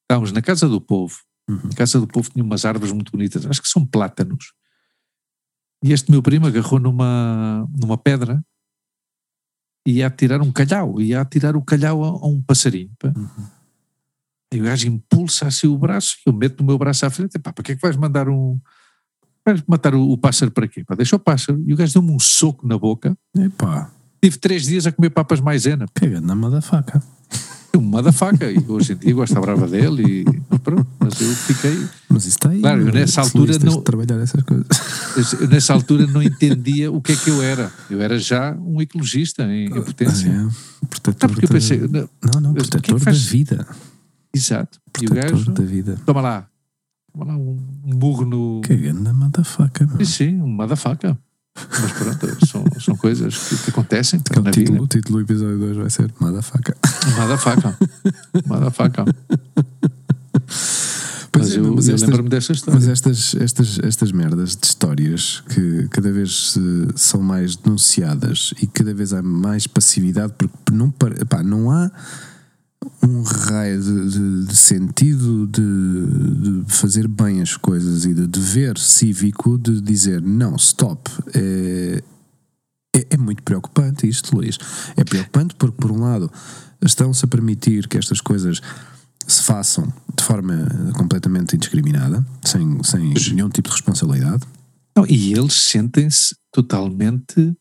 estávamos 0.02 0.32
na 0.32 0.40
casa 0.40 0.66
do 0.68 0.80
povo. 0.80 1.16
Uhum. 1.48 1.60
A 1.72 1.76
casa 1.76 2.00
do 2.00 2.06
povo 2.06 2.30
tinha 2.30 2.42
umas 2.42 2.64
árvores 2.64 2.92
muito 2.92 3.12
bonitas, 3.12 3.44
acho 3.46 3.60
que 3.60 3.68
são 3.68 3.84
plátanos. 3.84 4.52
E 5.84 5.92
este 5.92 6.10
meu 6.10 6.22
primo 6.22 6.46
agarrou 6.46 6.80
numa, 6.80 7.68
numa 7.78 7.98
pedra 7.98 8.42
e 9.86 9.98
ia 9.98 10.06
atirar 10.06 10.40
um 10.40 10.50
calhau, 10.50 10.98
ia 10.98 11.20
atirar 11.20 11.54
o 11.56 11.62
calhau 11.62 12.02
a, 12.02 12.08
a 12.08 12.26
um 12.26 12.40
passarinho. 12.40 12.90
pá. 12.98 13.12
E 14.52 14.58
o 14.60 14.64
gajo 14.64 14.88
impulsa 14.88 15.46
assim 15.48 15.66
o 15.66 15.76
braço, 15.76 16.16
eu 16.24 16.32
meto 16.32 16.62
o 16.62 16.64
meu 16.64 16.78
braço 16.78 17.04
à 17.04 17.10
frente, 17.10 17.38
pá, 17.38 17.52
para 17.52 17.62
que 17.62 17.72
é 17.72 17.76
que 17.76 17.82
vais 17.82 17.96
mandar 17.96 18.30
um. 18.30 18.58
Vais 19.44 19.62
matar 19.68 19.94
o, 19.94 20.10
o 20.10 20.16
pássaro 20.16 20.50
para 20.50 20.66
quê? 20.66 20.82
Pá, 20.82 20.94
deixa 20.94 21.16
o 21.16 21.18
pássaro. 21.18 21.62
E 21.66 21.74
o 21.74 21.76
gajo 21.76 21.92
deu-me 21.92 22.12
um 22.12 22.18
soco 22.18 22.66
na 22.66 22.78
boca. 22.78 23.14
Epá, 23.36 23.90
Tive 24.22 24.38
três 24.38 24.62
dias 24.64 24.86
a 24.86 24.92
comer 24.92 25.10
papas 25.10 25.38
maisena. 25.38 25.84
pega 25.92 26.18
na 26.18 26.34
motherfucker. 26.34 27.02
Uma 27.76 28.02
da 28.02 28.12
faca. 28.12 28.50
E 28.50 28.58
hoje 28.68 28.92
em 28.92 28.96
dia 28.96 29.14
gosto 29.14 29.40
brava 29.40 29.66
dele 29.66 30.24
e 30.52 30.58
pronto. 30.58 30.86
Mas 31.00 31.20
eu 31.20 31.28
fiquei. 31.34 31.86
Mas 32.08 32.22
isso 32.26 32.36
está 32.36 32.50
aí. 32.50 32.60
Claro, 32.60 32.80
eu 32.88 32.92
nessa 32.92 33.20
Luís, 33.22 33.34
altura 33.34 33.58
não- 33.64 33.82
trabalhar 33.82 34.16
essas 34.22 34.42
coisas. 34.42 34.66
eu 35.40 35.48
nessa 35.48 35.72
altura 35.72 36.06
não 36.06 36.22
entendia 36.22 36.90
o 36.92 37.00
que 37.00 37.12
é 37.12 37.16
que 37.16 37.30
eu 37.30 37.42
era. 37.42 37.72
Eu 37.90 38.00
era 38.00 38.18
já 38.18 38.52
um 38.54 38.80
ecologista 38.80 39.42
em, 39.44 39.66
em 39.66 39.70
potência. 39.82 40.28
É, 40.28 40.86
protetor 40.86 41.14
Tá, 41.14 41.28
porque 41.28 41.44
eu 41.44 41.48
pensei, 41.48 41.78
não, 41.78 42.08
Não, 42.34 42.40
não, 42.40 42.50
o 42.52 42.54
que 42.54 42.60
é 42.60 42.64
que 42.64 42.70
protetor 42.94 43.00
da 43.00 43.10
vida. 43.12 43.66
exato. 44.34 44.78
E 45.00 45.06
o 45.06 45.10
Protetor 45.10 45.32
gajo, 45.38 45.52
da 45.52 45.64
vida. 45.64 45.98
toma 46.06 46.20
lá, 46.20 46.46
toma 47.12 47.24
lá 47.26 47.36
um, 47.36 47.58
um 47.84 47.90
burro 47.96 48.24
no. 48.24 48.60
Na 49.02 49.12
motherfucker. 49.12 49.86
meu. 49.88 50.04
Sim, 50.06 50.12
sim, 50.30 50.40
uma 50.40 50.66
da 50.66 50.76
faca. 50.76 51.18
Mas 51.56 51.92
pronto, 51.92 52.46
são, 52.46 52.64
são 52.80 52.96
coisas 52.96 53.36
que, 53.48 53.56
que 53.56 53.70
acontecem 53.70 54.18
Que 54.20 54.40
na 54.40 54.48
o, 54.48 54.52
título, 54.52 54.72
vida. 54.72 54.84
o 54.84 54.86
título 54.88 55.18
do 55.18 55.24
episódio 55.24 55.58
2 55.58 55.76
vai 55.76 55.90
ser 55.90 56.12
Motherfucker. 56.20 56.76
Uma 57.14 57.26
da 57.28 57.38
faca. 57.38 57.78
Uma 58.44 58.60
da 58.60 58.70
faca. 58.70 59.04
Pois 61.32 61.48
Mas 61.48 61.56
é, 61.56 61.58
eu, 61.58 61.74
mas 61.74 61.88
eu 61.88 61.96
lembro-me 61.96 62.28
dessa 62.28 62.52
história. 62.52 62.78
Mas 62.78 62.88
estas, 62.88 63.34
estas, 63.36 63.78
estas 63.82 64.12
merdas 64.12 64.56
de 64.56 64.66
histórias 64.66 65.42
que 65.48 65.88
cada 65.90 66.12
vez 66.12 66.52
se- 66.52 66.88
são 66.96 67.20
mais 67.20 67.56
denunciadas 67.56 68.52
e 68.62 68.66
cada 68.66 68.94
vez 68.94 69.12
há 69.12 69.22
mais 69.22 69.66
passividade, 69.66 70.32
porque 70.38 70.54
não, 70.72 70.90
pá, 70.90 71.42
não 71.42 71.70
há 71.70 71.90
um 73.02 73.22
raio 73.22 73.80
de, 73.80 74.10
de- 74.10 74.46
de 74.46 74.56
sentido 74.56 75.46
de, 75.46 76.62
de 76.62 76.72
fazer 76.72 77.06
bem 77.08 77.40
as 77.42 77.56
coisas 77.56 78.04
e 78.04 78.14
de 78.14 78.26
dever 78.26 78.78
cívico 78.78 79.58
de 79.58 79.80
dizer 79.80 80.22
não, 80.22 80.56
stop. 80.56 81.10
É, 81.34 82.02
é, 82.96 83.06
é 83.10 83.16
muito 83.16 83.42
preocupante 83.42 84.08
isto, 84.08 84.34
Luís. 84.36 84.58
É 84.96 85.04
preocupante 85.04 85.54
porque, 85.56 85.76
por 85.80 85.90
um 85.90 86.00
lado, 86.00 86.30
estão-se 86.82 87.24
a 87.24 87.28
permitir 87.28 87.88
que 87.88 87.98
estas 87.98 88.20
coisas 88.20 88.60
se 89.26 89.42
façam 89.42 89.92
de 90.16 90.22
forma 90.22 90.66
completamente 90.96 91.56
indiscriminada, 91.56 92.24
sem, 92.44 92.82
sem 92.82 93.14
nenhum 93.34 93.48
tipo 93.48 93.68
de 93.68 93.74
responsabilidade. 93.74 94.44
Não, 94.96 95.04
e 95.08 95.32
eles 95.32 95.54
sentem-se 95.54 96.36
totalmente 96.52 97.56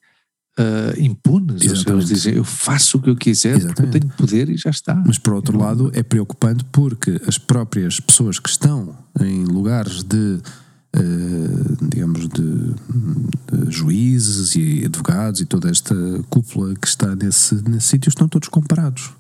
ah, 0.58 0.94
impunes. 0.98 1.62
Eles 1.64 2.08
dizem, 2.08 2.36
eu 2.36 2.44
faço 2.44 2.98
o 2.98 3.02
que 3.02 3.10
eu 3.10 3.16
quiser 3.16 3.60
porque 3.68 3.82
eu 3.82 3.92
tenho 3.92 4.08
poder 4.16 4.50
e 4.50 4.58
já 4.58 4.70
está. 4.70 4.96
Mas, 5.06 5.18
por 5.18 5.34
outro 5.34 5.58
lado, 5.58 5.92
é 5.94 6.04
preocupante 6.04 6.64
porque 6.72 7.20
as 7.28 7.38
próprias 7.38 8.00
pessoas 8.00 8.40
que 8.40 8.50
estão 8.50 8.96
em 9.20 9.44
lugares 9.46 10.04
de, 10.04 10.40
eh, 10.96 11.88
digamos, 11.90 12.28
de, 12.30 12.74
de 13.66 13.72
juízes 13.72 14.56
e 14.56 14.86
advogados 14.86 15.42
e 15.42 15.46
toda 15.46 15.70
esta 15.70 15.96
cúpula 16.30 16.74
que 16.76 16.88
está 16.88 17.16
nesse, 17.16 17.56
nesse 17.68 17.88
sítio 17.88 18.10
estão 18.10 18.28
todos 18.28 18.48
comparados. 18.50 19.12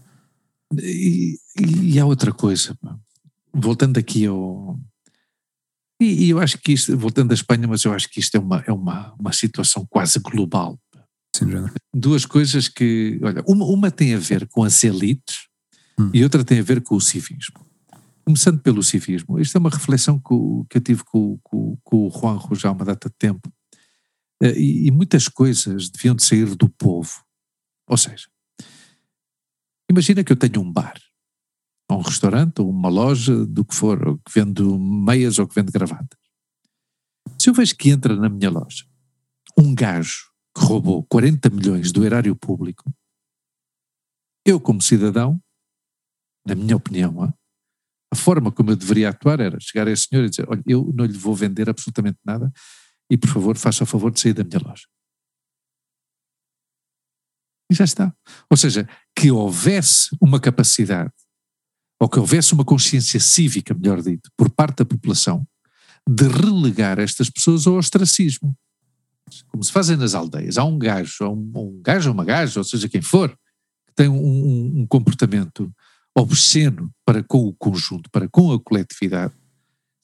E, 0.80 1.38
e- 1.60 1.94
e 1.94 2.00
há 2.00 2.06
outra 2.06 2.32
coisa, 2.32 2.78
voltando 3.54 3.98
aqui 3.98 4.26
ao. 4.26 4.80
E, 6.02 6.26
e 6.26 6.30
eu 6.30 6.40
acho 6.40 6.58
que 6.58 6.74
isto, 6.74 6.98
voltando 6.98 7.32
à 7.32 7.34
Espanha, 7.34 7.68
mas 7.68 7.84
eu 7.84 7.94
acho 7.94 8.10
que 8.10 8.20
isto 8.20 8.36
é 8.36 8.40
uma, 8.40 8.64
é 8.68 8.72
uma, 8.72 9.14
uma 9.20 9.32
situação 9.32 9.86
quase 9.90 10.20
global. 10.20 10.80
Género. 11.36 11.74
Duas 11.94 12.26
coisas 12.26 12.68
que, 12.68 13.20
olha, 13.24 13.44
uma, 13.48 13.66
uma 13.66 13.92
tem 13.92 14.14
a 14.14 14.20
ver 14.20 14.48
com 14.48 14.64
as 14.64 14.84
elites 14.84 15.48
Hum. 16.00 16.10
e 16.12 16.24
outra 16.24 16.44
tem 16.44 16.60
a 16.60 16.64
ver 16.64 16.82
com 16.82 16.96
o 16.96 17.02
civismo. 17.02 17.64
Começando 18.26 18.60
pelo 18.60 18.82
civismo, 18.82 19.40
isto 19.40 19.56
é 19.56 19.60
uma 19.60 19.70
reflexão 19.70 20.18
que, 20.18 20.34
que 20.70 20.78
eu 20.78 20.82
tive 20.82 21.04
com, 21.04 21.38
com, 21.44 21.78
com 21.84 22.08
o 22.08 22.10
Juanjo 22.10 22.56
já 22.56 22.70
há 22.70 22.72
uma 22.72 22.86
data 22.86 23.10
de 23.10 23.16
tempo. 23.16 23.52
Eh, 24.42 24.58
E, 24.58 24.88
e 24.88 24.92
muitas 24.92 25.28
coisas 25.28 25.90
deviam 25.90 26.16
de 26.16 26.24
sair 26.24 26.56
do 26.56 26.68
povo. 26.70 27.12
Ou 27.88 27.98
seja, 27.98 28.28
imagina 29.90 30.24
que 30.24 30.32
eu 30.32 30.38
tenho 30.38 30.62
um 30.66 30.72
bar, 30.72 30.98
ou 31.92 32.00
um 32.00 32.02
restaurante, 32.02 32.60
ou 32.60 32.70
uma 32.70 32.90
loja, 32.90 33.46
do 33.46 33.64
que 33.64 33.76
for, 33.76 34.08
ou 34.08 34.18
que 34.18 34.32
vendo 34.34 34.80
meias 34.80 35.38
ou 35.38 35.48
que 35.48 35.54
vende 35.54 35.72
gravatas. 35.72 36.18
Se 37.38 37.50
eu 37.50 37.54
vejo 37.54 37.76
que 37.76 37.90
entra 37.90 38.16
na 38.16 38.30
minha 38.30 38.50
loja 38.50 38.86
um 39.60 39.76
gajo 39.76 40.33
que 40.56 40.64
roubou 40.64 41.04
40 41.04 41.49
milhões 41.49 41.91
do 41.91 42.06
erário 42.06 42.36
público, 42.36 42.91
eu, 44.45 44.60
como 44.60 44.82
cidadão, 44.82 45.41
na 46.45 46.56
minha 46.56 46.76
opinião, 46.76 47.34
a 48.12 48.16
forma 48.16 48.51
como 48.51 48.72
eu 48.72 48.76
deveria 48.76 49.10
atuar 49.10 49.39
era 49.39 49.60
chegar 49.60 49.88
a 49.88 49.91
esse 49.91 50.08
senhor 50.08 50.26
e 50.26 50.30
dizer: 50.30 50.45
Olha, 50.47 50.62
eu 50.68 50.91
não 50.93 51.06
lhe 51.06 51.18
vou 51.18 51.34
vender 51.34 51.70
absolutamente 51.70 52.20
nada 52.24 52.51
e, 53.10 53.18
por 53.18 53.30
favor, 53.30 53.58
faça 53.58 53.84
o 53.84 53.88
favor 53.88 54.12
de 54.12 54.20
sair 54.20 54.34
da 54.34 54.43
minha 54.43 54.60
loja. 54.60 54.88
E 57.72 57.76
já 57.76 57.86
está. 57.86 58.14
Ou 58.49 58.58
seja, 58.58 58.88
que 59.18 59.32
houvesse 59.32 60.16
uma 60.22 60.39
capacidade, 60.39 61.14
ou 61.99 62.10
que 62.10 62.20
houvesse 62.20 62.54
uma 62.54 62.66
consciência 62.66 63.20
cívica, 63.20 63.74
melhor 63.74 64.01
dito, 64.01 64.30
por 64.38 64.49
parte 64.49 64.78
da 64.78 64.86
população, 64.86 65.47
de 66.08 66.28
relegar 66.28 66.99
estas 66.99 67.30
pessoas 67.30 67.66
ao 67.66 67.76
ostracismo. 67.76 68.56
Como 69.48 69.64
se 69.64 69.72
fazem 69.72 69.98
nas 69.98 70.14
aldeias. 70.14 70.58
Há 70.58 70.64
um 70.64 70.78
gajo, 70.78 71.26
ou 71.26 71.36
um, 71.36 71.52
um 71.56 71.82
gajo 71.82 72.10
ou 72.10 72.14
uma 72.14 72.26
gaja, 72.26 72.60
ou 72.60 72.64
seja 72.64 72.90
quem 72.90 73.02
for, 73.02 73.30
que 73.88 73.94
tem 73.96 74.08
um, 74.10 74.16
um- 74.18 74.82
um 74.82 74.88
comportamento 74.88 75.74
obsceno 76.16 76.92
para 77.06 77.24
com 77.24 77.48
o 77.48 77.54
conjunto, 77.54 78.10
para 78.12 78.28
com 78.30 78.52
a 78.52 78.60
coletividade. 78.60 79.34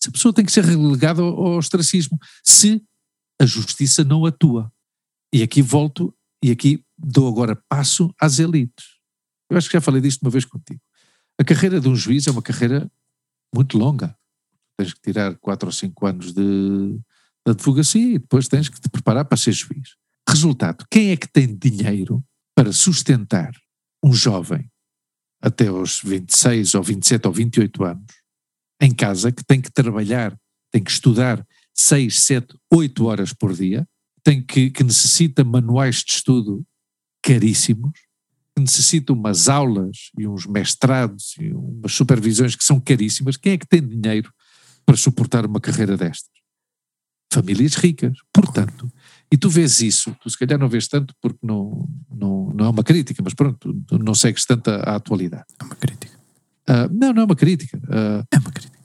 Essa 0.02 0.12
pessoa 0.12 0.34
tem 0.34 0.46
que 0.46 0.52
ser 0.52 0.64
relegada 0.64 1.22
ao, 1.22 1.28
ao 1.28 1.58
ostracismo 1.58 2.18
se 2.44 2.82
a 3.40 3.46
justiça 3.46 4.04
não 4.04 4.26
atua. 4.26 4.72
E 5.34 5.44
aqui 5.44 5.62
volto, 5.62 6.14
e 6.44 6.50
aqui 6.52 6.84
dou 6.98 7.28
agora 7.28 7.56
passo 7.70 8.14
às 8.20 8.40
elites. 8.40 8.86
Eu 9.50 9.58
acho 9.58 9.68
que 9.70 9.74
já 9.74 9.82
falei 9.82 10.02
disto 10.02 10.22
uma 10.24 10.32
vez 10.32 10.46
contigo. 10.46 10.82
A 11.40 11.44
carreira 11.44 11.80
de 11.80 11.88
um 11.88 11.96
juiz 11.96 12.26
é 12.28 12.32
uma 12.32 12.42
carreira 12.42 12.90
muito 13.54 13.78
longa. 13.78 14.16
Tens 14.78 14.94
que 14.94 15.02
tirar 15.02 15.36
quatro 15.38 15.68
ou 15.68 15.74
cinco 15.74 16.06
anos 16.08 16.34
de, 16.34 17.00
advocacia 17.52 18.16
e 18.16 18.20
depois 18.20 18.48
tens 18.48 18.70
que 18.70 18.80
te 18.80 18.90
preparar 18.90 19.26
para 19.26 19.38
ser 19.38 19.52
juiz. 19.52 19.96
Resultado: 20.28 20.86
quem 20.90 21.12
é 21.12 21.18
que 21.18 21.28
tem 21.28 21.56
dinheiro 21.56 22.24
para 22.56 22.72
sustentar 22.72 23.52
um 24.04 24.14
jovem 24.14 24.70
até 25.42 25.68
aos 25.68 26.02
26 26.04 26.76
ou 26.76 26.84
27 26.84 27.28
ou 27.28 27.34
28 27.34 27.84
anos 27.84 28.20
em 28.82 28.94
casa 28.94 29.32
que 29.32 29.44
tem 29.44 29.60
que 29.60 29.72
trabalhar, 29.72 30.38
tem 30.72 30.84
que 30.84 30.92
estudar 30.92 31.46
6, 31.76 32.20
7, 32.20 32.56
8 32.72 33.06
horas 33.06 33.34
por 33.34 33.54
dia, 33.54 33.88
tem 34.24 34.42
que, 34.42 34.70
que 34.70 34.84
necessita 34.84 35.44
manuais 35.44 35.98
de 35.98 36.12
estudo 36.12 36.66
caríssimos, 37.22 37.92
que 38.56 38.62
necessitam 38.62 39.16
umas 39.16 39.50
aulas 39.50 40.12
e 40.18 40.28
uns 40.28 40.46
mestrados 40.46 41.36
e 41.40 41.52
umas 41.54 41.94
supervisões 41.94 42.56
que 42.56 42.64
são 42.64 42.80
caríssimas. 42.80 43.38
Quem 43.38 43.54
é 43.54 43.58
que 43.58 43.68
tem 43.68 43.86
dinheiro 43.86 44.32
para 44.86 44.98
suportar 44.98 45.46
uma 45.46 45.60
carreira 45.60 45.98
destas? 45.98 46.39
Famílias 47.32 47.76
ricas. 47.76 48.18
Portanto, 48.34 48.92
e 49.32 49.38
tu 49.38 49.50
vês 49.50 49.80
isso, 49.82 50.16
tu 50.22 50.30
se 50.30 50.38
calhar 50.38 50.60
não 50.60 50.68
vês 50.68 50.88
tanto 50.88 51.14
porque 51.22 51.40
não, 51.44 51.88
não, 52.12 52.52
não 52.54 52.66
é 52.66 52.70
uma 52.70 52.84
crítica, 52.84 53.22
mas 53.24 53.34
pronto, 53.34 53.76
não 53.92 54.16
segues 54.16 54.46
tanto 54.46 54.70
a, 54.70 54.78
a 54.78 54.96
atualidade. 54.96 55.46
É 55.60 55.64
uma 55.64 55.76
crítica. 55.76 56.18
Uh, 56.68 56.90
não, 56.92 57.14
não 57.14 57.22
é 57.22 57.26
uma 57.26 57.36
crítica. 57.36 57.78
Uh, 57.78 58.26
é 58.32 58.40
uma 58.40 58.52
crítica. 58.52 58.80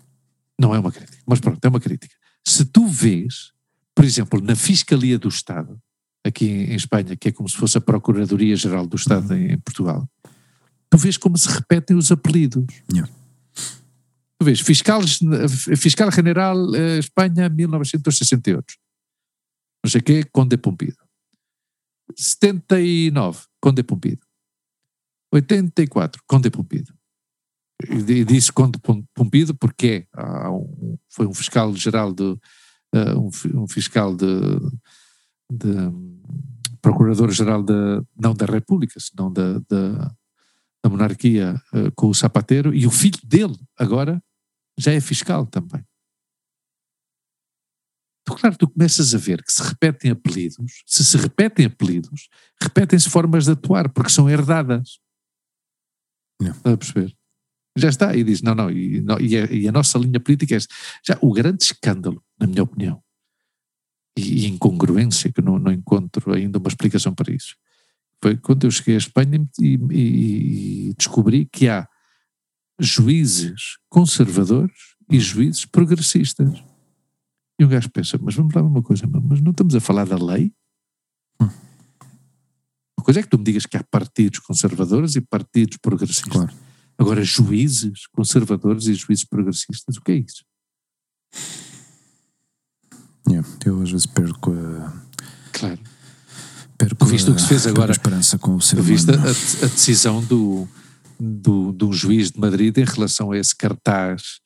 Não 0.59 0.75
é 0.75 0.79
uma 0.79 0.93
crítica, 0.93 1.19
mas 1.27 1.41
pronto, 1.41 1.65
é 1.65 1.69
uma 1.69 1.81
crítica. 1.81 2.15
Se 2.47 2.65
tu 2.65 2.87
vês, 2.87 3.53
por 3.95 4.05
exemplo, 4.05 4.41
na 4.41 4.55
Fiscalia 4.55 5.19
do 5.19 5.29
Estado, 5.29 5.81
aqui 6.25 6.47
em 6.47 6.75
Espanha, 6.75 7.17
que 7.17 7.29
é 7.29 7.33
como 7.33 7.49
se 7.49 7.57
fosse 7.57 7.79
a 7.79 7.81
Procuradoria-Geral 7.81 8.87
do 8.87 8.97
Estado 8.97 9.31
uhum. 9.31 9.37
em, 9.37 9.59
Portugal, 9.59 10.09
tu 10.91 10.99
vês 10.99 11.17
como 11.17 11.37
se 11.37 11.49
repetem 11.49 11.97
os 11.97 12.13
apelidos. 12.13 12.65
Yeah. 12.93 13.11
Tu 14.39 14.45
vês, 14.45 14.61
Fiscal, 14.61 15.01
Fiscal 15.77 16.11
General 16.11 16.75
eh, 16.75 16.99
Espanha 16.99 17.49
1968 17.49 18.75
não 19.85 19.91
sei 19.91 20.01
o 20.01 20.05
quê, 20.05 20.25
Conde 20.33 20.57
Pompido. 20.57 20.97
79, 22.17 23.45
Conde 23.61 23.83
Pompido. 23.83 24.27
84, 25.31 26.23
Conde 26.27 26.51
Pompido. 26.51 26.95
E 27.91 28.25
disse 28.25 28.51
Conde 28.51 28.79
Pompido 29.15 29.55
porque 29.55 30.09
é, 30.17 30.49
um, 30.49 30.97
foi 31.11 31.27
um 31.27 31.35
fiscal 31.35 31.75
geral 31.77 32.15
de 32.15 32.23
uh, 32.23 32.39
um, 33.19 33.31
um, 33.63 33.69
fiscal 33.69 34.17
de, 34.17 34.27
de 35.53 35.75
procurador-geral 36.81 37.63
não 38.17 38.33
da 38.33 38.47
República, 38.47 38.99
senão 38.99 39.31
da, 39.31 39.59
da, 39.69 40.17
da 40.85 40.91
monarquia 40.91 41.55
uh, 41.73 41.91
com 41.97 42.09
o 42.09 42.15
Zapatero 42.15 42.75
e 42.75 42.87
o 42.87 42.91
filho 42.91 43.19
dele 43.25 43.57
agora 43.79 44.23
já 44.79 44.93
é 44.93 45.01
fiscal 45.01 45.47
também. 45.47 45.83
Então, 48.21 48.37
claro, 48.37 48.57
tu 48.57 48.69
começas 48.69 49.15
a 49.15 49.19
ver 49.19 49.43
que 49.43 49.51
se 49.51 49.63
repetem 49.63 50.11
apelidos, 50.11 50.83
se 50.87 51.03
se 51.03 51.17
repetem 51.17 51.67
apelidos, 51.67 52.29
repetem-se 52.61 53.09
formas 53.09 53.47
de 53.47 53.53
atuar, 53.53 53.89
porque 53.89 54.11
são 54.11 54.29
herdadas. 54.29 54.99
Não. 56.39 56.51
Está 56.51 56.73
a 56.73 56.77
perceber? 56.77 57.17
Já 57.77 57.89
está, 57.89 58.15
e 58.15 58.23
diz, 58.23 58.43
não, 58.43 58.55
não, 58.55 58.71
e, 58.71 59.01
não, 59.01 59.19
e, 59.19 59.37
a, 59.37 59.45
e 59.47 59.67
a 59.67 59.73
nossa 59.73 59.99
linha 59.99 60.21
política 60.21 60.55
é 60.55 60.57
esta. 60.57 60.75
Já, 61.07 61.19
o 61.23 61.33
grande 61.33 61.65
escândalo, 61.65 62.23
na 62.39 62.47
minha 62.47 62.63
opinião, 62.63 63.03
e, 64.19 64.45
e 64.45 64.47
incongruência, 64.47 65.33
que 65.33 65.43
não, 65.43 65.59
não 65.59 65.73
encontro 65.73 66.33
ainda 66.33 66.59
uma 66.59 66.69
explicação 66.69 67.15
para 67.15 67.33
isso, 67.33 67.57
foi 68.25 68.39
quando 68.39 68.65
eu 68.65 68.71
cheguei 68.71 68.95
à 68.95 68.99
Espanha 68.99 69.47
e, 69.61 69.79
e, 69.91 70.89
e 70.89 70.95
descobri 70.95 71.45
que 71.45 71.69
há 71.69 71.87
juízes 72.81 73.77
conservadores 73.91 74.73
e 75.11 75.21
juízes 75.21 75.67
progressistas. 75.67 76.65
E 77.59 77.65
o 77.65 77.69
gajo 77.69 77.91
pensa, 77.91 78.19
mas 78.19 78.35
vamos 78.35 78.55
lá 78.55 78.63
uma 78.63 78.83
coisa, 78.83 79.07
mas 79.07 79.43
não 79.43 79.51
estamos 79.51 79.75
a 79.75 79.81
falar 79.81 80.07
da 80.07 80.17
lei? 80.17 80.51
Hum. 81.39 81.51
Uma 82.97 83.05
coisa 83.05 83.21
é 83.21 83.23
que 83.23 83.29
tu 83.29 83.37
me 83.37 83.45
digas 83.45 83.67
que 83.67 83.77
há 83.77 83.85
partidos 83.85 84.39
conservadores 84.39 85.17
e 85.17 85.21
partidos 85.21 85.77
progressistas. 85.77 86.33
Claro. 86.33 86.55
Agora, 86.97 87.23
juízes 87.23 88.07
conservadores 88.07 88.87
e 88.87 88.95
juízes 88.95 89.27
progressistas, 89.27 89.99
o 89.99 90.01
que 90.01 90.13
é 90.13 90.17
isso? 90.17 90.47
Yeah, 93.29 93.47
eu 93.67 93.83
às 93.83 93.91
vezes 93.91 94.07
perco 94.07 94.51
a. 94.51 94.93
Claro. 95.53 95.94
Perco 96.77 97.05
Visto 97.05 97.31
o 97.31 97.35
que 97.35 97.43
se 97.43 97.49
fez 97.49 97.67
agora. 97.67 97.91
A 97.91 97.93
esperança 97.93 98.39
com 98.39 98.57
o 98.57 98.61
ser 98.61 98.81
Viste 98.81 99.11
a, 99.11 99.15
a, 99.15 99.69
decisão 99.69 100.23
do, 100.23 100.69
do, 101.19 101.73
do 101.73 101.93
juiz 101.93 102.31
de 102.31 102.41
Madrid 102.41 102.77
em 102.77 102.85
relação 102.85 103.31
a 103.31 103.39
esse 103.39 103.55
cartaz 103.55 104.41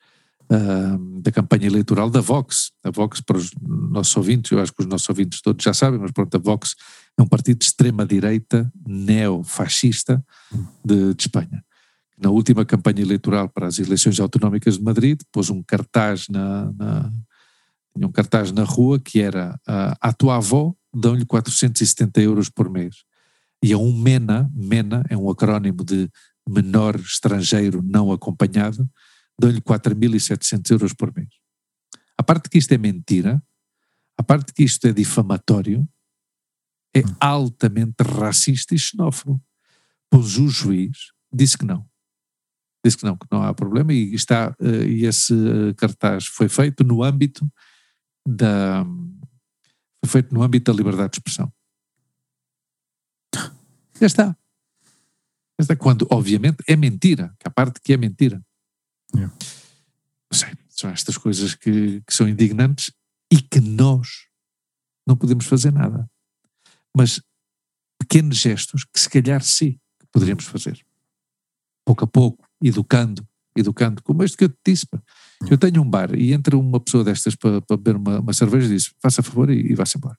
uh, 0.51 1.21
da 1.21 1.31
campanha 1.31 1.67
eleitoral 1.67 2.09
da 2.09 2.21
Vox. 2.21 2.71
A 2.83 2.91
Vox, 2.91 3.21
para 3.21 3.37
os 3.37 3.51
nossos 3.61 4.15
ouvintes, 4.15 4.51
eu 4.51 4.61
acho 4.61 4.71
que 4.73 4.81
os 4.81 4.87
nossos 4.87 5.09
ouvintes 5.09 5.41
todos 5.41 5.63
já 5.63 5.73
sabem, 5.73 5.99
mas 5.99 6.11
pronto, 6.11 6.35
a 6.35 6.39
Vox 6.39 6.75
é 7.17 7.21
um 7.21 7.27
partido 7.27 7.59
de 7.59 7.65
extrema-direita 7.65 8.71
neofascista 8.85 10.23
de, 10.85 11.13
de 11.13 11.21
Espanha. 11.23 11.63
Na 12.21 12.29
última 12.29 12.65
campanha 12.65 13.01
eleitoral 13.01 13.49
para 13.49 13.67
as 13.67 13.79
eleições 13.79 14.19
autonómicas 14.19 14.77
de 14.77 14.83
Madrid, 14.83 15.19
pôs 15.31 15.49
um 15.49 15.63
cartaz 15.63 16.27
na, 16.29 16.71
na 16.73 17.11
um 17.95 18.11
cartaz 18.11 18.51
na 18.51 18.63
rua 18.63 18.99
que 18.99 19.19
era 19.19 19.59
uh, 19.67 19.95
a 19.99 20.13
tua 20.13 20.37
avó 20.37 20.73
dão-lhe 20.93 21.25
470 21.25 22.21
euros 22.21 22.49
por 22.49 22.69
mês. 22.69 23.03
E 23.63 23.73
a 23.73 23.77
um 23.77 23.91
MENA, 23.91 24.49
MENA 24.53 25.05
é 25.09 25.17
um 25.17 25.29
acrónimo 25.29 25.83
de 25.83 26.09
menor 26.47 26.95
estrangeiro 26.95 27.81
não 27.83 28.11
acompanhado, 28.11 28.89
dão-lhe 29.39 29.61
4.700 29.61 30.71
euros 30.71 30.93
por 30.93 31.13
mês. 31.15 31.29
A 32.17 32.23
parte 32.23 32.49
que 32.49 32.57
isto 32.57 32.71
é 32.73 32.77
mentira, 32.77 33.41
a 34.17 34.23
parte 34.23 34.53
que 34.53 34.63
isto 34.63 34.85
é 34.85 34.93
difamatório, 34.93 35.87
é 36.93 36.99
hum. 36.99 37.15
altamente 37.19 38.01
racista 38.03 38.73
e 38.73 38.79
xenófobo. 38.79 39.41
Pois 40.09 40.37
o 40.37 40.47
juiz 40.47 41.11
disse 41.31 41.57
que 41.57 41.65
não. 41.65 41.87
Disse 42.83 42.97
que 42.97 43.03
não, 43.03 43.15
que 43.15 43.27
não 43.31 43.43
há 43.43 43.53
problema 43.53 43.93
e, 43.93 44.15
está, 44.15 44.55
uh, 44.59 44.83
e 44.83 45.05
esse 45.05 45.33
uh, 45.33 45.75
cartaz 45.75 46.25
foi 46.25 46.49
feito 46.49 46.83
no 46.83 47.03
âmbito 47.03 47.49
da 48.25 48.85
foi 50.03 50.21
feito 50.21 50.33
no 50.33 50.41
âmbito 50.41 50.71
da 50.71 50.77
liberdade 50.77 51.11
de 51.11 51.17
expressão. 51.17 51.51
Já 53.99 54.07
está. 54.07 54.25
Já 54.25 54.35
está. 55.59 55.75
Quando, 55.75 56.07
obviamente, 56.09 56.63
é 56.67 56.75
mentira, 56.75 57.35
que 57.39 57.47
a 57.47 57.51
parte 57.51 57.81
que 57.81 57.93
é 57.93 57.97
mentira. 57.97 58.41
Yeah. 59.13 59.35
Sei, 60.31 60.53
são 60.69 60.89
estas 60.89 61.17
coisas 61.17 61.53
que, 61.55 62.01
que 62.01 62.13
são 62.13 62.27
indignantes 62.27 62.91
e 63.31 63.41
que 63.41 63.59
nós 63.59 64.27
não 65.05 65.17
podemos 65.17 65.45
fazer 65.45 65.71
nada. 65.71 66.09
Mas 66.95 67.21
pequenos 67.99 68.37
gestos 68.37 68.85
que 68.85 68.99
se 68.99 69.09
calhar 69.09 69.43
sim 69.43 69.77
poderíamos 70.11 70.45
fazer. 70.45 70.83
Pouco 71.85 72.05
a 72.05 72.07
pouco, 72.07 72.47
educando, 72.61 73.27
educando, 73.59 74.01
como 74.03 74.23
este 74.23 74.37
que 74.37 74.45
eu 74.45 74.49
te 74.49 74.57
disse. 74.65 74.87
Eu 75.49 75.57
tenho 75.57 75.81
um 75.81 75.89
bar 75.89 76.13
e 76.13 76.33
entra 76.33 76.57
uma 76.57 76.79
pessoa 76.79 77.03
destas 77.03 77.35
para, 77.35 77.61
para 77.61 77.77
beber 77.77 77.95
uma, 77.95 78.19
uma 78.19 78.33
cerveja 78.33 78.67
e 78.67 78.75
diz: 78.75 78.91
faça 79.01 79.23
favor 79.23 79.49
e, 79.49 79.71
e 79.71 79.75
vá-se 79.75 79.97
embora. 79.97 80.17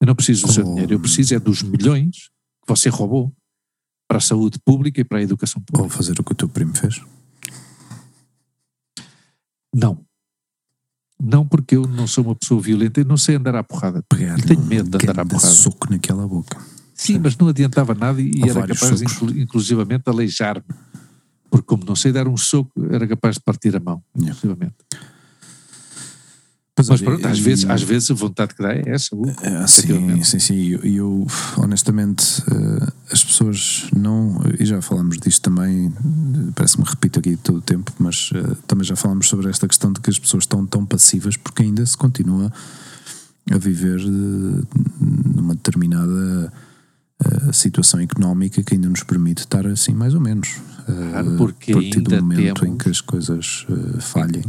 Eu 0.00 0.06
não 0.06 0.14
preciso 0.14 0.46
do 0.46 0.52
seu 0.52 0.66
oh. 0.66 0.70
dinheiro, 0.70 0.94
eu 0.94 1.00
preciso 1.00 1.34
é 1.34 1.38
dos 1.38 1.62
milhões 1.62 2.16
que 2.62 2.68
você 2.68 2.88
roubou 2.88 3.32
para 4.08 4.18
a 4.18 4.20
saúde 4.20 4.58
pública 4.64 5.00
e 5.00 5.04
para 5.04 5.18
a 5.18 5.22
educação 5.22 5.60
pública. 5.62 5.84
Ou 5.84 5.88
fazer 5.88 6.18
o 6.20 6.24
que 6.24 6.32
o 6.32 6.34
teu 6.34 6.48
primo 6.48 6.74
fez. 6.74 7.00
Não. 9.74 10.04
Não 11.20 11.46
porque 11.46 11.76
eu 11.76 11.86
não 11.86 12.06
sou 12.06 12.24
uma 12.24 12.34
pessoa 12.34 12.60
violenta, 12.60 13.00
eu 13.00 13.04
não 13.04 13.16
sei 13.16 13.36
andar 13.36 13.56
à 13.56 13.64
porrada. 13.64 14.02
Pegar, 14.08 14.40
tenho 14.42 14.62
medo 14.62 14.98
de 14.98 15.08
andar 15.08 15.22
à 15.22 15.26
porrada. 15.26 15.48
soco 15.48 15.90
naquela 15.90 16.26
boca. 16.26 16.58
Sim, 16.94 17.18
mas 17.18 17.36
não 17.36 17.48
adiantava 17.48 17.94
nada 17.94 18.20
e 18.20 18.42
Há 18.42 18.48
era 18.48 18.66
capaz, 18.66 19.02
inclu, 19.02 19.30
inclusivamente, 19.38 20.04
de 20.04 20.10
aleijar-me. 20.10 20.64
Porque 21.50 21.66
como 21.66 21.84
não 21.84 21.96
sei 21.96 22.12
dar 22.12 22.28
um 22.28 22.36
soco, 22.36 22.72
era 22.90 23.06
capaz 23.06 23.36
de 23.36 23.42
partir 23.42 23.74
a 23.76 23.80
mão, 23.80 24.02
yeah. 24.18 24.36
Mas, 26.78 26.90
mas 26.90 27.00
pronto, 27.00 27.26
às, 27.26 27.38
vezes, 27.38 27.70
às 27.70 27.82
vezes 27.82 28.10
a 28.10 28.14
vontade 28.14 28.54
que 28.54 28.62
dá 28.62 28.74
é 28.74 28.82
essa. 28.86 29.16
Uh, 29.16 29.34
é, 29.40 29.66
sim, 29.66 30.22
sim, 30.22 30.38
sim. 30.38 30.54
E 30.54 30.72
eu, 30.72 30.80
eu, 30.84 31.26
honestamente, 31.56 32.42
uh, 32.42 32.92
as 33.10 33.24
pessoas 33.24 33.88
não. 33.96 34.42
E 34.58 34.66
já 34.66 34.82
falámos 34.82 35.16
disto 35.16 35.40
também, 35.40 35.90
parece-me 36.54 36.84
repito 36.86 37.18
aqui 37.18 37.34
todo 37.36 37.58
o 37.58 37.62
tempo, 37.62 37.90
mas 37.98 38.30
uh, 38.32 38.54
também 38.66 38.84
já 38.84 38.94
falámos 38.94 39.26
sobre 39.26 39.48
esta 39.48 39.66
questão 39.66 39.90
de 39.90 40.00
que 40.00 40.10
as 40.10 40.18
pessoas 40.18 40.42
estão 40.42 40.66
tão 40.66 40.84
passivas 40.84 41.34
porque 41.38 41.62
ainda 41.62 41.84
se 41.86 41.96
continua 41.96 42.52
a 43.50 43.56
viver 43.56 44.00
numa 44.04 45.54
determinada 45.54 46.52
situação 47.52 48.00
económica 48.00 48.62
que 48.62 48.74
ainda 48.74 48.88
nos 48.88 49.02
permite 49.02 49.38
estar 49.38 49.66
assim, 49.66 49.94
mais 49.94 50.14
ou 50.14 50.20
menos. 50.20 50.56
Claro, 50.86 51.36
porque 51.36 51.72
a 51.72 51.74
partir 51.74 52.00
do 52.00 52.16
momento 52.16 52.60
temos... 52.60 52.74
em 52.74 52.78
que 52.78 52.88
as 52.88 53.00
coisas 53.00 53.66
falhem 54.00 54.44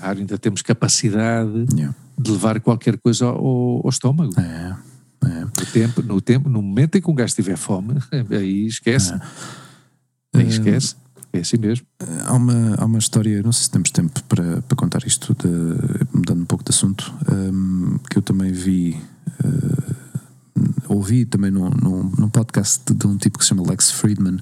Claro, 0.00 0.18
ainda 0.18 0.38
temos 0.38 0.62
capacidade 0.62 1.66
yeah. 1.74 1.94
de 2.18 2.30
levar 2.30 2.58
qualquer 2.60 2.96
coisa 2.98 3.26
ao, 3.26 3.82
ao 3.84 3.88
estômago. 3.88 4.32
É, 4.40 4.76
é. 5.24 5.40
No, 5.44 5.66
tempo, 5.72 6.02
no, 6.02 6.20
tempo, 6.20 6.48
no 6.48 6.62
momento 6.62 6.96
em 6.96 7.02
que 7.02 7.10
um 7.10 7.14
gajo 7.14 7.34
tiver 7.34 7.56
fome, 7.56 7.94
aí 8.30 8.66
esquece. 8.66 9.12
É. 9.12 10.38
Aí 10.38 10.48
esquece. 10.48 10.96
É 11.32 11.40
assim 11.40 11.58
mesmo. 11.58 11.86
Há 12.26 12.32
uma, 12.32 12.74
há 12.76 12.84
uma 12.84 12.98
história, 12.98 13.42
não 13.42 13.52
sei 13.52 13.64
se 13.64 13.70
temos 13.70 13.90
tempo 13.90 14.22
para, 14.24 14.62
para 14.62 14.76
contar 14.76 15.06
isto, 15.06 15.34
de, 15.34 16.06
mudando 16.12 16.42
um 16.42 16.46
pouco 16.46 16.64
de 16.64 16.70
assunto, 16.70 17.12
um, 17.30 17.98
que 18.10 18.18
eu 18.18 18.22
também 18.22 18.50
vi, 18.50 19.00
uh, 19.44 20.92
ouvi 20.92 21.24
também 21.24 21.50
num, 21.50 21.70
num, 21.70 22.10
num, 22.18 22.28
podcast 22.28 22.82
de, 22.84 22.94
de, 22.94 23.06
um 23.06 23.16
tipo 23.16 23.38
que 23.38 23.44
se 23.44 23.50
chama 23.50 23.62
Lex 23.62 23.92
Friedman, 23.92 24.38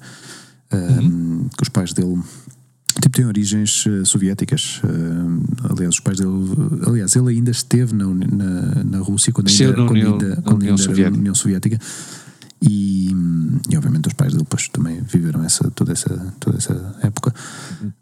uhum. 0.73 1.47
que 1.55 1.63
os 1.63 1.69
pais 1.69 1.93
dele 1.93 2.21
Tipo, 3.01 3.15
tem 3.15 3.25
origens 3.25 3.85
uh, 3.85 4.05
soviéticas. 4.05 4.81
Uh, 4.83 5.71
aliás, 5.71 5.95
os 5.95 5.99
pais 5.99 6.17
dele. 6.17 6.31
Aliás, 6.85 7.15
ele 7.15 7.29
ainda 7.29 7.51
esteve 7.51 7.93
na, 7.93 8.05
na, 8.07 8.83
na 8.83 8.99
Rússia 8.99 9.31
quando 9.31 9.47
ainda, 9.47 9.73
quando 9.73 9.91
União, 9.91 10.11
ainda, 10.13 10.41
quando 10.41 10.61
União, 10.61 10.71
ainda 10.71 10.83
Soviética. 10.83 11.17
União 11.17 11.35
Soviética. 11.35 11.79
E, 12.61 13.11
e 13.69 13.77
obviamente 13.77 14.07
os 14.07 14.13
pais 14.13 14.33
dele 14.33 14.43
depois 14.43 14.67
também 14.67 15.01
viveram 15.01 15.43
essa, 15.45 15.71
toda, 15.71 15.93
essa, 15.93 16.33
toda 16.41 16.57
essa 16.57 16.95
época. 17.01 17.33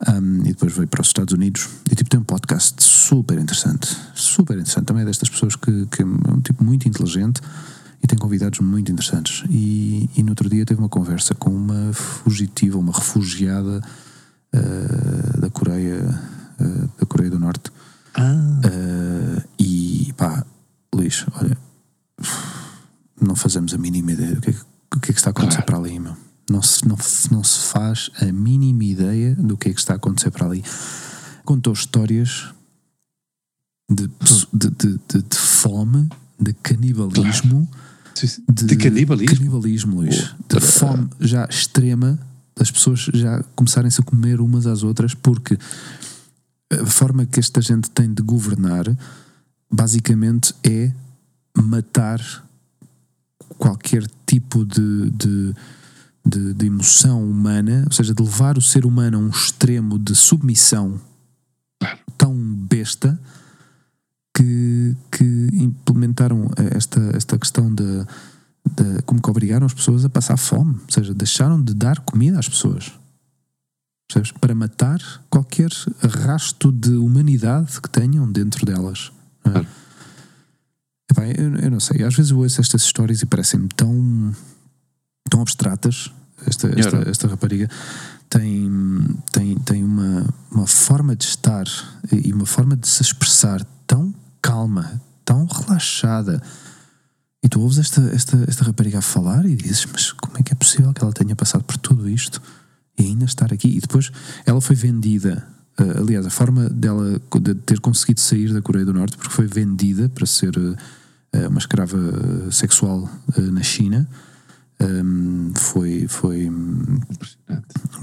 Um, 0.08 0.40
e 0.40 0.50
depois 0.50 0.74
veio 0.74 0.88
para 0.88 1.02
os 1.02 1.08
Estados 1.08 1.34
Unidos. 1.34 1.68
E 1.92 1.96
tipo, 1.96 2.10
tem 2.10 2.20
um 2.20 2.24
podcast 2.24 2.82
super 2.82 3.38
interessante. 3.38 3.96
Super 4.16 4.54
interessante. 4.54 4.86
Também 4.86 5.04
é 5.04 5.06
destas 5.06 5.30
pessoas 5.30 5.56
que, 5.56 5.86
que 5.88 6.02
é 6.02 6.06
um 6.06 6.42
tipo 6.42 6.64
muito 6.64 6.88
inteligente 6.88 7.40
e 8.04 8.08
tem 8.08 8.18
convidados 8.18 8.60
muito 8.60 8.92
interessantes. 8.92 9.44
E, 9.50 10.10
e 10.16 10.24
no 10.24 10.30
outro 10.30 10.50
dia 10.50 10.66
teve 10.66 10.80
uma 10.80 10.90
conversa 10.90 11.34
com 11.36 11.50
uma 11.50 11.92
fugitiva, 11.94 12.78
uma 12.78 12.94
refugiada 12.94 13.82
uh, 14.54 15.40
da 15.42 15.50
Coreia, 15.50 16.04
uh, 16.60 16.90
da 17.00 17.06
Coreia 17.06 17.30
do 17.32 17.40
Norte. 17.40 17.72
Ah. 18.16 18.34
Uh, 18.66 19.44
e 19.60 20.14
pá, 20.18 20.46
Luís, 20.94 21.26
olha, 21.42 21.58
não 23.20 23.36
fazemos 23.36 23.74
a 23.74 23.78
mínima 23.78 24.12
ideia 24.12 24.36
do 24.36 24.42
que 24.42 24.50
é 24.50 24.54
que, 24.54 25.12
é 25.12 25.14
que 25.14 25.20
está 25.20 25.30
a 25.30 25.32
acontecer 25.32 25.64
Claro. 25.64 25.66
para 25.66 25.78
ali, 25.78 26.00
meu. 26.00 26.16
Não 26.50 26.62
se, 26.62 26.88
não, 26.88 26.96
não 27.32 27.44
se 27.44 27.68
faz 27.68 28.10
a 28.22 28.32
mínima 28.32 28.84
ideia 28.86 29.36
do 29.36 29.58
que 29.58 29.70
é 29.70 29.74
que 29.74 29.80
está 29.80 29.94
a 29.94 29.96
acontecer 29.98 30.32
para 30.32 30.46
ali. 30.46 30.64
Contou 31.44 31.74
histórias 31.74 32.54
de, 33.90 34.08
de, 34.08 34.70
de, 34.70 35.00
de- 35.10 35.22
de 35.24 35.38
fome, 35.38 36.08
de 36.40 36.54
canibalismo, 36.54 37.68
De, 38.52 38.76
canibalismo. 38.76 39.38
canibalismo, 39.38 39.96
Luís. 39.98 40.34
De 40.48 40.60
fome 40.60 41.10
já 41.20 41.46
extrema, 41.46 42.20
das 42.56 42.72
pessoas 42.72 43.10
já 43.14 43.44
começarem-se 43.56 44.02
a 44.02 44.04
comer 44.04 44.42
umas 44.42 44.66
às 44.66 44.84
outras, 44.84 45.14
porque 45.14 45.58
a 46.72 46.86
forma 46.86 47.26
que 47.26 47.40
esta 47.40 47.62
gente 47.62 47.90
tem 47.90 48.14
de 48.14 48.22
governar 48.22 48.86
basicamente 49.72 50.54
é 50.64 50.92
matar 51.56 52.20
qualquer 53.58 54.04
tipo 54.26 54.66
de, 54.66 55.10
de, 55.12 55.54
de, 56.26 56.54
de 56.54 56.66
emoção 56.66 57.24
humana, 57.24 57.84
ou 57.86 57.92
seja, 57.92 58.14
de 58.14 58.22
levar 58.22 58.58
o 58.58 58.62
ser 58.62 58.86
humano 58.86 59.18
a 59.18 59.22
um 59.22 59.30
extremo 59.30 59.98
de 59.98 60.16
submissão 60.16 61.00
tão 62.18 62.36
besta 62.36 63.20
que, 64.38 64.96
que 65.12 65.50
implementaram 65.54 66.48
esta, 66.76 67.00
esta 67.16 67.40
questão 67.40 67.74
de, 67.74 67.84
de 67.84 69.02
como 69.04 69.20
que 69.20 69.30
obrigaram 69.32 69.66
as 69.66 69.74
pessoas 69.74 70.06
a 70.06 70.10
passar 70.10 70.38
fome, 70.38 70.76
ou 70.76 70.92
seja, 70.92 71.12
deixaram 71.12 71.60
de 71.60 71.74
dar 71.74 72.00
comida 72.02 72.38
às 72.38 72.48
pessoas. 72.48 72.92
Percebes? 74.08 74.32
Para 74.40 74.54
matar 74.54 75.00
qualquer 75.28 75.72
rasto 76.04 76.72
de 76.72 76.92
humanidade 76.92 77.82
que 77.82 77.90
tenham 77.90 78.32
dentro 78.32 78.64
delas. 78.64 79.12
é? 79.44 79.50
Claro. 79.50 79.68
Epá, 81.10 81.26
eu, 81.26 81.56
eu 81.56 81.72
não 81.72 81.80
sei, 81.80 82.04
às 82.04 82.14
vezes 82.14 82.32
eu 82.32 82.38
ouço 82.38 82.62
estas 82.62 82.84
histórias 82.84 83.22
e 83.22 83.26
parecem-me 83.26 83.70
tão, 83.70 84.36
tão 85.30 85.42
abstratas. 85.42 86.12
Esta, 86.46 86.68
esta, 86.80 87.10
esta 87.10 87.28
rapariga 87.28 87.68
tem, 88.30 88.70
tem, 89.32 89.56
tem 89.56 89.84
uma, 89.84 90.32
uma 90.52 90.68
forma 90.68 91.16
de 91.16 91.26
estar 91.26 91.66
e 92.12 92.32
uma 92.32 92.46
forma 92.46 92.78
de 92.78 92.88
se 92.88 93.02
expressar 93.02 93.66
tão 93.88 94.14
calma, 94.42 95.02
tão 95.24 95.46
relaxada. 95.46 96.42
E 97.44 97.50
tu 97.50 97.62
ouves 97.62 97.78
esta, 97.78 98.02
esta, 98.14 98.38
esta 98.48 98.64
rapariga 98.64 99.00
a 99.00 99.02
falar 99.02 99.46
e 99.46 99.56
dizes: 99.56 99.86
Mas 99.92 100.12
como 100.12 100.38
é 100.38 100.44
que 100.44 100.52
é 100.52 100.56
possível 100.56 100.94
que 100.94 101.04
ela 101.04 101.14
tenha 101.14 101.36
passado 101.36 101.64
por 101.64 101.78
tudo 101.78 102.10
isto 102.10 102.42
e 102.98 103.06
ainda 103.06 103.26
estar 103.26 103.54
aqui? 103.54 103.70
E 103.78 103.80
depois 103.80 104.12
ela 104.46 104.60
foi 104.62 104.76
vendida. 104.76 105.48
eh, 105.80 106.00
aliás, 106.00 106.26
a 106.26 106.30
forma 106.30 106.70
dela 106.70 107.22
de 107.42 107.56
ter 107.56 107.80
conseguido 107.80 108.20
sair 108.20 108.54
da 108.54 108.62
Coreia 108.62 108.86
do 108.86 108.94
Norte, 108.94 109.18
porque 109.18 109.34
foi 109.34 109.46
vendida 109.46 110.10
para 110.10 110.26
ser 110.26 110.54
eh, 111.34 111.48
uma 111.48 111.60
escrava 111.60 111.98
sexual 112.52 113.10
eh, 113.38 113.42
na 113.42 113.62
China, 113.62 114.08
ehm, 114.80 115.52
foi, 115.56 116.08
foi, 116.08 116.52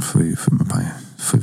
foi, 0.01 0.35
foi, 0.37 0.59
pá, 0.69 1.01
foi 1.19 1.41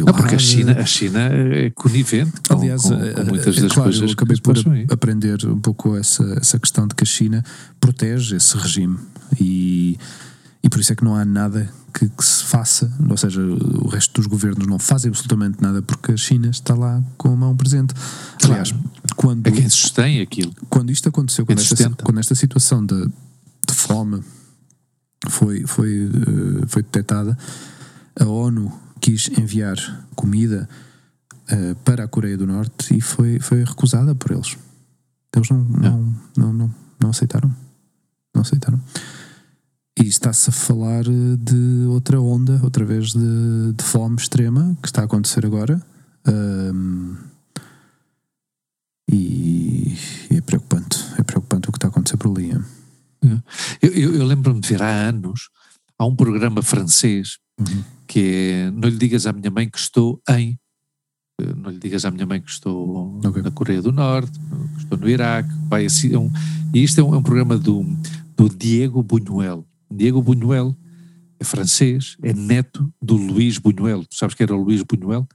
Não, 0.00 0.12
porque 0.12 0.34
a 0.34 0.38
China, 0.38 0.72
a 0.78 0.86
China 0.86 1.20
é 1.20 1.70
conivente 1.70 2.32
com, 2.48 2.54
Aliás, 2.54 2.82
com, 2.82 2.94
eh, 2.94 3.12
com 3.12 3.24
muitas 3.24 3.56
das 3.56 3.72
claro, 3.72 3.90
coisas 3.90 4.02
eu 4.02 4.12
acabei 4.12 4.36
por 4.40 4.56
aprender 4.90 5.44
um 5.46 5.60
pouco 5.60 5.96
essa, 5.96 6.24
essa 6.40 6.58
questão 6.58 6.86
de 6.86 6.94
que 6.94 7.02
a 7.02 7.06
China 7.06 7.42
protege 7.80 8.36
esse 8.36 8.56
regime. 8.56 8.98
E, 9.40 9.98
e 10.62 10.68
por 10.68 10.80
isso 10.80 10.92
é 10.92 10.96
que 10.96 11.04
não 11.04 11.16
há 11.16 11.24
nada 11.24 11.68
que, 11.92 12.08
que 12.08 12.24
se 12.24 12.44
faça, 12.44 12.92
ou 13.08 13.16
seja, 13.16 13.40
o 13.40 13.88
resto 13.88 14.14
dos 14.14 14.26
governos 14.26 14.66
não 14.66 14.78
fazem 14.78 15.08
absolutamente 15.08 15.62
nada 15.62 15.80
porque 15.80 16.12
a 16.12 16.16
China 16.16 16.48
está 16.48 16.74
lá 16.74 17.02
com 17.16 17.28
a 17.28 17.36
mão 17.36 17.56
presente. 17.56 17.94
Aliás, 18.42 18.74
quando, 19.16 19.46
É 19.46 19.50
quem 19.50 19.68
sustém 19.68 20.20
aquilo. 20.20 20.52
quando 20.68 20.90
isto 20.90 21.08
aconteceu, 21.08 21.46
quando 21.46 21.60
esta, 21.60 21.90
quando 22.02 22.18
esta 22.18 22.34
situação 22.34 22.84
de, 22.84 23.08
de 23.66 23.74
fome 23.74 24.22
foi, 25.28 25.66
foi, 25.66 26.06
eh, 26.06 26.66
foi 26.66 26.82
detectada, 26.82 27.36
a 28.18 28.24
ONU 28.24 28.72
quis 29.00 29.28
enviar 29.38 29.76
comida 30.14 30.68
eh, 31.48 31.74
para 31.84 32.04
a 32.04 32.08
Coreia 32.08 32.36
do 32.36 32.46
Norte 32.46 32.96
e 32.96 33.00
foi, 33.00 33.38
foi 33.40 33.64
recusada 33.64 34.14
por 34.14 34.30
eles. 34.30 34.56
Eles 35.34 35.50
não, 35.50 35.64
não, 35.64 36.14
não, 36.36 36.52
não, 36.52 36.74
não 37.00 37.10
aceitaram. 37.10 37.54
Não 38.34 38.42
aceitaram. 38.42 38.80
E 39.98 40.06
está-se 40.06 40.50
a 40.50 40.52
falar 40.52 41.04
de 41.04 41.86
outra 41.88 42.20
onda, 42.20 42.60
outra 42.62 42.84
vez 42.84 43.12
de, 43.12 43.72
de 43.76 43.84
fome 43.84 44.16
extrema 44.16 44.76
que 44.82 44.88
está 44.88 45.02
a 45.02 45.04
acontecer 45.04 45.46
agora. 45.46 45.80
Ahm, 46.26 47.16
e, 49.08 49.96
e 50.30 50.36
é 50.36 50.40
preocupante. 50.40 50.98
É 51.18 51.22
preocupante 51.22 51.68
o 51.68 51.72
que 51.72 51.78
está 51.78 51.88
a 51.88 51.90
acontecer 51.90 52.16
por 52.16 52.30
ali. 52.30 52.52
É. 53.24 53.42
Eu, 53.86 53.92
eu- 53.92 54.14
eu 54.16 54.24
lembro-me 54.26 54.60
de 54.60 54.68
ver 54.68 54.82
há 54.82 54.88
anos, 55.08 55.48
há 55.98 56.04
um 56.06 56.14
programa 56.16 56.62
francês 56.62 57.38
Uhum. 57.58 57.84
que 58.08 58.20
é 58.20 58.70
Não 58.70 58.88
lhe 58.88 58.96
digas 58.98 59.26
à 59.26 59.32
minha 59.32 59.50
mãe 59.50 59.68
que 59.70 59.78
estou 59.78 60.20
em. 60.28 60.58
eh, 61.40 61.54
Não 61.54 61.70
lhe 61.70 61.78
digas 61.78 62.04
à 62.04 62.10
minha 62.10 62.26
mãe 62.26 62.40
que 62.40 62.50
estou 62.50 63.20
Ok. 63.24 63.40
na 63.42 63.50
Coreia 63.50 63.80
do 63.80 63.92
Norte, 63.92 64.38
que 64.76 64.82
estou 64.82 64.98
no 64.98 65.08
Iraque. 65.08 65.48
Vai 65.68 65.86
assim, 65.86 66.12
é 66.12 66.18
um, 66.18 66.30
e 66.74 66.82
isto 66.82 67.00
é 67.00 67.04
um, 67.04 67.14
é 67.14 67.18
um 67.18 67.22
programa 67.22 67.56
do, 67.56 67.84
do 68.36 68.48
Diego 68.48 69.02
Buñuel. 69.02 69.64
Diego 69.90 70.20
Buñuel 70.22 70.76
é 71.38 71.44
francês, 71.44 72.16
é 72.22 72.32
neto 72.32 72.92
do 73.00 73.16
Luís 73.16 73.58
Buñuel. 73.58 74.04
Tu 74.06 74.16
sabes 74.16 74.34
que 74.34 74.42
era 74.42 74.54
o 74.56 74.62
Luís 74.62 74.82
Buñuel? 74.82 75.26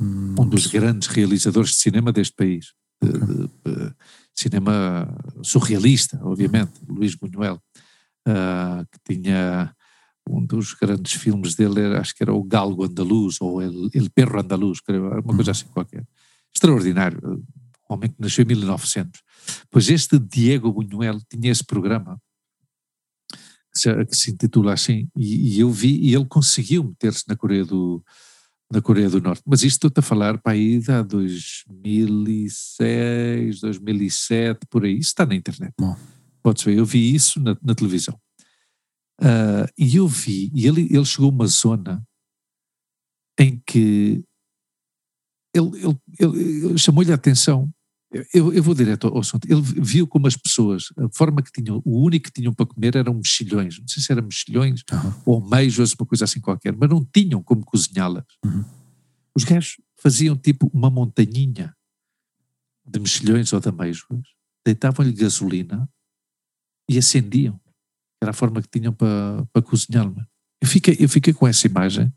Hum, 0.00 0.34
um 0.38 0.46
dos 0.48 0.66
grandes 0.66 1.08
realizadores 1.08 1.70
de 1.70 1.76
cinema 1.76 2.12
deste 2.12 2.34
país. 2.34 2.72
De 3.02 3.48
cinema 4.36 5.08
surrealista, 5.42 6.20
obviamente, 6.22 6.80
Luís 6.86 7.14
Buñuel, 7.14 7.60
ah, 8.26 8.84
que 8.90 9.14
tinha 9.14 9.74
um 10.28 10.44
dos 10.44 10.74
grandes 10.74 11.14
filmes 11.14 11.54
dele, 11.54 11.80
era, 11.80 12.00
acho 12.00 12.14
que 12.14 12.22
era 12.22 12.34
o 12.34 12.42
Galgo 12.42 12.84
Andaluz, 12.84 13.40
ou 13.40 13.62
El, 13.62 13.88
El 13.94 14.10
Perro 14.10 14.40
Andaluz, 14.40 14.80
uma 15.24 15.34
coisa 15.34 15.52
assim 15.52 15.66
qualquer. 15.68 16.06
Extraordinário, 16.54 17.20
um 17.24 17.94
homem 17.94 18.10
que 18.10 18.20
nasceu 18.20 18.42
em 18.42 18.48
1900. 18.48 19.22
Pois 19.70 19.88
este 19.88 20.18
Diego 20.18 20.72
Buñuel 20.72 21.20
tinha 21.30 21.50
esse 21.50 21.64
programa, 21.64 22.20
que 23.72 23.78
se, 23.78 24.06
que 24.06 24.16
se 24.16 24.30
intitula 24.32 24.72
assim, 24.72 25.08
e, 25.16 25.56
e 25.56 25.60
eu 25.60 25.70
vi, 25.70 25.96
e 26.00 26.14
ele 26.14 26.26
conseguiu 26.26 26.82
meter-se 26.82 27.24
na 27.28 27.36
Coreia 27.36 27.64
do, 27.64 28.02
na 28.72 28.80
Coreia 28.82 29.08
do 29.08 29.20
Norte. 29.20 29.42
Mas 29.46 29.62
isto 29.62 29.76
estou-te 29.76 29.98
a 29.98 30.02
falar 30.02 30.38
para 30.38 30.52
aí 30.52 30.78
de 30.78 30.90
há 30.90 31.02
2006, 31.02 33.60
2007, 33.60 34.66
por 34.68 34.84
aí. 34.84 34.94
Isso 34.98 35.08
está 35.10 35.24
na 35.26 35.34
internet. 35.34 35.72
Bom. 35.78 35.96
Podes 36.42 36.62
ver, 36.64 36.76
eu 36.78 36.84
vi 36.84 37.14
isso 37.14 37.40
na, 37.40 37.56
na 37.62 37.74
televisão. 37.74 38.18
Ah, 39.20 39.66
e 39.78 39.96
eu 39.96 40.06
vi, 40.08 40.50
e 40.54 40.66
ele, 40.66 40.82
ele 40.90 41.04
chegou 41.04 41.30
a 41.30 41.32
uma 41.32 41.46
zona 41.46 42.02
em 43.38 43.62
que 43.66 44.22
ele, 45.54 45.70
ele, 45.78 45.98
ele- 46.18 46.66
ele 46.66 46.78
chamou-lhe 46.78 47.12
a 47.12 47.14
atenção. 47.14 47.70
Eu, 48.32 48.52
eu 48.52 48.62
vou 48.62 48.74
direto 48.74 49.08
ao 49.08 49.18
assunto. 49.18 49.46
Ele 49.50 49.60
viu 49.60 50.06
como 50.06 50.26
as 50.26 50.36
pessoas, 50.36 50.86
a 50.98 51.08
forma 51.12 51.42
que 51.42 51.50
tinham, 51.50 51.82
o 51.84 52.02
único 52.02 52.26
que 52.26 52.32
tinham 52.32 52.52
para 52.52 52.66
comer 52.66 52.96
eram 52.96 53.14
mexilhões. 53.14 53.78
Não 53.78 53.88
sei 53.88 54.02
se 54.02 54.12
eram 54.12 54.22
mexilhões 54.22 54.82
Aham. 54.90 55.14
ou 55.24 55.44
ameijos, 55.44 55.94
uma 55.98 56.06
coisa 56.06 56.24
assim 56.24 56.40
qualquer, 56.40 56.74
mas 56.76 56.88
não 56.88 57.04
tinham 57.04 57.42
como 57.42 57.64
cozinhá-las. 57.64 58.24
Uhum. 58.44 58.64
Os 59.34 59.44
gajos 59.44 59.76
faziam 59.96 60.36
tipo 60.36 60.70
uma 60.72 60.90
montanhinha 60.90 61.74
de 62.86 63.00
mexilhões 63.00 63.52
ou 63.52 63.60
de 63.60 63.68
ameijos, 63.68 64.06
deitavam-lhe 64.64 65.12
gasolina 65.12 65.88
e 66.88 66.98
acendiam. 66.98 67.60
Era 68.22 68.30
a 68.30 68.34
forma 68.34 68.62
que 68.62 68.68
tinham 68.68 68.92
para, 68.92 69.46
para 69.52 69.62
cozinhá-lo. 69.62 70.14
Eu 70.60 70.68
fiquei, 70.68 70.96
eu 70.98 71.08
fiquei 71.08 71.32
com 71.32 71.46
essa 71.46 71.66
imagem 71.66 72.12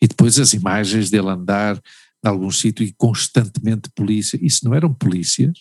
e 0.00 0.06
depois 0.06 0.38
as 0.38 0.52
imagens 0.52 1.10
dele 1.10 1.28
andar 1.28 1.80
em 2.24 2.28
algum 2.28 2.50
sítio 2.50 2.84
e 2.84 2.92
constantemente 2.92 3.90
polícia. 3.94 4.38
Isso 4.42 4.64
não 4.64 4.74
eram 4.74 4.92
polícias, 4.92 5.52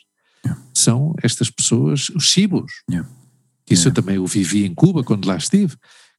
Yeah. 0.46 0.64
são 0.74 1.14
estas 1.22 1.50
pessoas, 1.50 2.08
os 2.16 2.24
chibos. 2.24 2.72
Yeah. 2.90 3.10
Isso 3.70 3.90
eu 3.90 3.94
também 3.94 4.18
o 4.20 4.26
vivi 4.26 4.66
em 4.66 4.74
Cuba 4.74 5.04
quando 5.04 5.26
lá 5.28 5.36
estive. 5.36 5.76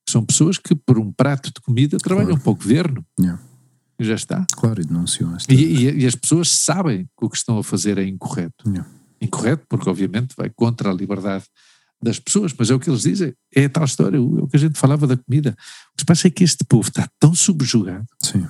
São 0.06 0.22
pessoas 0.24 0.58
que 0.58 0.74
por 0.74 0.98
um 0.98 1.10
prato 1.10 1.46
de 1.50 1.58
comida 1.62 1.96
trabalham 1.96 2.36
Claro. 2.36 2.42
para 2.42 2.50
o 2.50 2.54
governo. 2.54 3.06
Já 3.98 4.14
está. 4.14 4.46
Claro, 4.52 4.82
e 4.82 4.84
denunciam 4.84 5.34
esta. 5.34 5.50
E, 5.52 5.56
e- 5.86 6.00
e 6.02 6.06
as 6.06 6.14
pessoas 6.14 6.50
sabem 6.50 7.04
que 7.18 7.24
o 7.24 7.30
que 7.30 7.36
estão 7.38 7.56
a 7.58 7.64
fazer 7.64 7.96
é 7.96 8.04
incorreto. 8.04 8.64
Incorreto 9.22 9.64
porque 9.68 9.88
obviamente 9.88 10.34
vai 10.36 10.50
contra 10.50 10.90
a 10.90 10.94
liberdade 10.94 11.44
das 12.02 12.18
pessoas, 12.18 12.52
mas 12.58 12.70
é 12.70 12.74
o 12.74 12.78
que 12.80 12.88
eles 12.90 13.02
dizem, 13.02 13.34
é 13.54 13.64
a 13.64 13.70
tal 13.70 13.84
história, 13.84 14.16
é 14.18 14.20
o 14.20 14.46
que 14.48 14.56
a 14.56 14.60
gente 14.60 14.78
falava 14.78 15.06
da 15.06 15.16
comida. 15.16 15.50
O 15.92 15.96
que 15.96 16.00
se 16.02 16.04
passa 16.06 16.28
é 16.28 16.30
que 16.30 16.44
este 16.44 16.62
povo 16.66 16.88
está 16.88 17.08
tão 17.18 17.34
subjugado. 17.34 18.06
Sim, 18.22 18.46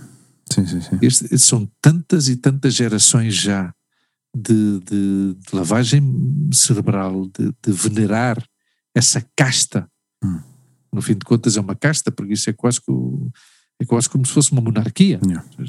sim, 0.53 0.67
sim. 0.67 0.81
sim. 0.81 0.99
Este, 1.03 1.39
são 1.39 1.71
tantas 1.81 2.29
e 2.29 2.37
tantas 2.37 2.75
gerações 2.75 3.35
já 3.35 3.73
de, 4.35 4.81
de, 4.81 5.35
de 5.35 5.57
lavagem 5.57 6.03
cerebral, 6.53 7.27
de, 7.27 7.53
de, 7.63 7.73
venerar 7.73 8.43
essa 8.95 9.25
casta. 9.37 9.91
Hum. 10.23 10.41
No 10.93 11.03
fim 11.03 11.15
de 11.15 11.25
contas 11.25 11.57
é 11.57 11.61
uma 11.61 11.75
casta, 11.75 12.11
porque 12.11 12.35
isso 12.35 12.51
é 12.51 12.53
quase, 12.53 12.81
que, 12.81 12.93
é 13.81 13.85
quase 13.85 14.09
como 14.09 14.27
se 14.27 14.33
fosse 14.33 14.53
uma 14.53 14.61
monarquia. 14.61 15.21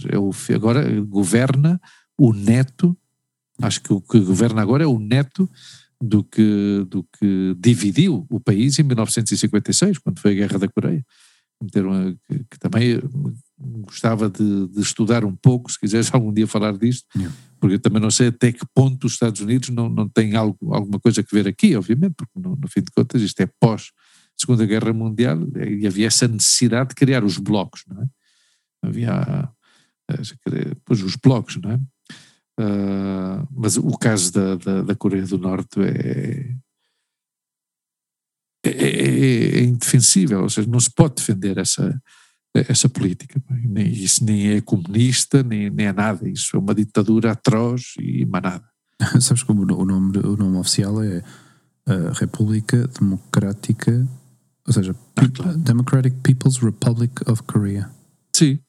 É 0.09 0.17
o, 0.17 0.32
agora 0.55 1.01
governa 1.01 1.79
o 2.17 2.34
neto, 2.34 2.97
acho 3.61 3.82
que 3.82 3.93
o 3.93 4.01
que 4.01 4.19
governa 4.19 4.61
agora 4.61 4.84
é 4.84 4.88
o 4.88 4.99
neto 4.99 5.49
do 6.01 6.23
que, 6.23 6.86
do 6.89 7.03
que 7.03 7.55
dividiu 7.59 8.25
o 8.29 8.39
país 8.39 8.79
em 8.79 8.84
1956, 8.84 9.99
quando 9.99 10.19
foi 10.19 10.32
a 10.32 10.36
Guerra 10.36 10.59
da 10.59 10.67
Coreia. 10.67 11.05
Que, 11.71 12.43
que 12.49 12.59
também 12.59 12.99
gostava 13.86 14.30
de, 14.30 14.68
de, 14.68 14.82
estudar 14.82 15.24
um 15.24 15.36
pouco, 15.36 15.72
se 15.72 15.80
quiseres 15.80 16.09
algum 16.14 16.34
dia 16.34 16.47
falar 16.47 16.78
disto, 16.78 17.07
yeah. 17.16 17.36
porque 17.59 17.76
eu 17.76 17.80
também 17.80 18.01
não 18.01 18.12
sei 18.12 18.28
até 18.28 18.51
que 18.51 18.66
ponto 18.74 19.05
os 19.05 19.14
Estados 19.14 19.41
Unidos 19.41 19.70
não, 19.70 19.89
não 19.89 20.07
têm 20.07 20.36
algo, 20.36 20.74
alguma 20.74 20.99
coisa 20.99 21.22
a 21.22 21.36
ver 21.36 21.47
aqui, 21.47 21.76
obviamente, 21.76 22.14
porque 22.16 22.39
no, 22.39 22.55
no 22.55 22.68
fim 22.68 22.82
de 22.82 22.91
contas 22.91 23.22
isto 23.22 23.39
é 23.41 23.49
pós 23.59 23.91
Segunda 24.38 24.66
Guerra 24.66 24.91
Mundial 24.91 25.38
e 25.55 25.86
havia 25.86 26.07
essa 26.07 26.28
necessidade 26.28 26.89
de 26.89 26.95
criar 26.95 27.24
os 27.24 27.38
blocos, 27.38 27.84
não 27.88 28.01
é? 28.01 28.05
Havia 28.84 29.49
depois 30.70 31.01
os 31.03 31.16
blocos, 31.16 31.57
não 31.57 31.72
é? 31.72 31.80
Uh, 32.59 33.47
mas 33.51 33.78
o 33.78 33.97
caso 33.97 34.34
da, 34.34 34.55
da, 34.55 34.82
da, 34.82 34.95
Coreia 34.95 35.26
do 35.26 35.38
Norte 35.38 35.80
é, 35.80 36.55
é, 38.64 38.70
é, 38.70 39.59
é, 39.59 39.64
indefensível, 39.64 40.41
ou 40.41 40.49
seja, 40.49 40.70
não 40.70 40.80
se 40.80 40.91
pode 40.93 41.16
defender 41.16 41.57
essa, 41.57 41.99
essa 42.53 42.89
política. 42.89 43.41
Nem, 43.49 43.87
isso 43.87 44.23
nem 44.23 44.51
é 44.51 44.61
comunista, 44.61 45.41
nem, 45.43 45.69
nem 45.69 45.87
é 45.87 45.93
nada. 45.93 46.27
Isso 46.27 46.55
é 46.55 46.59
uma 46.59 46.75
ditadura 46.75 47.31
atroz 47.31 47.93
e 47.99 48.25
manada. 48.25 48.65
Sabes 49.21 49.43
como 49.43 49.61
o 49.61 49.85
nome, 49.85 50.17
o 50.19 50.35
nome 50.35 50.57
oficial 50.57 51.01
é 51.03 51.23
a 51.85 52.13
República 52.13 52.87
Democrática, 52.87 54.07
ou 54.67 54.73
seja, 54.73 54.95
ah, 55.15 55.29
claro. 55.33 55.57
Democratic 55.57 56.13
People's 56.21 56.57
Republic 56.57 57.13
of 57.29 57.43
Korea. 57.43 57.89
Sim. 58.35 58.59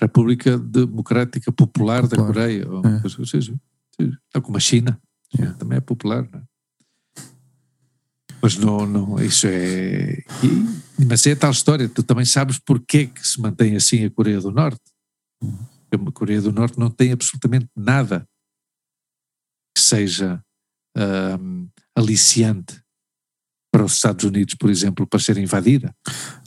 República 0.00 0.58
Democrática 0.58 1.50
Popular, 1.50 2.02
popular. 2.02 2.26
da 2.26 2.32
Coreia, 2.32 2.68
ou, 2.70 2.82
é. 2.84 3.02
ou 3.02 3.26
seja, 3.26 3.54
é 4.34 4.40
como 4.40 4.56
a 4.56 4.60
China, 4.60 5.00
yeah. 5.34 5.56
também 5.58 5.78
é 5.78 5.80
popular, 5.80 6.28
não 6.30 6.40
é? 6.40 6.42
Mas 8.40 8.56
não, 8.56 8.86
não, 8.86 9.20
isso 9.22 9.46
é. 9.46 10.22
E, 10.42 11.04
mas 11.04 11.26
é 11.26 11.34
tal 11.34 11.50
história, 11.50 11.88
tu 11.88 12.02
também 12.02 12.24
sabes 12.24 12.58
porque 12.58 13.06
que 13.06 13.26
se 13.26 13.40
mantém 13.40 13.76
assim 13.76 14.04
a 14.04 14.10
Coreia 14.10 14.40
do 14.40 14.50
Norte. 14.50 14.80
A 15.92 16.12
Coreia 16.12 16.40
do 16.40 16.52
Norte 16.52 16.78
não 16.78 16.90
tem 16.90 17.12
absolutamente 17.12 17.68
nada 17.76 18.26
que 19.76 19.82
seja 19.82 20.42
um, 20.96 21.68
aliciante 21.96 22.80
para 23.70 23.84
os 23.84 23.94
Estados 23.94 24.24
Unidos, 24.24 24.54
por 24.54 24.70
exemplo, 24.70 25.06
para 25.06 25.20
ser 25.20 25.36
invadida. 25.36 25.94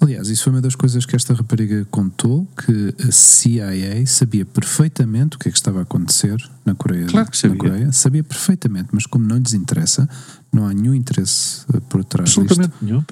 Aliás, 0.01 0.27
isso 0.27 0.43
foi 0.43 0.53
uma 0.53 0.61
das 0.61 0.75
coisas 0.75 1.05
que 1.05 1.15
esta 1.15 1.33
rapariga 1.33 1.85
contou, 1.85 2.47
que 2.65 2.95
a 3.07 3.11
CIA 3.11 4.05
sabia 4.07 4.45
perfeitamente 4.45 5.35
o 5.35 5.39
que 5.39 5.47
é 5.47 5.51
que 5.51 5.57
estava 5.57 5.79
a 5.79 5.81
acontecer 5.83 6.37
na 6.65 6.73
Coreia. 6.73 7.05
Claro 7.05 7.29
que 7.29 7.37
sabia. 7.37 7.57
Coreia, 7.57 7.91
sabia 7.91 8.23
perfeitamente, 8.23 8.89
mas 8.91 9.05
como 9.05 9.25
não 9.25 9.37
lhes 9.37 9.53
interessa, 9.53 10.09
não 10.51 10.65
há 10.65 10.73
nenhum 10.73 10.95
interesse 10.95 11.63
eh, 11.73 11.79
por 11.89 12.03
trás 12.03 12.29
Absolutamente 12.29 12.71
disto. 12.71 12.85
nenhum. 12.85 13.03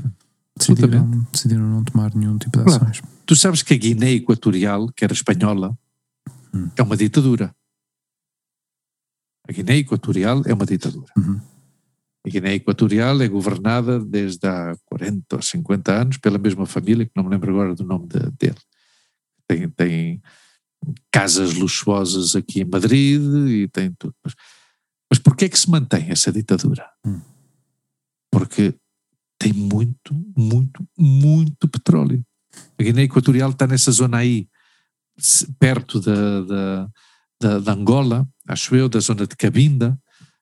Decidiram, 0.57 1.27
decidiram 1.31 1.69
não 1.69 1.83
tomar 1.83 2.13
nenhum 2.13 2.37
tipo 2.37 2.57
de 2.57 2.65
claro. 2.65 2.83
ações. 2.83 3.01
Tu 3.25 3.35
sabes 3.35 3.61
que 3.61 3.73
a 3.73 3.77
Guiné 3.77 4.11
Equatorial, 4.13 4.89
que 4.95 5.03
era 5.03 5.13
espanhola, 5.13 5.77
hum. 6.53 6.67
é 6.75 6.81
uma 6.81 6.97
ditadura. 6.97 7.53
A 9.47 9.51
Guiné 9.51 9.77
Equatorial 9.77 10.41
é 10.45 10.53
uma 10.53 10.65
ditadura. 10.65 11.11
Uhum. 11.15 11.39
A 12.25 12.29
Guiné 12.29 12.55
Equatorial 12.55 13.21
é 13.21 13.27
governada 13.27 13.99
desde 13.99 14.45
há 14.47 14.75
40 14.85 15.37
ou 15.37 15.41
50 15.41 15.93
anos 15.93 16.17
pela 16.17 16.37
mesma 16.37 16.65
família, 16.65 17.05
que 17.05 17.11
não 17.15 17.23
me 17.23 17.29
lembro 17.29 17.51
agora 17.51 17.73
do 17.73 17.83
nome 17.85 18.07
de, 18.07 18.19
dele. 18.31 18.59
Tem, 19.47 19.69
tem 19.69 20.21
casas 21.11 21.53
luxuosas 21.53 22.35
aqui 22.35 22.61
em 22.61 22.65
Madrid 22.65 23.21
e 23.47 23.67
tem 23.69 23.93
tudo. 23.97 24.13
Mas, 24.23 24.35
mas 25.09 25.19
porquê 25.19 25.45
é 25.45 25.49
que 25.49 25.57
se 25.57 25.69
mantém 25.69 26.09
essa 26.09 26.31
ditadura? 26.31 26.85
Hum. 27.05 27.21
Porque 28.31 28.75
tem 29.39 29.53
muito, 29.53 30.13
muito, 30.37 30.85
muito 30.97 31.67
petróleo. 31.67 32.23
A 32.77 32.83
Guiné 32.83 33.03
Equatorial 33.03 33.51
está 33.51 33.65
nessa 33.65 33.91
zona 33.91 34.17
aí, 34.17 34.47
perto 35.57 35.99
da, 36.01 36.41
da, 36.41 36.89
da, 37.41 37.59
da 37.59 37.73
Angola, 37.73 38.27
acho 38.47 38.75
eu, 38.75 38.89
da 38.89 38.99
zona 38.99 39.25
de 39.25 39.35
Cabinda, 39.35 39.97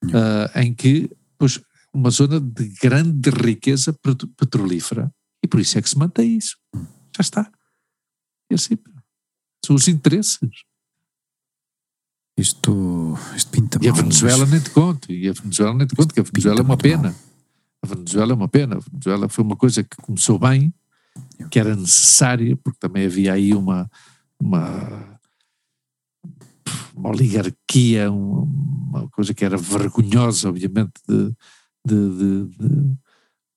uh, 0.05 0.59
em 0.59 0.73
que 0.73 1.09
pois, 1.38 1.59
uma 1.93 2.09
zona 2.09 2.39
de 2.39 2.69
grande 2.81 3.29
riqueza 3.29 3.93
petrolífera 4.38 5.11
e 5.43 5.47
por 5.47 5.59
isso 5.59 5.77
é 5.77 5.81
que 5.81 5.89
se 5.89 5.97
mantém 5.97 6.38
isso. 6.38 6.57
Já 7.15 7.21
está. 7.21 7.51
E 8.51 8.55
assim, 8.55 8.77
são 9.65 9.75
os 9.75 9.88
interesses. 9.88 10.39
Isto, 12.38 13.17
isto 13.35 13.49
pinta 13.49 13.79
E 13.81 13.88
a 13.88 13.91
mal, 13.91 14.01
Venezuela 14.01 14.39
mas- 14.39 14.51
nem 14.51 14.59
te 14.61 14.69
conto, 14.69 15.11
e 15.11 15.27
a 15.27 15.33
Venezuela 15.33 15.73
nem 15.73 15.88
te 15.88 15.95
conto, 15.95 16.13
que 16.13 16.19
a 16.19 16.23
Venezuela 16.23 16.59
é 16.59 16.63
uma 16.63 16.77
pena. 16.77 17.15
A 17.81 17.88
Venezuela 17.88 18.31
é 18.31 18.35
uma 18.35 18.47
pena. 18.47 18.75
A 18.77 18.79
Venezuela 18.79 19.27
foi 19.29 19.43
uma 19.43 19.55
coisa 19.55 19.83
que 19.83 19.97
começou 19.97 20.38
bem, 20.38 20.71
que 21.49 21.59
era 21.59 21.75
necessária, 21.75 22.55
porque 22.57 22.77
também 22.79 23.05
havia 23.07 23.33
aí 23.33 23.53
uma, 23.55 23.89
uma, 24.39 25.16
uma 26.95 27.09
oligarquia, 27.09 28.11
um- 28.11 28.43
uma 28.89 29.09
coisa 29.09 29.34
que 29.34 29.45
era 29.45 29.57
vergonhosa, 29.57 30.49
obviamente, 30.49 30.93
de, 31.07 31.34
de, 31.86 32.18
de, 32.18 32.45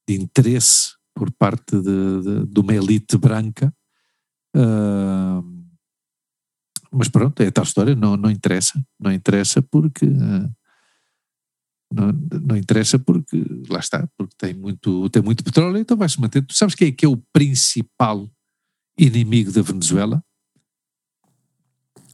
de- 0.09 0.21
interesse 0.21 0.91
por 1.15 1.31
parte 1.33 1.77
de, 1.81 2.47
de, 2.47 2.61
uma 2.61 2.75
elite 2.75 3.17
branca. 3.17 3.73
Ah, 4.57 5.41
mas 6.93 7.09
pronto, 7.09 7.41
é 7.43 7.51
tal 7.51 7.63
história, 7.65 7.95
não, 7.95 8.17
não 8.17 8.31
interessa. 8.31 8.85
Não 8.99 9.13
interessa 9.13 9.63
porque. 9.63 10.07
ah, 10.07 10.51
não, 11.93 12.13
não 12.47 12.57
interessa 12.57 12.99
porque, 12.99 13.43
lá 13.69 13.81
está, 13.81 14.09
porque 14.17 14.35
tem 14.39 14.55
muito, 14.55 15.09
tem 15.11 15.23
muito 15.23 15.43
petróleo, 15.43 15.77
então 15.79 15.97
vai-se 15.97 16.21
manter. 16.21 16.43
Tu 16.45 16.55
sabes 16.55 16.75
quem 16.75 16.89
é 16.89 16.93
que 16.93 17.05
é 17.05 17.09
o 17.09 17.17
principal 17.33 18.29
inimigo 18.99 19.51
da 19.53 19.63
Venezuela? 19.63 20.23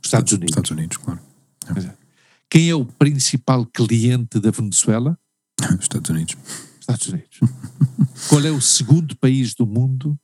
Os 0.07 0.09
Estados 0.09 0.32
Unidos. 0.34 0.50
Estados 0.52 0.70
Unidos, 0.70 0.96
claro. 0.98 1.20
Quem 2.48 2.70
é 2.70 2.74
o 2.76 2.84
principal 2.84 3.66
cliente 3.66 4.38
da 4.38 4.52
Venezuela? 4.52 5.18
Os 5.61 5.80
Estados 5.82 6.11
Unidos. 6.11 6.36
Estados 6.78 7.09
Unidos. 7.09 7.40
Qual 8.30 8.40
é 8.40 8.50
o 8.52 8.61
segundo 8.61 9.16
país 9.16 9.52
do 9.52 9.66
mundo 9.66 10.16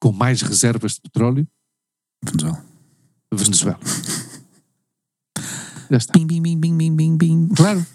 com 0.00 0.12
mais 0.12 0.40
reservas 0.40 0.94
de 0.94 1.02
petróleo? 1.02 1.46
Venezuela. 2.24 2.64
Venezuela. 3.34 3.80
Já 5.90 5.96
está. 5.98 6.18
Bim, 6.18 6.26
bim, 6.26 6.40
bim, 6.40 6.58
bim, 6.58 6.74
bim, 6.74 6.96
bim, 6.96 7.16
bim. 7.18 7.48
Claro. 7.48 7.86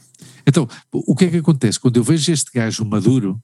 Então, 0.46 0.70
o 0.92 1.16
que 1.16 1.26
é 1.26 1.32
que 1.32 1.38
acontece? 1.38 1.80
Quando 1.80 1.98
eu 1.98 2.04
vejo 2.04 2.32
este 2.32 2.52
gajo 2.54 2.86
maduro, 2.86 3.42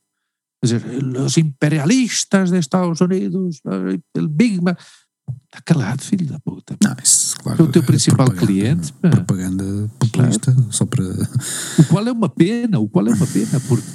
dizer, 0.63 0.83
os 1.25 1.37
imperialistas 1.37 2.51
dos 2.51 2.59
Estados 2.59 3.01
Unidos, 3.01 3.61
o 3.65 4.27
Big 4.27 4.61
Man. 4.61 4.75
Está 5.45 5.61
calado, 5.65 6.01
filho 6.03 6.25
da 6.27 6.39
puta. 6.39 6.77
Não, 6.83 6.95
isso, 7.03 7.35
claro. 7.37 7.61
É 7.61 7.65
o 7.65 7.71
teu 7.71 7.81
é 7.81 7.85
principal 7.85 8.29
cliente, 8.31 8.91
pá. 8.93 9.09
Propaganda 9.09 9.89
populista, 9.99 10.55
só 10.71 10.85
para. 10.85 11.03
O 11.79 11.83
qual 11.89 12.07
é 12.07 12.11
uma 12.11 12.29
pena, 12.29 12.79
o 12.79 12.87
qual 12.89 13.07
é 13.07 13.13
uma 13.13 13.27
pena, 13.27 13.59
porque 13.67 13.87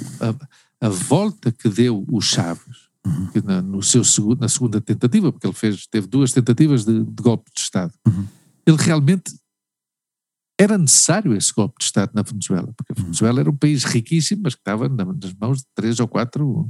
a, 0.81 0.87
a 0.87 0.89
volta 0.89 1.51
que 1.51 1.69
deu 1.69 2.03
o 2.09 2.19
Chaves 2.21 2.91
que 3.33 3.41
na, 3.45 3.61
no 3.61 3.83
seu 3.83 4.01
na 4.39 4.47
segunda 4.47 4.79
tentativa, 4.79 5.31
porque 5.31 5.45
ele 5.45 5.53
fez, 5.53 5.85
teve 5.87 6.07
duas 6.07 6.31
tentativas 6.31 6.85
de, 6.85 7.03
de 7.03 7.21
golpe 7.23 7.51
de 7.53 7.59
Estado, 7.61 7.93
Uhum. 8.07 8.25
ele 8.65 8.77
realmente 8.77 9.33
era 10.59 10.77
necessário 10.77 11.35
esse 11.35 11.51
golpe 11.53 11.75
de 11.79 11.85
Estado 11.85 12.11
na 12.13 12.21
Venezuela, 12.21 12.73
porque 12.77 12.93
a 12.97 13.01
Venezuela 13.01 13.39
era 13.41 13.49
um 13.49 13.55
país 13.57 13.83
riquíssimo, 13.83 14.43
mas 14.45 14.55
que 14.55 14.61
estava 14.61 14.87
na- 14.87 15.03
nas 15.05 15.33
mãos 15.33 15.57
de 15.59 15.65
três 15.75 15.99
ou 15.99 16.07
quatro 16.07 16.69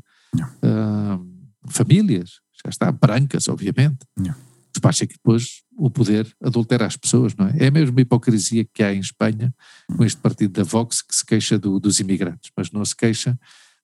ah, 0.63 1.19
famílias, 1.67 2.39
já 2.65 2.69
está, 2.69 2.91
brancas, 2.91 3.47
obviamente. 3.47 3.99
Yeah. 4.19 4.39
Basta 4.81 5.05
que 5.07 5.13
depois 5.13 5.61
o 5.77 5.89
poder 5.89 6.31
adultera 6.43 6.85
as 6.85 6.97
pessoas, 6.97 7.33
não 7.35 7.47
é? 7.47 7.55
É 7.59 7.67
a 7.67 7.71
mesma 7.71 8.01
hipocrisia 8.01 8.65
que 8.73 8.83
há 8.83 8.93
em 8.93 8.99
Espanha 8.99 9.53
com 9.95 10.03
este 10.03 10.19
partido 10.19 10.51
da 10.53 10.63
Vox 10.63 11.01
que 11.01 11.15
se 11.15 11.25
queixa 11.25 11.57
do- 11.57 11.79
dos 11.79 11.99
imigrantes, 11.99 12.51
mas 12.57 12.71
não 12.71 12.83
se 12.83 12.95
queixa 12.95 13.39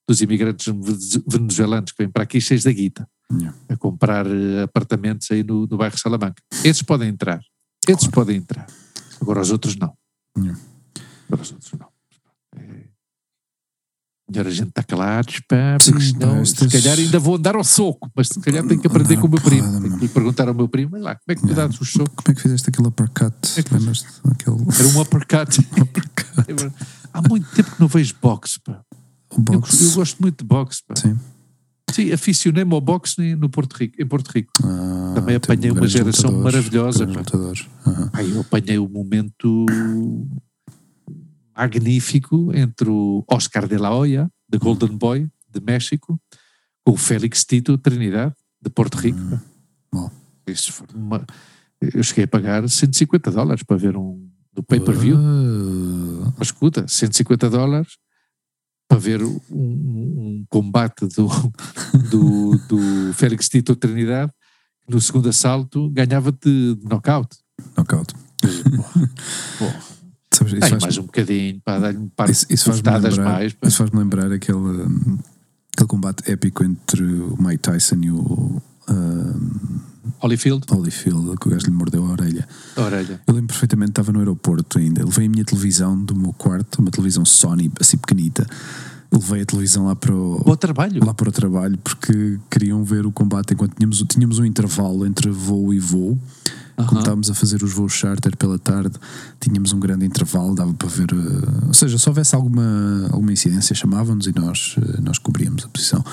dos 0.08 0.20
imigrantes 0.20 0.66
vene- 0.66 1.24
venezuelanos 1.26 1.92
que 1.92 2.02
vêm 2.02 2.10
para 2.10 2.24
aqui 2.24 2.40
cheios 2.40 2.64
da 2.64 2.72
guita 2.72 3.08
Yeah. 3.32 3.56
a 3.68 3.76
comprar 3.76 4.26
eh, 4.26 4.62
apartamentos 4.62 5.30
aí 5.30 5.44
no, 5.44 5.64
no 5.66 5.76
bairro 5.76 5.96
Salamanca. 5.96 6.42
Esses 6.64 6.82
podem 6.82 7.08
entrar, 7.08 7.40
esses 7.86 8.00
Claro. 8.08 8.12
podem 8.12 8.36
entrar. 8.36 8.66
Agora 9.20 9.40
os 9.40 9.50
outros 9.52 9.76
não. 9.76 9.96
Yeah. 10.36 10.60
Agora 11.28 11.42
os 11.42 11.52
outros 11.52 11.72
não. 11.72 11.88
É- 12.56 12.89
melhor 14.30 14.46
a 14.46 14.50
gente 14.50 14.68
está 14.68 14.82
calados, 14.82 15.40
pá, 15.48 15.76
porque 15.84 16.00
senão, 16.02 16.44
se 16.44 16.68
calhar 16.68 16.98
ainda 16.98 17.18
vou 17.18 17.36
andar 17.36 17.54
ao 17.56 17.64
soco, 17.64 18.10
mas 18.16 18.28
se 18.28 18.40
calhar 18.40 18.64
tenho 18.66 18.80
que 18.80 18.86
aprender 18.86 19.14
Não, 19.14 19.20
com 19.22 19.26
o 19.26 19.30
meu 19.30 19.40
primo. 19.40 19.80
Tenho 19.80 19.94
que 19.96 20.00
lhe 20.02 20.08
perguntar 20.08 20.48
ao 20.48 20.54
meu 20.54 20.68
primo, 20.68 20.94
"Olha 20.94 21.02
lá, 21.04 21.14
como 21.14 21.24
é 21.28 21.34
que 21.34 21.40
tu 21.42 21.46
Yeah. 21.48 21.66
dás 21.68 21.80
o 21.80 21.84
soco? 21.84 22.10
Como 22.22 22.32
é 22.32 22.34
que 22.34 22.40
fizeste 22.42 22.68
aquele 22.70 22.88
uppercut? 22.88 23.34
É 23.56 23.62
que- 23.62 23.74
Lembras-te 23.74 24.06
daquele 24.24 24.56
Era 24.78 24.88
um 24.88 25.00
uppercut. 25.00 25.58
Há 27.12 27.22
muito 27.28 27.48
tempo 27.54 27.70
que 27.72 27.80
não 27.80 27.88
vejo 27.88 28.14
boxe, 28.22 28.60
pá. 28.64 28.80
o 29.32 29.36
Eu, 29.36 29.42
boxe? 29.42 29.84
eu 29.84 29.92
gosto 29.92 30.20
muito 30.20 30.38
de 30.42 30.48
boxe, 30.48 30.80
pá. 30.86 30.94
Sim. 30.96 31.18
Sim, 31.90 32.12
aficionei-me 32.12 32.72
ao 32.72 32.80
boxe 32.80 33.34
no 33.34 33.48
Porto 33.50 33.72
Rico, 33.74 34.00
em 34.00 34.06
Porto 34.06 34.28
Rico. 34.28 34.52
Ah, 34.62 35.12
Também 35.16 35.34
apanhei 35.34 35.72
uma 35.72 35.88
geração 35.88 36.30
lutadores, 36.30 36.54
maravilhosa, 36.70 37.04
pá. 37.06 37.12
lutadores. 37.18 37.66
Aham. 37.84 38.08
Pá, 38.10 38.22
eu 38.22 38.40
apanhei 38.40 38.78
o 38.78 38.88
momento 38.88 39.66
magnífico 41.70 42.50
entre 42.54 42.88
o 42.88 43.22
Oscar 43.28 43.68
de 43.68 43.76
la 43.76 43.92
Hoya, 43.94 44.30
The 44.50 44.56
Golden 44.58 44.96
Boy, 44.96 45.28
de 45.52 45.60
México, 45.60 46.18
com 46.84 46.92
o 46.92 46.96
Félix 46.96 47.44
Tito 47.44 47.76
Trinidad, 47.76 48.32
de 48.62 48.70
Porto 48.70 48.96
Rico. 48.96 49.18
pá. 49.30 49.42
bom. 49.92 50.10
Isso 50.46 50.72
foi 50.72 50.86
uma- 50.94 51.26
eu 51.80 52.02
cheguei 52.02 52.24
a 52.24 52.28
pagar 52.28 52.66
150 52.68 53.30
dólares 53.30 53.62
para 53.62 53.76
ver 53.76 53.94
um 53.96 54.26
do 54.54 54.62
pay-per-view. 54.62 55.16
Ah, 55.18 56.32
Mas 56.38 56.48
escuta, 56.48 56.86
150 56.88 57.48
dólares 57.50 57.98
para 58.88 58.98
ver 58.98 59.22
um, 59.22 59.38
um 59.50 60.44
combate 60.48 61.06
do, 61.06 61.28
do, 62.10 62.58
do 62.68 63.12
Félix 63.12 63.48
Tito 63.48 63.76
Trinidad, 63.76 64.30
que 64.86 64.92
no 64.92 65.00
segundo 65.00 65.28
assalto 65.28 65.90
ganhava-te 65.90 66.74
de 66.74 66.88
knockout. 66.88 67.36
knockout. 67.76 68.14
Pô, 69.58 69.66
Sabes, 70.40 70.52
isso 70.54 70.68
faz- 70.70 70.82
mais 70.82 70.98
um 70.98 71.02
bocadinho, 71.02 71.60
pá, 71.64 71.78
dá-lhe 71.78 71.98
um 71.98 72.08
par 72.08 72.28
Isso, 72.30 72.46
isso 72.50 72.70
de 72.70 72.76
lembrar, 72.76 73.00
mais. 73.24 73.52
pá. 73.52 73.68
isso 73.68 73.76
faz-me 73.76 73.98
lembrar 73.98 74.32
aquele, 74.32 74.58
aquele 75.74 75.88
combate 75.88 76.30
épico 76.30 76.64
entre 76.64 77.02
o 77.04 77.36
Mike 77.40 77.58
Tyson 77.58 77.96
e 78.02 78.10
o 78.10 78.62
hum, 78.88 79.50
Holyfield, 80.22 80.64
Holyfield, 80.70 81.36
que 81.38 81.48
o 81.48 81.50
gajo 81.50 81.66
lhe 81.66 81.72
mordeu 81.72 82.04
a 82.06 82.10
orelha. 82.10 82.46
a 82.76 82.80
orelha. 82.82 83.20
Eu 83.26 83.34
lembro 83.34 83.48
perfeitamente, 83.48 83.90
estava 83.92 84.12
no 84.12 84.18
aeroporto 84.18 84.78
ainda. 84.78 85.04
Levei 85.04 85.26
a 85.26 85.30
minha 85.30 85.44
televisão 85.44 86.02
do 86.02 86.14
meu 86.14 86.32
quarto, 86.32 86.80
uma 86.80 86.90
televisão 86.90 87.24
Sony, 87.24 87.70
assim 87.80 87.96
pequenita. 87.96 88.46
Levei 89.12 89.42
a 89.42 89.46
televisão 89.46 89.86
lá 89.86 89.96
para 89.96 90.14
o, 90.14 90.42
Bom 90.44 90.56
trabalho. 90.56 91.04
lá 91.04 91.12
para 91.14 91.28
o 91.28 91.32
trabalho 91.32 91.76
porque 91.78 92.38
queriam 92.50 92.84
ver 92.84 93.06
o 93.06 93.10
combate 93.12 93.54
enquanto 93.54 93.74
tínhamos, 93.76 94.04
tínhamos 94.08 94.38
um 94.38 94.44
intervalo 94.44 95.04
entre 95.06 95.30
voo 95.30 95.72
e 95.74 95.78
voo. 95.80 96.18
Como 96.84 96.92
Aham. 96.92 96.98
estávamos 97.00 97.30
a 97.30 97.34
fazer 97.34 97.62
os 97.62 97.72
voos 97.72 97.92
charter 97.92 98.36
pela 98.36 98.58
tarde, 98.58 98.96
tínhamos 99.40 99.72
um 99.72 99.80
grande 99.80 100.04
intervalo, 100.06 100.54
dava 100.54 100.72
para 100.74 100.88
ver. 100.88 101.08
eh, 101.12 101.66
ou 101.68 101.74
seja, 101.74 101.98
se 101.98 102.08
houvesse 102.08 102.34
alguma, 102.34 103.08
alguma 103.10 103.32
incidência, 103.32 103.74
chamavam-nos 103.74 104.26
e 104.26 104.32
nós, 104.34 104.76
eh, 104.78 105.00
nós 105.00 105.18
cobríamos 105.18 105.64
a 105.64 105.68
posição. 105.68 106.04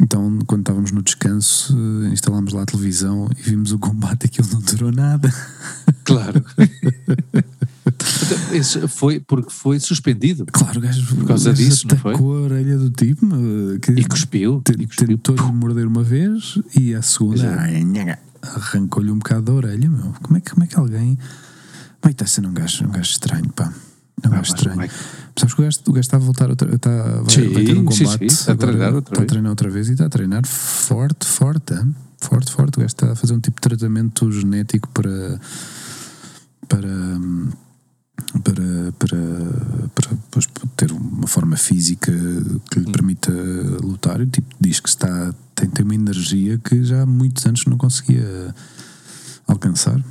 Então, 0.00 0.38
quando 0.46 0.62
estávamos 0.62 0.90
no 0.90 1.00
descanso, 1.02 1.76
eh, 2.06 2.08
instalámos 2.12 2.52
lá 2.52 2.62
a 2.62 2.66
televisão 2.66 3.28
e 3.38 3.42
vimos 3.42 3.70
o 3.72 3.78
combate, 3.78 4.26
aquilo 4.26 4.48
não 4.52 4.60
durou 4.60 4.90
nada. 4.92 5.32
Claro. 6.04 6.44
Esse 8.52 8.86
foi 8.88 9.18
porque 9.20 9.50
foi 9.50 9.78
suspendido 9.80 10.44
Claro, 10.52 10.78
o 10.78 10.82
gajo, 10.82 11.16
Por 11.16 11.26
causa 11.26 11.52
disso, 11.54 11.86
não 11.88 11.96
foi? 11.96 12.12
atacou 12.12 12.36
a 12.36 12.40
orelha 12.42 12.78
do 12.78 12.90
tipo 12.90 13.26
que 13.80 13.92
e 13.92 14.04
cuspiu. 14.04 14.60
te- 14.64 14.72
E 14.78 14.86
cuspiu. 14.86 15.06
tentou-lhe 15.18 15.52
morder 15.52 15.86
uma 15.86 16.02
vez 16.02 16.58
e 16.78 16.94
a 16.94 17.02
segunda 17.02 17.42
arrancou-lhe 18.42 19.10
um 19.10 19.18
bocado 19.18 19.42
da 19.42 19.52
orelha. 19.52 19.88
Meu. 19.88 20.12
Como, 20.22 20.36
é 20.36 20.40
que, 20.40 20.50
como 20.50 20.64
é 20.64 20.66
que 20.66 20.78
alguém. 20.78 21.18
Tyson 22.16 22.42
é 22.42 22.48
um 22.48 22.54
gajo, 22.54 22.84
um 22.84 22.90
gajo 22.90 23.10
estranho, 23.10 23.48
pá. 23.52 23.72
É 24.22 24.28
um 24.28 24.32
Ah, 24.32 24.36
gajo 24.36 24.40
mas 24.40 24.50
o 24.50 24.54
estranho. 24.54 24.80
Mike- 24.80 24.94
Sabes 25.38 25.54
que 25.54 25.60
o 25.60 25.64
gajo, 25.64 25.78
o 25.86 25.92
gajo 25.92 26.00
está 26.00 26.16
a 26.16 26.20
voltar 26.20 26.50
outra, 26.50 26.74
está, 26.74 26.90
vai, 27.22 27.30
Sim, 27.30 27.52
vai 27.52 27.64
ter 27.64 27.78
um 27.78 27.90
sim, 27.90 28.04
combate. 28.04 28.18
sim, 28.18 28.24
está 28.26 28.52
a 28.52 28.56
treinar 28.56 28.94
outra 28.94 29.12
está 29.12 29.16
a 29.16 29.20
vez. 29.20 29.28
treinar 29.30 29.50
outra 29.50 29.70
vez 29.70 29.88
e 29.88 29.92
está 29.92 30.06
a 30.06 30.08
treinar 30.10 30.46
forte, 30.46 31.26
forte, 31.26 31.72
hein? 31.74 31.94
forte, 32.18 32.52
forte. 32.52 32.76
O 32.76 32.80
gajo 32.80 32.86
está 32.86 33.12
a 33.12 33.16
fazer 33.16 33.34
um 33.34 33.40
tipo 33.40 33.56
de 33.60 33.62
tratamento 33.68 34.30
genético 34.30 34.88
para. 34.90 35.40
para. 36.68 36.80
para, 38.42 38.92
para, 38.98 39.18
para, 39.94 40.10
depois 40.10 40.46
ter 40.76 40.92
uma 40.92 41.26
forma 41.26 41.56
física 41.56 42.12
que 42.70 42.80
lhe 42.80 42.88
Hum. 42.88 42.92
permita 42.92 43.32
lutar. 43.82 44.20
E, 44.20 44.26
tipo, 44.26 44.48
diz 44.60 44.80
que 44.80 44.88
está, 44.88 45.34
tem, 45.54 45.68
tem 45.70 45.84
uma 45.84 45.94
energia 45.94 46.58
que 46.58 46.82
já 46.84 47.02
há 47.02 47.06
muitos 47.06 47.44
anos 47.46 47.64
não 47.66 47.76
conseguia 47.78 48.54
alcançar. 49.46 50.02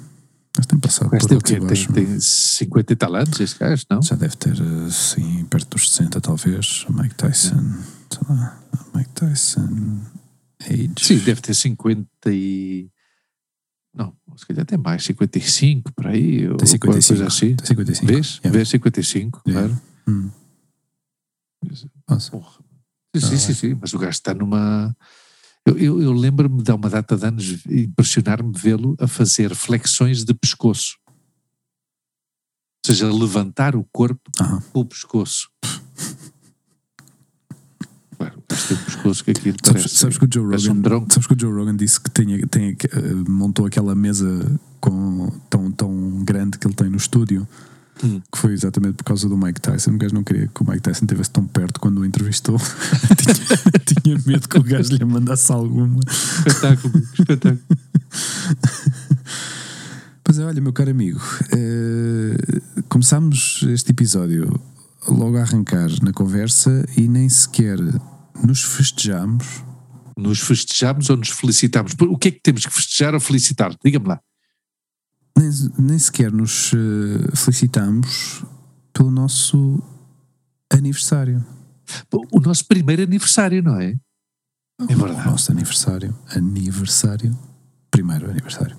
Mas 0.57 0.65
tem 0.65 0.77
passado 0.79 1.09
Mas 1.11 1.21
por 1.25 1.29
tem, 1.29 1.37
o 1.37 1.39
altos 1.39 1.51
quê? 1.51 1.59
baixos. 1.59 1.87
tem, 1.93 2.05
tem 2.05 2.19
50 2.19 2.93
e 2.93 2.95
tal 2.97 3.15
anos 3.15 3.39
este 3.39 3.57
gajo, 3.59 3.85
não? 3.89 4.01
Já 4.01 4.15
deve 4.17 4.35
ter, 4.35 4.55
sim, 4.91 5.45
perto 5.45 5.69
dos 5.77 5.89
60 5.91 6.19
talvez. 6.19 6.85
Mike 6.89 7.15
Tyson, 7.15 7.73
sei 8.11 8.21
lá, 8.29 8.59
Mike 8.93 9.09
Tyson, 9.11 10.01
age. 10.61 10.91
Sim, 10.99 11.17
deve 11.19 11.39
ter 11.41 11.53
50 11.53 12.05
e... 12.27 12.89
Não, 13.93 14.13
se 14.37 14.45
calhar 14.45 14.65
tem 14.65 14.77
mais, 14.77 15.03
55 15.05 15.91
por 15.93 16.07
aí, 16.07 16.47
ou 16.49 16.57
tem 16.57 16.67
qualquer 16.79 17.01
55. 17.01 17.07
coisa 17.07 17.27
assim. 17.27 17.55
Tem 17.55 17.65
55. 17.67 18.07
Vês? 18.07 18.35
Yeah. 18.43 18.57
Vês 18.57 18.69
55, 18.69 19.41
Yeah. 19.47 19.67
claro. 19.69 19.81
Hum. 20.07 20.31
Nossa. 22.09 22.31
Porra. 22.31 22.51
Sim, 23.15 23.21
sim, 23.21 23.35
Ah, 23.35 23.37
sim, 23.39 23.53
sim, 23.53 23.77
mas 23.79 23.93
o 23.93 23.99
gajo 23.99 24.11
está 24.11 24.33
numa. 24.33 24.95
Eu, 25.65 25.77
eu, 25.77 26.01
eu 26.01 26.11
lembro-me 26.11 26.63
de 26.63 26.71
há 26.71 26.75
uma 26.75 26.89
data 26.89 27.15
de 27.15 27.25
anos 27.25 27.65
impressionar-me 27.67 28.51
vê-lo 28.55 28.95
a 28.99 29.07
fazer 29.07 29.53
flexões 29.55 30.23
de 30.23 30.33
pescoço. 30.33 30.95
Ou 32.83 32.93
seja, 32.93 33.11
levantar 33.13 33.75
o 33.75 33.85
corpo 33.91 34.21
Aham. 34.39 34.61
com 34.73 34.79
o 34.79 34.85
pescoço. 34.85 35.49
Claro, 38.17 38.39
tem 38.47 38.77
um 38.77 38.83
pescoço 38.83 39.23
que 39.23 39.31
aquilo 39.31 39.57
Sabes, 39.63 39.81
parece. 39.81 39.97
sabes 39.97 40.17
que 40.19 40.25
o 40.25 40.29
Joe 40.31 40.43
um 40.45 40.49
Rogan, 40.81 41.07
sabes 41.09 41.25
que 41.25 41.33
o 41.33 41.39
Joe 41.39 41.51
Rogan 41.51 41.75
disse 41.75 41.99
que 41.99 42.07
tinha, 42.11 42.45
tem, 42.45 42.69
eh, 42.69 43.13
montou 43.27 43.65
aquela 43.65 43.95
mesa 43.95 44.59
com, 44.79 45.27
tão, 45.49 45.71
tão 45.71 46.23
grande 46.23 46.59
que 46.59 46.67
ele 46.67 46.75
tem 46.75 46.87
no 46.87 46.97
estúdio, 46.97 47.47
Hum. 48.03 48.19
que 48.31 48.37
foi 48.37 48.53
exatamente 48.53 48.95
por 48.95 49.03
causa 49.03 49.29
do 49.29 49.37
Mike 49.37 49.61
Tyson. 49.61 49.91
O 49.91 49.97
gajo 49.97 50.15
não 50.15 50.23
queria 50.23 50.47
que 50.47 50.63
o 50.63 50.67
Mike 50.67 50.81
Tyson 50.81 51.05
estivesse 51.05 51.29
tão 51.29 51.45
perto 51.45 51.79
quando 51.79 51.99
o 51.99 52.05
entrevistou. 52.05 52.57
tinha, 53.17 54.01
tinha 54.01 54.17
medo 54.25 54.49
que 54.49 54.57
o 54.57 54.63
gajo 54.63 54.93
lhe 54.93 55.05
mandasse 55.05 55.51
alguma. 55.51 55.99
Espetáculo, 56.47 56.93
espetáculo. 57.13 57.59
Pois 60.23 60.39
é, 60.39 60.45
olha, 60.45 60.61
meu 60.61 60.71
caro 60.71 60.89
amigo, 60.91 61.19
eh, 61.51 62.61
começámos 62.87 63.65
este 63.67 63.91
episódio 63.91 64.61
logo 65.05 65.37
a 65.37 65.41
arrancar 65.41 65.89
na 66.01 66.13
conversa 66.13 66.85
e 66.95 67.07
nem 67.07 67.27
sequer 67.27 67.77
nos 68.41 68.63
festejamos. 68.63 69.45
Nos 70.17 70.39
festejamos 70.39 71.09
ou 71.09 71.17
nos 71.17 71.29
felicitamos? 71.29 71.93
O 71.99 72.17
que 72.17 72.29
é 72.29 72.31
que 72.31 72.39
temos 72.41 72.65
que 72.65 72.73
festejar 72.73 73.13
ou 73.13 73.19
felicitar? 73.19 73.75
Diga-me 73.83 74.07
lá. 74.07 74.21
Nem, 75.37 75.49
nem 75.79 75.99
sequer 75.99 76.31
nos 76.31 76.71
eh, 76.73 77.35
felicitamos 77.35 78.43
pelo 78.93 79.09
nosso 79.11 79.81
aniversário. 80.71 81.43
O 82.31 82.39
nosso 82.39 82.65
primeiro 82.65 83.03
aniversário, 83.03 83.61
não 83.63 83.79
é? 83.79 83.91
É 84.89 84.95
O 84.95 84.97
verdade. 84.99 85.25
nosso 85.29 85.51
aniversário. 85.51 86.15
Aniversário. 86.35 87.37
Primeiro 87.89 88.29
aniversário. 88.29 88.77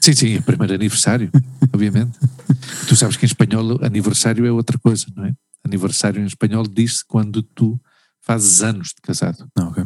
Sim, 0.00 0.12
sim, 0.14 0.34
é 0.34 0.40
primeiro 0.40 0.74
aniversário, 0.74 1.30
obviamente. 1.72 2.18
Tu 2.88 2.96
sabes 2.96 3.16
que 3.16 3.24
em 3.24 3.28
espanhol 3.28 3.82
aniversário 3.84 4.44
é 4.44 4.50
outra 4.52 4.78
coisa, 4.78 5.06
não 5.16 5.24
é? 5.24 5.32
Aniversário 5.64 6.20
em 6.20 6.26
espanhol 6.26 6.66
diz-se 6.66 7.04
quando 7.04 7.42
tu 7.42 7.80
fazes 8.20 8.62
anos 8.62 8.88
de 8.88 9.00
casado, 9.02 9.48
Não, 9.56 9.68
ok. 9.68 9.84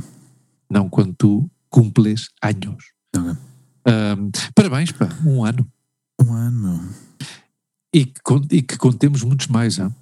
não 0.70 0.88
quando 0.88 1.14
tu 1.14 1.50
cumples 1.68 2.28
anos. 2.42 2.84
ok. 3.14 3.36
Ahm, 3.88 4.30
parabéns, 4.54 4.90
pá, 4.92 5.08
um 5.24 5.44
ano. 5.44 5.70
Um 6.20 6.32
ano, 6.32 6.60
meu. 6.60 6.80
E 7.94 8.04
que, 8.04 8.56
e 8.56 8.62
que 8.62 8.76
contemos 8.76 9.22
muitos 9.22 9.46
mais, 9.46 9.78
hein? 9.78 9.94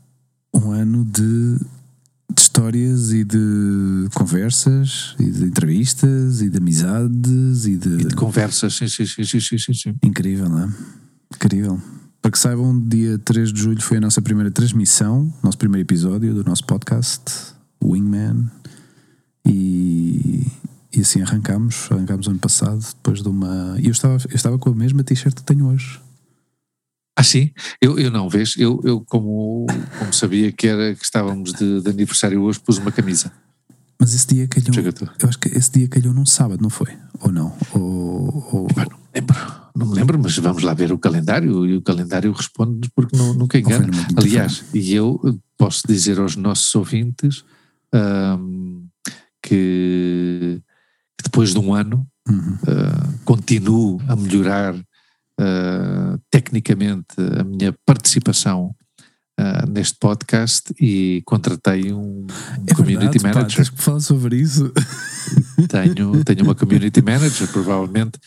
Um 0.52 0.70
ano 0.70 1.04
de, 1.04 1.58
de 2.32 2.40
histórias 2.40 3.12
e 3.12 3.24
de 3.24 4.08
conversas 4.14 5.14
e 5.18 5.30
de 5.30 5.44
entrevistas 5.44 6.40
e 6.40 6.48
de 6.48 6.58
amizades 6.58 7.66
e 7.66 7.76
de. 7.76 7.88
e 7.88 8.04
de 8.04 8.14
conversas. 8.14 8.74
Sim, 8.74 8.88
sim, 8.88 9.06
sim, 9.06 9.24
sim, 9.24 9.40
sim, 9.40 9.58
sim, 9.58 9.74
sim. 9.74 9.94
Incrível, 10.02 10.48
não 10.48 10.64
é? 10.64 10.68
Incrível. 11.34 11.80
Para 12.22 12.30
que 12.30 12.38
saibam, 12.38 12.80
dia 12.88 13.18
3 13.18 13.52
de 13.52 13.60
julho 13.60 13.82
foi 13.82 13.98
a 13.98 14.00
nossa 14.00 14.22
primeira 14.22 14.50
transmissão, 14.50 15.32
nosso 15.42 15.58
primeiro 15.58 15.86
episódio 15.86 16.32
do 16.32 16.42
nosso 16.42 16.64
podcast, 16.64 17.54
Wingman. 17.82 18.50
E, 19.46 20.46
e 20.96 21.00
assim 21.00 21.22
arrancámos, 21.22 21.90
arrancámos 21.90 22.28
ano 22.28 22.38
passado, 22.38 22.78
depois 22.78 23.22
de 23.22 23.28
uma. 23.28 23.76
E 23.80 23.86
eu 23.86 23.92
estava, 23.92 24.16
eu 24.28 24.36
estava 24.36 24.58
com 24.58 24.70
a 24.70 24.74
mesma 24.74 25.02
t-shirt 25.02 25.34
que 25.34 25.42
tenho 25.42 25.66
hoje. 25.66 26.00
Ah, 27.16 27.22
sim? 27.22 27.52
Eu, 27.80 27.98
eu 27.98 28.10
não, 28.10 28.28
vês? 28.28 28.54
Eu, 28.56 28.80
eu 28.84 29.00
como, 29.00 29.66
como 29.98 30.12
sabia 30.12 30.50
que, 30.50 30.66
era, 30.66 30.94
que 30.94 31.04
estávamos 31.04 31.52
de, 31.52 31.80
de 31.80 31.88
aniversário 31.88 32.42
hoje, 32.42 32.58
pus 32.58 32.78
uma 32.78 32.90
camisa. 32.90 33.32
Mas 34.00 34.14
esse 34.14 34.26
dia 34.26 34.48
calhou. 34.48 34.74
Eu 35.20 35.28
acho 35.28 35.38
que 35.38 35.48
esse 35.48 35.70
dia 35.70 35.88
calhou 35.88 36.12
num 36.12 36.26
sábado, 36.26 36.60
não 36.60 36.70
foi? 36.70 36.92
Ou 37.20 37.30
não? 37.30 37.56
Ou, 37.72 38.48
ou, 38.52 38.66
Pá, 38.74 38.84
não 38.84 38.98
me 38.98 39.04
lembro, 39.14 39.36
não 39.76 39.86
me 39.86 39.94
lembro, 39.94 40.18
mas 40.18 40.36
vamos 40.38 40.62
lá 40.64 40.74
ver 40.74 40.92
o 40.92 40.98
calendário 40.98 41.64
e 41.64 41.76
o 41.76 41.82
calendário 41.82 42.32
responde 42.32 42.90
porque 42.94 43.16
não, 43.16 43.32
nunca 43.32 43.58
engana. 43.58 43.88
Aliás, 44.16 44.64
e 44.74 44.92
eu 44.92 45.20
posso 45.56 45.86
dizer 45.86 46.18
aos 46.18 46.34
nossos 46.34 46.74
ouvintes, 46.74 47.44
que, 49.40 50.60
depois 51.34 51.52
de 51.52 51.58
um 51.58 51.74
ano 51.74 52.06
Uhum. 52.26 52.54
uh, 52.62 53.18
continuo 53.26 54.00
a 54.08 54.16
melhorar 54.16 54.74
uh, 54.74 56.18
tecnicamente 56.30 57.14
a 57.38 57.44
minha 57.44 57.74
participação 57.84 58.74
uh, 59.38 59.70
neste 59.70 59.98
podcast 59.98 60.72
e 60.80 61.20
contratei 61.26 61.92
um, 61.92 62.26
É 62.66 62.72
community 62.72 63.18
verdade, 63.18 63.34
pá, 63.34 63.40
manager. 63.40 63.70
que 63.70 63.82
falar 63.82 64.00
sobre 64.00 64.36
isso. 64.36 64.72
tenho, 65.68 66.24
tenho 66.24 66.44
uma 66.44 66.54
community 66.54 67.02
manager, 67.02 67.46
provavelmente 67.48 68.18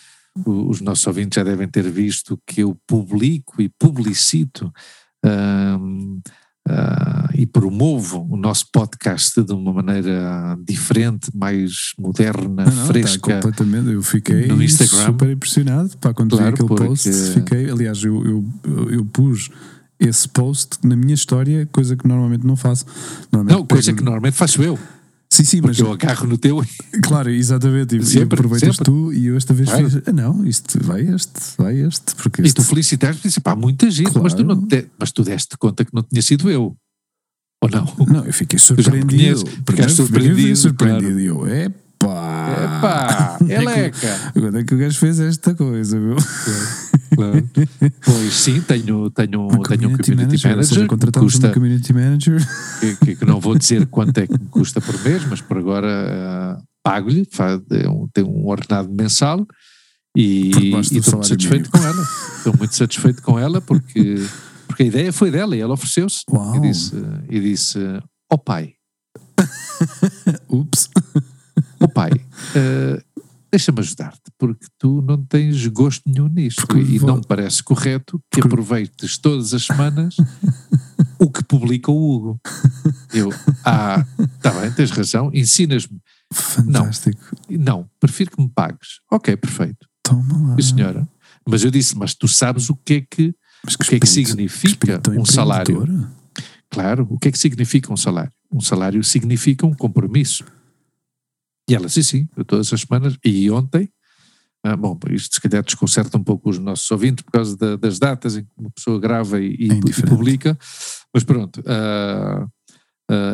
os 0.46 0.80
nossos 0.82 1.08
ouvintes 1.08 1.38
já 1.38 1.44
devem 1.44 1.68
ter 1.68 1.90
visto 1.90 2.40
que 2.46 2.62
eu 2.62 2.78
publico 2.86 3.60
e 3.60 3.70
publicito 3.80 4.72
ahm, 5.26 6.20
ah, 6.70 7.27
e 7.38 7.46
promovo 7.46 8.28
o 8.30 8.36
nosso 8.36 8.66
podcast 8.72 9.44
de 9.44 9.54
uma 9.54 9.72
maneira 9.72 10.58
diferente, 10.68 11.30
mais 11.36 11.94
moderna, 12.00 12.66
Não, 12.66 12.72
não, 12.72 12.82
tá 12.82 12.86
fresca. 12.86 13.34
completamente. 13.36 13.92
Eu 13.92 14.02
fiquei 14.02 14.48
no 14.48 14.62
Instagram. 14.64 15.06
super 15.06 15.30
impressionado 15.30 15.98
pá, 16.00 16.14
quando 16.14 16.32
vi 16.32 16.38
Claro, 16.38 16.54
aquele 16.56 16.68
porque- 16.68 16.86
post. 16.86 17.10
Fiquei, 17.34 17.70
aliás, 17.70 18.04
eu, 18.04 18.26
eu, 18.26 18.46
eu, 18.92 19.06
pus 19.06 19.50
esse 20.00 20.28
post 20.30 20.78
na 20.84 20.96
minha 20.96 21.14
história, 21.14 21.68
coisa 21.72 21.96
que 21.96 22.08
normalmente 22.08 22.46
não 22.46 22.56
faço. 22.56 22.86
Normalmente 23.32 23.58
Não, 23.60 23.66
coisa 23.68 23.94
que 23.94 24.04
normalmente 24.04 24.34
faço 24.36 24.62
eu, 24.64 24.78
Sim, 25.30 25.44
sim, 25.44 25.62
mas 25.62 25.76
porque 25.76 25.90
eu 25.90 25.92
agarro 25.94 26.26
no 26.26 26.38
teu 26.38 26.64
claro, 27.04 27.30
exatamente. 27.30 27.98
E, 27.98 28.04
Sempre, 28.06 28.22
e 28.22 28.40
aproveitas 28.40 28.76
sempre. 28.78 28.86
tu 28.86 29.12
e 29.14 29.26
eu 29.28 29.36
esta 29.36 29.54
vez 29.54 29.70
Claro. 29.70 29.90
fiz. 29.90 30.02
Ah, 30.08 30.14
não, 30.14 30.46
isto 30.46 30.82
vai 30.84 31.02
este, 31.02 31.34
vai 31.58 31.76
este. 31.82 32.16
Porque 32.16 32.42
e 32.42 32.46
este, 32.46 32.56
tu 32.56 32.64
felicitaste 32.64 33.22
e 33.24 33.28
disse, 33.28 33.42
pá, 33.42 33.54
muita 33.56 33.92
gente, 33.92 34.18
mas, 34.20 34.34
tu 34.34 34.44
não 34.44 34.56
Claro. 34.56 34.68
te, 34.68 34.88
mas 34.98 35.12
tu 35.12 35.24
deste 35.24 35.58
conta 35.58 35.84
que 35.84 35.94
não 35.94 36.02
tinha 36.02 36.22
sido 36.22 36.50
eu, 36.50 36.76
ou 37.62 37.70
não? 37.70 37.86
Não, 38.08 38.26
eu 38.26 38.34
fiquei 38.34 38.60
surpreendido. 38.60 39.06
primeiro 39.06 39.64
fiquei 39.68 39.90
surpreendido, 39.90 40.56
surpreendido. 40.56 41.20
E 41.20 41.26
eu, 41.26 41.48
epá. 41.48 41.78
Epá, 42.00 43.38
é 43.50 43.62
eleca! 43.62 44.32
Quando 44.34 44.58
é 44.60 44.64
que 44.64 44.76
o 44.76 44.78
gajo 44.78 45.00
fez 45.00 45.20
esta 45.20 45.54
coisa, 45.56 46.00
meu? 46.00 46.16
Claro. 47.16 47.50
Pois 48.06 48.34
sim, 48.34 48.62
tenho, 48.62 49.10
tenho, 49.10 49.48
Uma 49.48 49.64
tenho 49.64 49.90
um 49.90 49.98
community 49.98 50.12
manager, 50.14 50.52
manager 50.52 50.82
que 50.82 50.88
contratamos 50.88 51.34
custa, 51.34 51.48
uma 51.48 51.54
community 51.54 51.94
manager. 51.94 52.48
que, 53.04 53.16
que- 53.16 53.26
não 53.26 53.40
vou 53.40 53.58
dizer 53.58 53.86
quanto 53.88 54.18
é 54.20 54.28
que 54.28 54.34
me 54.34 54.46
custa 54.50 54.80
por 54.82 55.00
mês, 55.04 55.24
mas 55.30 55.42
por 55.42 55.58
agora 55.58 55.88
ah, 55.90 56.62
pago-lhe, 56.84 57.28
é 57.72 57.90
um- 57.90 58.08
tem 58.14 58.24
um 58.24 58.46
ordenado 58.48 58.90
mensal 58.94 59.46
e, 60.16 60.52
e 60.52 60.74
estou 60.98 61.14
muito 61.14 61.28
satisfeito 61.28 61.70
com 61.72 61.78
ela. 61.80 62.08
Estou 62.38 62.56
muito 62.58 62.76
satisfeito 62.76 63.22
com 63.22 63.40
ela 63.40 63.62
porque, 63.62 64.16
porque 64.78 64.84
a 64.84 64.86
ideia 64.86 65.12
foi 65.12 65.32
dela 65.32 65.56
e 65.56 65.60
ela 65.60 65.74
ofereceu-se 65.74 66.22
e 66.56 66.60
disse, 66.60 66.94
e 67.30 67.40
disse: 67.40 67.80
Ó 68.32 68.36
oh 68.36 68.38
pai, 68.38 68.74
Ups. 70.50 70.90
ó 71.82 71.88
pai, 71.88 72.12
ah, 72.56 73.02
deixa-me 73.52 73.80
ajudar-te, 73.80 74.32
porque 74.38 74.68
tu 74.78 75.02
não 75.02 75.24
tens 75.26 75.66
gosto 75.68 76.04
nenhum 76.06 76.28
nisto 76.28 76.68
Porque 76.68 76.80
e 76.80 77.00
vou- 77.00 77.10
não 77.10 77.18
me 77.18 77.26
parece 77.28 77.64
correto 77.64 78.20
que 78.32 78.40
Porque- 78.42 78.48
aproveites 78.54 79.18
todas 79.18 79.54
as 79.54 79.64
semanas 79.66 80.16
o 81.20 81.32
que 81.32 81.44
publica 81.44 81.92
o 81.92 82.12
Hugo. 82.16 82.40
Eu, 83.12 83.30
ah, 83.66 84.06
está 84.36 84.52
bem, 84.52 84.72
tens 84.74 84.92
razão, 84.92 85.32
ensinas-me. 85.34 86.00
Fantástico. 86.32 87.36
Não, 87.50 87.90
prefiro 88.00 88.30
que 88.32 88.42
me 88.44 88.50
pagues. 88.50 89.00
Ok, 89.12 89.36
perfeito. 89.38 89.88
Toma 90.04 90.50
lá. 90.50 90.56
Sim, 90.62 90.76
senhora. 90.76 91.08
Mas 91.50 91.64
eu 91.64 91.72
disse, 91.72 91.98
mas 91.98 92.14
tu 92.14 92.28
sabes 92.28 92.70
o 92.70 92.76
que 92.76 92.94
é 92.96 93.02
que, 93.02 93.34
Mas 93.64 93.74
o 93.76 93.78
que, 93.80 93.96
é 93.96 94.00
que 94.00 94.08
significa 94.08 95.02
um 95.20 95.26
salário? 95.26 95.76
Claro, 96.70 97.08
o 97.10 97.18
que 97.20 97.28
é 97.30 97.32
que 97.32 97.40
significa 97.40 97.92
um 97.92 97.98
salário? 97.98 98.32
Um 98.52 98.60
salário 98.62 99.04
significa 99.04 99.66
um 99.66 99.74
compromisso. 99.74 100.44
E 101.70 101.76
ela 101.76 101.88
disse 101.88 102.04
sim, 102.04 102.30
eu 102.38 102.46
todas 102.46 102.72
as 102.72 102.82
semanas, 102.82 103.18
e 103.24 103.50
ontem, 103.52 103.90
ah, 104.64 104.76
bom, 104.76 104.98
isto 105.12 105.36
se 105.36 105.42
calhar 105.42 105.64
desconcerta 105.64 106.18
um 106.18 106.24
pouco 106.24 106.50
os 106.50 106.58
nossos 106.60 106.90
ouvintes 106.92 107.24
por 107.24 107.32
causa 107.32 107.58
da- 107.58 107.76
das 107.76 108.00
datas 108.00 108.38
em 108.38 108.44
que 108.44 108.50
uma 108.58 108.70
pessoa 108.70 109.00
grava 109.00 109.40
e, 109.42 109.54
e- 109.60 109.72
É 109.72 109.76
e 109.76 109.80
publica, 110.10 110.58
mas 111.14 111.24
pronto, 111.24 111.62
ah, 111.68 112.48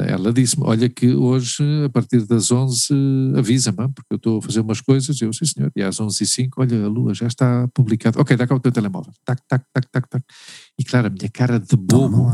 ela 0.08 0.32
disse-me, 0.32 0.64
olha 0.66 0.88
que 0.88 1.14
hoje 1.16 1.64
a 1.86 1.90
partir 1.90 2.26
das 2.28 2.52
11 2.52 2.94
avisa-me, 3.36 3.78
porque 3.94 4.12
eu 4.12 4.18
estou 4.18 4.38
a 4.38 4.42
fazer 4.42 4.60
umas 4.62 4.80
coisas, 4.82 5.20
eu, 5.22 5.34
sim 5.34 5.46
senhor, 5.46 5.72
e 5.76 5.82
às 5.82 6.00
11 6.00 6.24
e 6.24 6.28
05 6.28 6.62
olha 6.62 6.86
a 6.86 6.88
lua 6.88 7.14
já 7.14 7.26
está 7.28 7.68
publicada, 7.74 8.20
ok, 8.22 8.38
dá 8.38 8.46
cá 8.46 8.54
o 8.56 8.60
teu 8.60 8.72
telemóvel, 8.72 9.12
tac, 9.26 9.42
tac, 9.48 9.64
tac, 9.74 9.88
tac, 9.92 10.08
tac, 10.10 10.24
e 10.80 10.84
claro, 10.84 11.08
a 11.08 11.10
minha 11.10 11.30
cara 11.30 11.60
de 11.60 11.76
bobo. 11.76 12.30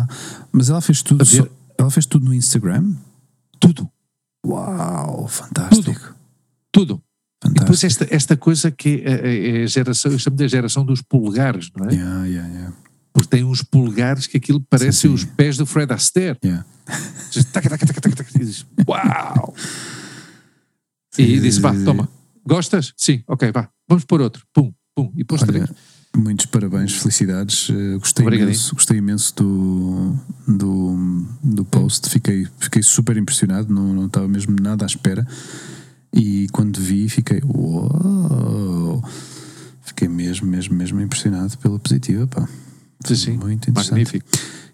Mas 0.52 0.70
ela 0.70 0.82
fez 0.82 1.02
tudo. 1.02 1.22
A 1.22 1.26
só- 1.26 1.48
ela 1.78 1.90
fez 1.90 2.06
tudo 2.06 2.26
no 2.26 2.34
Instagram? 2.34 2.94
tudo, 3.60 3.90
Uau, 4.46 5.28
fantástico. 5.28 6.16
tudo. 6.72 7.02
E 7.46 7.50
depois 7.54 7.80
Fantástico. 7.80 8.04
esta, 8.04 8.16
esta 8.16 8.38
coisa 8.38 8.70
que 8.70 9.02
é, 9.06 9.12
é- 9.14 9.60
é 9.62 9.64
a 9.64 9.66
geração, 9.66 10.12
eu 10.12 10.20
chamo 10.20 10.36
de 10.36 10.44
a 10.44 10.48
geração 10.48 10.84
dos 10.86 11.02
polegares, 11.02 11.70
não 11.78 11.88
é? 11.88 11.94
Yeah, 11.94 12.26
yeah, 12.26 12.50
yeah. 12.54 12.76
Porque 13.14 13.30
tem 13.30 13.44
uns 13.44 13.64
polegares 13.64 14.28
que 14.28 14.38
aquilo 14.38 14.62
parece 14.62 15.00
Sim, 15.00 15.08
sim. 15.10 15.14
os 15.14 15.24
pés 15.26 15.58
do 15.58 15.66
Fred 15.66 15.92
Astaire. 15.94 16.38
yeah. 16.44 16.66
Taca, 17.52 17.70
taca, 17.70 17.86
taca, 17.86 18.02
taca, 18.02 18.16
taca, 18.16 18.30
e 18.36 18.40
diz, 18.46 18.66
Uau! 18.88 19.54
E 21.18 21.40
disse, 21.40 21.60
vá, 21.60 21.74
toma, 21.84 22.08
gostas? 22.48 22.94
Sim, 22.96 23.22
ok, 23.28 23.52
vá, 23.52 23.68
vamos 23.88 24.06
pôr 24.06 24.22
outro. 24.22 24.44
Pum, 24.54 24.72
pum, 24.96 25.12
e 25.18 25.24
pôs 25.26 25.42
três. 25.42 25.70
Muitos 26.16 26.46
parabéns, 26.46 26.94
felicidades. 26.94 27.70
Eh, 27.70 27.98
gostei 27.98 28.26
Obrigadinho. 28.26 28.54
imenso, 28.56 28.74
gostei 28.76 28.98
imenso 28.98 29.36
do, 29.36 30.16
do, 30.48 31.26
do 31.44 31.66
post. 31.66 32.10
Fiquei, 32.10 32.48
fiquei 32.60 32.82
super 32.82 33.18
impressionado, 33.18 33.74
não, 33.74 33.94
não 33.94 34.06
estava 34.06 34.28
mesmo 34.28 34.56
nada 34.62 34.86
à 34.86 34.88
espera. 34.88 35.28
E 36.14 36.48
quando 36.52 36.80
vi, 36.80 37.10
fiquei 37.10 37.42
uau! 37.44 39.04
Fiquei 39.82 40.08
mesmo, 40.08 40.48
mesmo, 40.48 40.74
mesmo 40.76 41.02
impressionado 41.02 41.58
pela 41.58 41.78
positiva. 41.78 42.26
Pá. 42.28 42.48
Sim, 43.06 43.16
sim, 43.16 43.38
Muito 43.38 43.70
interessante. 43.70 43.92
magnífico. 43.92 44.26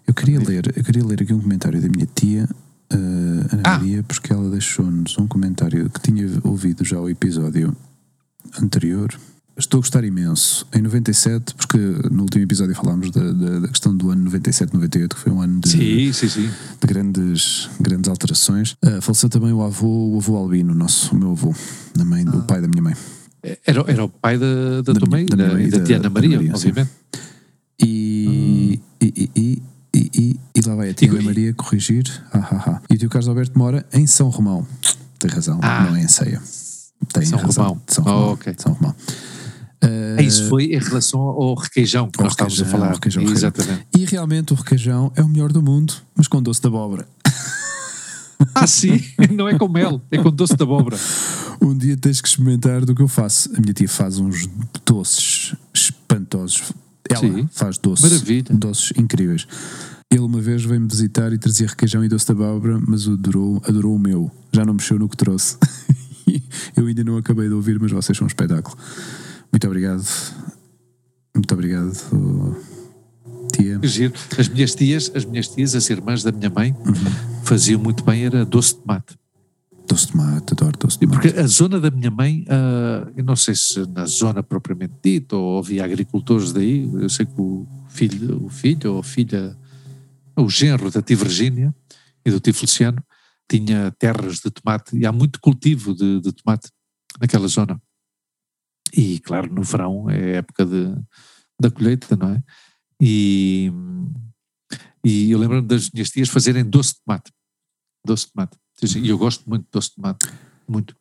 Eu 0.06 0.14
queria 0.14 0.38
ler, 0.40 0.72
eu 0.76 0.84
queria 0.84 1.04
ler 1.04 1.22
aqui 1.22 1.32
um 1.32 1.40
comentário 1.40 1.80
da 1.80 1.88
minha 1.88 2.08
tia, 2.14 2.48
eh, 2.90 2.96
Ana 2.96 3.62
Ah. 3.64 3.78
Maria, 3.78 4.02
porque 4.02 4.32
ela 4.32 4.50
deixou-nos 4.50 5.16
um 5.18 5.26
comentário 5.26 5.88
que 5.90 6.00
tinha 6.00 6.26
ouvido 6.44 6.84
já 6.84 7.00
o 7.00 7.08
episódio 7.08 7.74
anterior. 8.60 9.12
Estou 9.58 9.78
a 9.78 9.80
gostar 9.80 10.04
imenso. 10.04 10.66
Em 10.74 10.82
97, 10.82 11.54
porque 11.54 11.78
no 12.10 12.22
último 12.22 12.44
episódio 12.44 12.74
falámos 12.74 13.10
da, 13.10 13.32
da, 13.32 13.60
da 13.60 13.68
questão 13.68 13.96
do 13.96 14.10
ano 14.10 14.22
97, 14.24 14.74
98, 14.74 15.16
que 15.16 15.22
foi 15.22 15.32
um 15.32 15.40
ano 15.40 15.60
de, 15.60 15.70
Sim, 15.70 16.12
sim, 16.12 16.28
sim. 16.28 16.50
de 16.80 16.86
grandes, 16.86 17.70
grandes 17.80 18.10
alterações. 18.10 18.76
Ah, 18.82 19.00
faleceu 19.00 19.30
também 19.30 19.52
o 19.52 19.62
avô, 19.62 20.12
o 20.14 20.18
avô 20.18 20.36
Albino, 20.36 20.74
nosso, 20.74 21.14
o 21.14 21.18
meu 21.18 21.30
avô, 21.30 21.54
da 21.94 22.04
mãe 22.04 22.22
do 22.24 22.42
pai 22.42 22.60
da 22.60 22.68
minha 22.68 22.82
mãe. 22.82 22.94
Era, 23.64 23.82
era 23.86 24.04
o 24.04 24.08
pai 24.10 24.36
da, 24.36 24.82
da, 24.82 24.92
Da 24.92 25.00
tua 25.00 25.08
mãe, 25.08 25.24
da 25.24 25.36
da, 25.36 25.48
da, 25.54 25.54
da- 25.78 25.84
tia 25.84 25.96
Ana 25.96 26.02
da 26.02 26.10
Maria, 26.10 26.36
Maria, 26.36 26.56
sim. 26.56 26.68
obviamente. 26.68 26.90
E, 27.14 27.25
e, 29.16 29.30
e, 29.34 29.62
e, 29.94 30.40
e, 30.54 30.60
lá 30.66 30.74
vai 30.74 30.90
a 30.90 30.94
tia 30.94 31.08
E- 31.08 31.22
Maria 31.22 31.54
corrigir. 31.54 32.04
Ah, 32.32 32.38
ah, 32.50 32.64
ah. 32.70 32.82
E 32.90 32.94
o 32.94 32.98
tio 32.98 33.08
Carlos 33.08 33.28
Alberto 33.28 33.58
mora 33.58 33.86
em 33.92 34.06
São 34.06 34.28
Romão. 34.28 34.66
Tem 35.18 35.30
razão, 35.30 35.58
Ah. 35.62 35.84
não 35.84 35.96
é 35.96 36.02
em 36.02 36.08
Ceia. 36.08 36.40
Tem 37.12 37.24
São 37.24 37.38
razão. 37.38 37.64
Romão. 37.64 37.82
São 37.86 38.04
Oh, 38.04 38.10
Romão. 38.10 38.32
ok. 38.32 38.54
São 38.58 38.72
Romão. 38.72 38.94
Ah, 39.82 40.22
Isso 40.22 40.48
foi 40.48 40.64
em 40.74 40.78
relação 40.78 41.20
ao 41.20 41.54
requeijão 41.54 42.10
que 42.10 42.22
nós 42.22 42.32
estávamos 42.32 42.60
a 42.60 42.64
falar. 42.64 42.92
requeijão. 42.94 43.22
Exatamente. 43.22 43.86
E 43.96 44.04
realmente 44.04 44.52
o 44.52 44.56
requeijão 44.56 45.12
é 45.14 45.22
o 45.22 45.28
melhor 45.28 45.52
do 45.52 45.62
mundo, 45.62 45.94
mas 46.14 46.26
com 46.28 46.42
doce 46.42 46.60
de 46.60 46.66
abóbora. 46.66 47.06
Ah, 48.54 48.66
sim, 48.66 49.02
não 49.34 49.48
é 49.48 49.58
com 49.58 49.66
mel, 49.66 50.00
é 50.10 50.18
com 50.22 50.30
doce 50.30 50.54
de 50.56 50.62
abóbora. 50.62 50.98
Um 51.60 51.76
dia 51.76 51.96
tens 51.96 52.20
que 52.20 52.28
experimentar 52.28 52.84
do 52.84 52.94
que 52.94 53.00
eu 53.00 53.08
faço. 53.08 53.50
A 53.56 53.60
minha 53.60 53.72
tia 53.72 53.88
faz 53.88 54.18
uns 54.18 54.46
doces 54.84 55.54
espantosos. 55.72 56.70
Ela 57.10 57.20
Sim. 57.20 57.48
faz 57.52 57.78
doces, 57.78 58.10
Maravilha. 58.10 58.54
doces 58.54 58.92
incríveis. 58.96 59.46
Ele 60.10 60.20
uma 60.20 60.40
vez 60.40 60.64
veio-me 60.64 60.88
visitar 60.88 61.32
e 61.32 61.38
trazia 61.38 61.66
requeijão 61.66 62.04
e 62.04 62.08
doce 62.08 62.26
de 62.26 62.32
abóbora, 62.32 62.80
mas 62.86 63.08
adorou, 63.08 63.60
adorou 63.66 63.96
o 63.96 63.98
meu. 63.98 64.30
Já 64.52 64.64
não 64.64 64.74
mexeu 64.74 64.98
no 64.98 65.08
que 65.08 65.16
trouxe. 65.16 65.56
eu 66.76 66.86
ainda 66.86 67.04
não 67.04 67.16
acabei 67.16 67.48
de 67.48 67.54
ouvir, 67.54 67.78
mas 67.80 67.90
vocês 67.90 68.16
são 68.16 68.24
um 68.24 68.28
espetáculo. 68.28 68.76
Muito 69.52 69.66
obrigado. 69.66 70.04
Muito 71.34 71.52
obrigado, 71.52 71.92
tia. 73.52 73.78
Giro. 73.82 74.14
As 74.38 74.48
minhas 74.48 74.74
tias, 74.74 75.10
as 75.14 75.24
minhas 75.24 75.48
tias, 75.48 75.74
as 75.74 75.88
irmãs 75.90 76.22
da 76.22 76.32
minha 76.32 76.50
mãe, 76.50 76.74
faziam 77.44 77.80
muito 77.80 78.04
bem, 78.04 78.24
era 78.24 78.44
doce 78.44 78.74
de 78.74 78.80
tomate. 78.80 79.16
Doce 79.86 80.06
de 80.06 80.12
tomate, 80.12 80.52
adoro 80.52 80.76
doce 80.78 80.98
de 80.98 81.06
tomate. 81.06 81.28
porque 81.28 81.40
a 81.40 81.46
zona 81.46 81.80
da 81.80 81.90
minha 81.90 82.10
mãe, 82.10 82.44
ah, 82.48 83.10
eu 83.16 83.24
não 83.24 83.36
sei 83.36 83.54
se 83.54 83.86
na 83.86 84.04
zona 84.06 84.42
propriamente 84.42 84.94
dita 85.02 85.36
ou 85.36 85.58
havia 85.58 85.84
agricultores 85.84 86.52
daí, 86.52 86.90
eu 86.94 87.08
sei 87.08 87.24
que 87.24 87.40
o 87.40 87.66
filho, 87.88 88.44
o 88.44 88.48
filho 88.48 88.94
ou 88.94 89.00
a 89.00 89.04
filha, 89.04 89.56
o 90.36 90.48
genro 90.50 90.90
da 90.90 91.00
tia 91.00 91.16
Virgínia 91.16 91.74
e 92.24 92.30
do 92.30 92.40
tio 92.40 92.52
Feliciano 92.52 93.02
tinha 93.48 93.92
terras 93.92 94.40
de 94.40 94.50
tomate 94.50 94.96
e 94.96 95.06
há 95.06 95.12
muito 95.12 95.40
cultivo 95.40 95.94
de, 95.94 96.20
de 96.20 96.32
tomate 96.32 96.68
naquela 97.20 97.46
zona. 97.46 97.80
E 98.92 99.20
claro, 99.20 99.52
no 99.52 99.62
verão 99.62 100.10
é 100.10 100.36
época 100.36 100.64
de, 100.64 100.94
da 101.60 101.70
colheita, 101.70 102.16
não 102.16 102.34
é? 102.34 102.42
E, 103.00 103.70
e 105.04 105.30
eu 105.30 105.38
lembro-me 105.38 105.66
das 105.66 105.90
minhas 105.90 106.10
tias 106.10 106.28
fazerem 106.28 106.64
doce 106.64 106.94
de 106.94 107.00
tomate. 107.04 107.32
Doce 108.04 108.26
de 108.26 108.32
tomate. 108.32 108.56
E 108.82 109.08
eu 109.08 109.16
gosto 109.16 109.48
muito 109.48 109.62
de 109.62 109.68
doce 109.72 109.88
de 109.88 109.94
tomate. 109.96 110.26
Muito. 110.68 110.94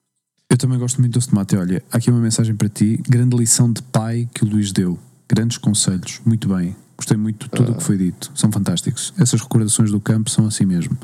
Eu 0.50 0.58
também 0.58 0.80
gosto 0.80 1.00
muito 1.00 1.12
de 1.12 1.16
doce 1.16 1.28
de 1.28 1.32
tomate. 1.32 1.56
Olha, 1.58 1.84
há 1.92 1.98
aqui 1.98 2.10
uma 2.10 2.22
mensagem 2.22 2.56
para 2.56 2.70
ti. 2.70 3.02
Grande 3.08 3.36
lição 3.36 3.72
de 3.72 3.82
pai 3.82 4.30
que 4.34 4.44
o 4.44 4.48
Luís 4.48 4.72
deu. 4.72 4.98
Grandes 5.28 5.58
conselhos. 5.58 6.22
Muito 6.26 6.48
bem. 6.48 6.76
Gostei 6.98 7.18
muito 7.18 7.46
de 7.46 7.52
tudo 7.52 7.74
o 7.74 7.76
que 7.76 7.84
foi 7.84 7.98
dito. 7.98 8.32
São 8.36 8.52
fantásticos. 8.52 9.14
Essas 9.18 9.42
recordações 9.42 9.92
do 9.92 10.00
campo 10.00 10.30
são 10.30 10.48
assim 10.48 10.66
mesmo. 10.66 10.98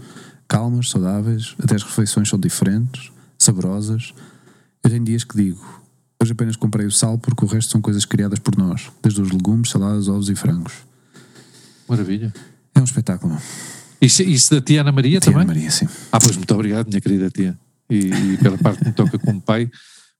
Calmas, 0.47 0.89
saudáveis, 0.89 1.55
até 1.61 1.76
as 1.76 1.84
refeições 1.84 2.30
são 2.30 2.39
diferentes, 2.39 3.11
saborosas. 3.38 4.13
Eu 4.84 4.89
tenho 4.89 5.03
dias 5.03 5.24
que 5.24 5.36
digo, 5.36 5.82
hoje 6.22 6.32
apenas 6.32 6.55
comprei 6.55 6.86
o 6.86 6.91
sal 6.91 7.17
porque 7.17 7.43
o 7.43 7.47
resto 7.47 7.72
são 7.72 7.82
coisas 7.82 8.05
criadas 8.05 8.39
por 8.39 8.57
nós, 8.57 8.89
desde 9.01 9.22
os 9.22 9.32
legumes, 9.32 9.69
saladas, 9.69 10.07
ovos 10.07 10.30
e 10.30 10.36
frangos. 10.36 10.74
Maravilha. 11.88 12.34
É 12.74 12.80
um 12.80 12.84
espetáculo. 12.84 13.38
Isso, 14.02 14.24
isso 14.24 14.56
da 14.56 14.62
tia 14.62 14.82
Ana 14.82 14.91
Maria 14.91 15.20
Tia 15.20 15.32
também? 15.32 15.41
Ana 15.43 15.54
Maria, 15.54 15.70
sim. 15.72 15.88
Ah, 16.12 16.20
pois 16.20 16.36
muito 16.36 16.54
obrigado, 16.54 16.88
minha 16.88 16.99
querida 17.02 17.30
tia. 17.30 17.58
E, 17.89 17.95
e 18.34 18.38
pela 18.38 18.58
parte 18.58 18.80
que 18.80 18.88
me 18.88 18.93
toca 18.93 19.20
como 19.20 19.39
pai, 19.41 19.70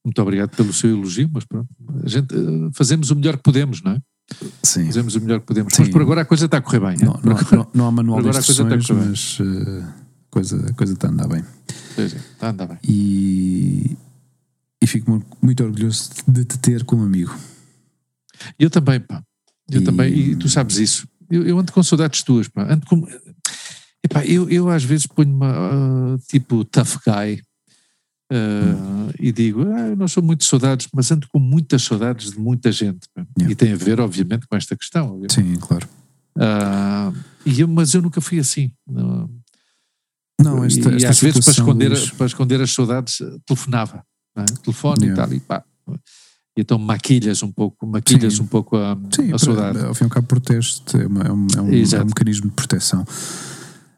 muito 0.06 0.22
obrigado 0.22 0.50
pelo 0.56 0.72
seu 0.74 0.90
elogio, 0.92 1.30
mas 1.34 1.46
pronto, 1.46 1.70
a 2.04 2.08
gente 2.10 2.34
eh, 2.36 2.70
fazemos 2.74 3.10
o 3.12 3.16
melhor 3.16 3.38
que 3.38 3.44
podemos, 3.44 3.82
não 3.82 3.94
é? 3.94 4.00
Sim. 4.64 4.86
Fazemos 4.86 5.16
o 5.16 5.22
melhor 5.22 5.40
que 5.40 5.46
podemos. 5.48 5.74
Sim. 5.74 5.84
Mas 5.84 5.92
por 5.92 6.02
agora 6.02 6.22
a 6.22 6.26
coisa 6.26 6.46
está 6.46 6.58
a 6.58 6.62
correr 6.62 6.80
bem. 6.80 6.96
é? 7.02 7.06
Não, 7.06 7.20
não, 7.24 7.32
agora- 7.38 7.56
não, 7.58 7.68
não 7.74 7.88
há 7.88 7.92
manual 7.92 8.22
de 8.22 8.28
a 8.30 8.32
a 8.32 8.40
instruções, 8.40 8.88
bem. 8.88 8.98
mas 8.98 9.38
a 9.42 9.94
coisa, 10.30 10.70
a 10.70 10.74
coisa 10.74 10.94
está 10.94 11.08
a 11.08 11.12
andar 11.12 11.28
bem. 11.28 11.44
Sim, 11.96 12.04
Está 12.06 12.48
a 12.48 12.50
andar 12.52 12.68
bem. 12.68 12.78
E, 12.88 13.98
e 14.82 14.88
fico 14.88 15.12
mu- 15.12 15.26
muito 15.42 15.64
orgulhoso 15.64 16.12
de 16.28 16.46
te 16.46 16.58
ter 16.60 16.84
como 16.86 17.04
amigo. 17.04 17.36
Eu 18.60 18.70
também, 18.70 19.00
pá. 19.00 19.22
Eu 19.70 19.82
E- 19.82 19.84
também, 19.84 20.14
e 20.14 20.36
tu 20.36 20.48
sabes 20.50 20.78
isso. 20.78 21.08
Eu, 21.30 21.46
eu 21.48 21.58
ando 21.60 21.72
com 21.72 21.82
saudades 21.84 22.24
tuas, 22.24 22.48
pá. 22.48 22.72
Ando 22.74 22.86
com. 22.86 23.06
Epá, 24.04 24.26
eu, 24.26 24.49
eu 24.49 24.70
às 24.70 24.84
vezes 24.84 25.06
ponho-me 25.08 25.45
ah, 25.45 26.18
tipo 26.28 26.64
tough 26.66 26.97
guy 27.06 27.41
ah, 28.32 29.12
e 29.20 29.32
digo, 29.32 29.62
ah, 29.72 29.89
eu 29.89 29.95
não 29.95 30.08
sou 30.08 30.24
muito 30.24 30.43
saudades, 30.43 30.88
mas 30.93 31.12
ando 31.12 31.28
com 31.30 31.39
muitas 31.39 31.84
saudades 31.84 32.32
de 32.32 32.39
muita 32.39 32.72
gente. 32.72 33.08
Yeah. 33.38 33.52
E 33.52 33.56
tem 33.56 33.74
a 33.74 33.76
ver, 33.76 33.99
obviamente, 33.99 34.47
com 34.47 34.56
esta 34.56 34.76
questão. 34.76 35.08
obviamente. 35.14 35.34
Sim, 35.36 35.56
claro. 35.60 35.88
E 37.45 37.60
eu, 37.62 37.68
mas 37.68 37.93
eu 37.93 38.02
nunca 38.02 38.22
fui 38.22 38.39
assim. 38.39 38.72
Não, 38.88 39.30
Não, 40.41 40.64
esta, 40.64 40.89
e 40.91 40.95
esta 40.95 41.10
às 41.10 41.20
vezes 41.20 41.43
para 41.45 41.52
esconder, 41.52 41.89
Luís, 41.89 42.10
para 42.12 42.26
esconder 42.26 42.62
as 42.62 42.72
saudades 42.72 43.22
eh, 43.22 43.38
telefonava, 43.45 44.04
não 44.36 44.43
é? 44.43 44.45
telefone 44.64 45.06
Yeah. 45.08 45.24
e 45.24 45.28
tal, 45.28 45.34
e 45.36 45.39
pá. 45.39 45.64
E 46.58 46.62
então 46.62 46.78
maquilhas 46.80 47.43
um 47.43 47.52
pouco, 47.52 47.86
maquilhas 47.86 48.36
Sim. 48.36 48.43
um 48.43 48.47
pouco 48.47 48.76
a, 48.78 48.97
Sim, 49.14 49.32
a 49.34 49.38
saudade. 49.38 49.80
ao 49.80 49.93
fim 49.93 50.04
e 50.04 50.06
ao 50.06 50.10
cabo 50.10 50.28
proteste, 50.28 50.97
é, 50.97 51.06
uma- 51.06 51.22
é 51.24 51.32
um, 51.32 51.47
é 51.58 51.62
um- 51.62 51.74
é 51.74 52.02
um 52.02 52.06
mecanismo 52.06 52.47
de 52.49 52.56
proteção. 52.56 53.06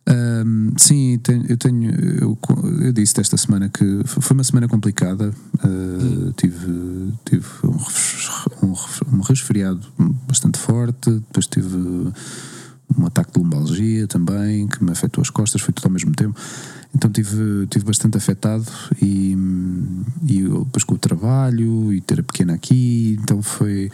Ahm, 0.05 0.71
sim, 0.77 1.17
tenho- 1.23 1.45
eu 1.47 1.57
tenho, 1.57 1.91
eu, 2.21 2.37
eu 2.81 2.91
disse 2.91 3.19
esta 3.21 3.37
semana 3.37 3.69
que 3.69 4.01
foi 4.05 4.35
uma 4.35 4.43
semana 4.43 4.67
complicada. 4.67 5.33
ah, 5.63 6.33
tive, 6.35 7.13
tive 7.25 7.45
um, 7.63 8.67
um 8.67 8.73
um 9.17 9.21
resfriado 9.21 9.81
bastante 10.27 10.57
forte, 10.59 11.09
depois 11.09 11.47
tive 11.47 11.77
um 12.97 13.05
ataque 13.05 13.31
de 13.33 13.39
lombalgia 13.39 14.07
também, 14.07 14.67
que 14.67 14.83
me 14.83 14.91
afetou 14.91 15.21
as 15.21 15.29
costas, 15.29 15.61
foi 15.61 15.73
tudo 15.73 15.85
ao 15.85 15.91
mesmo 15.91 16.11
tempo. 16.11 16.37
Então 16.93 17.09
tive, 17.09 17.65
tive 17.67 17.85
bastante 17.85 18.17
afetado 18.17 18.65
e, 19.01 19.35
e 20.27 20.41
depois 20.43 20.83
com 20.83 20.95
o 20.95 20.97
trabalho 20.99 21.91
e 21.93 22.01
ter 22.01 22.19
a 22.19 22.23
pequena 22.23 22.53
aqui, 22.53 23.17
então 23.23 23.41
foi, 23.41 23.89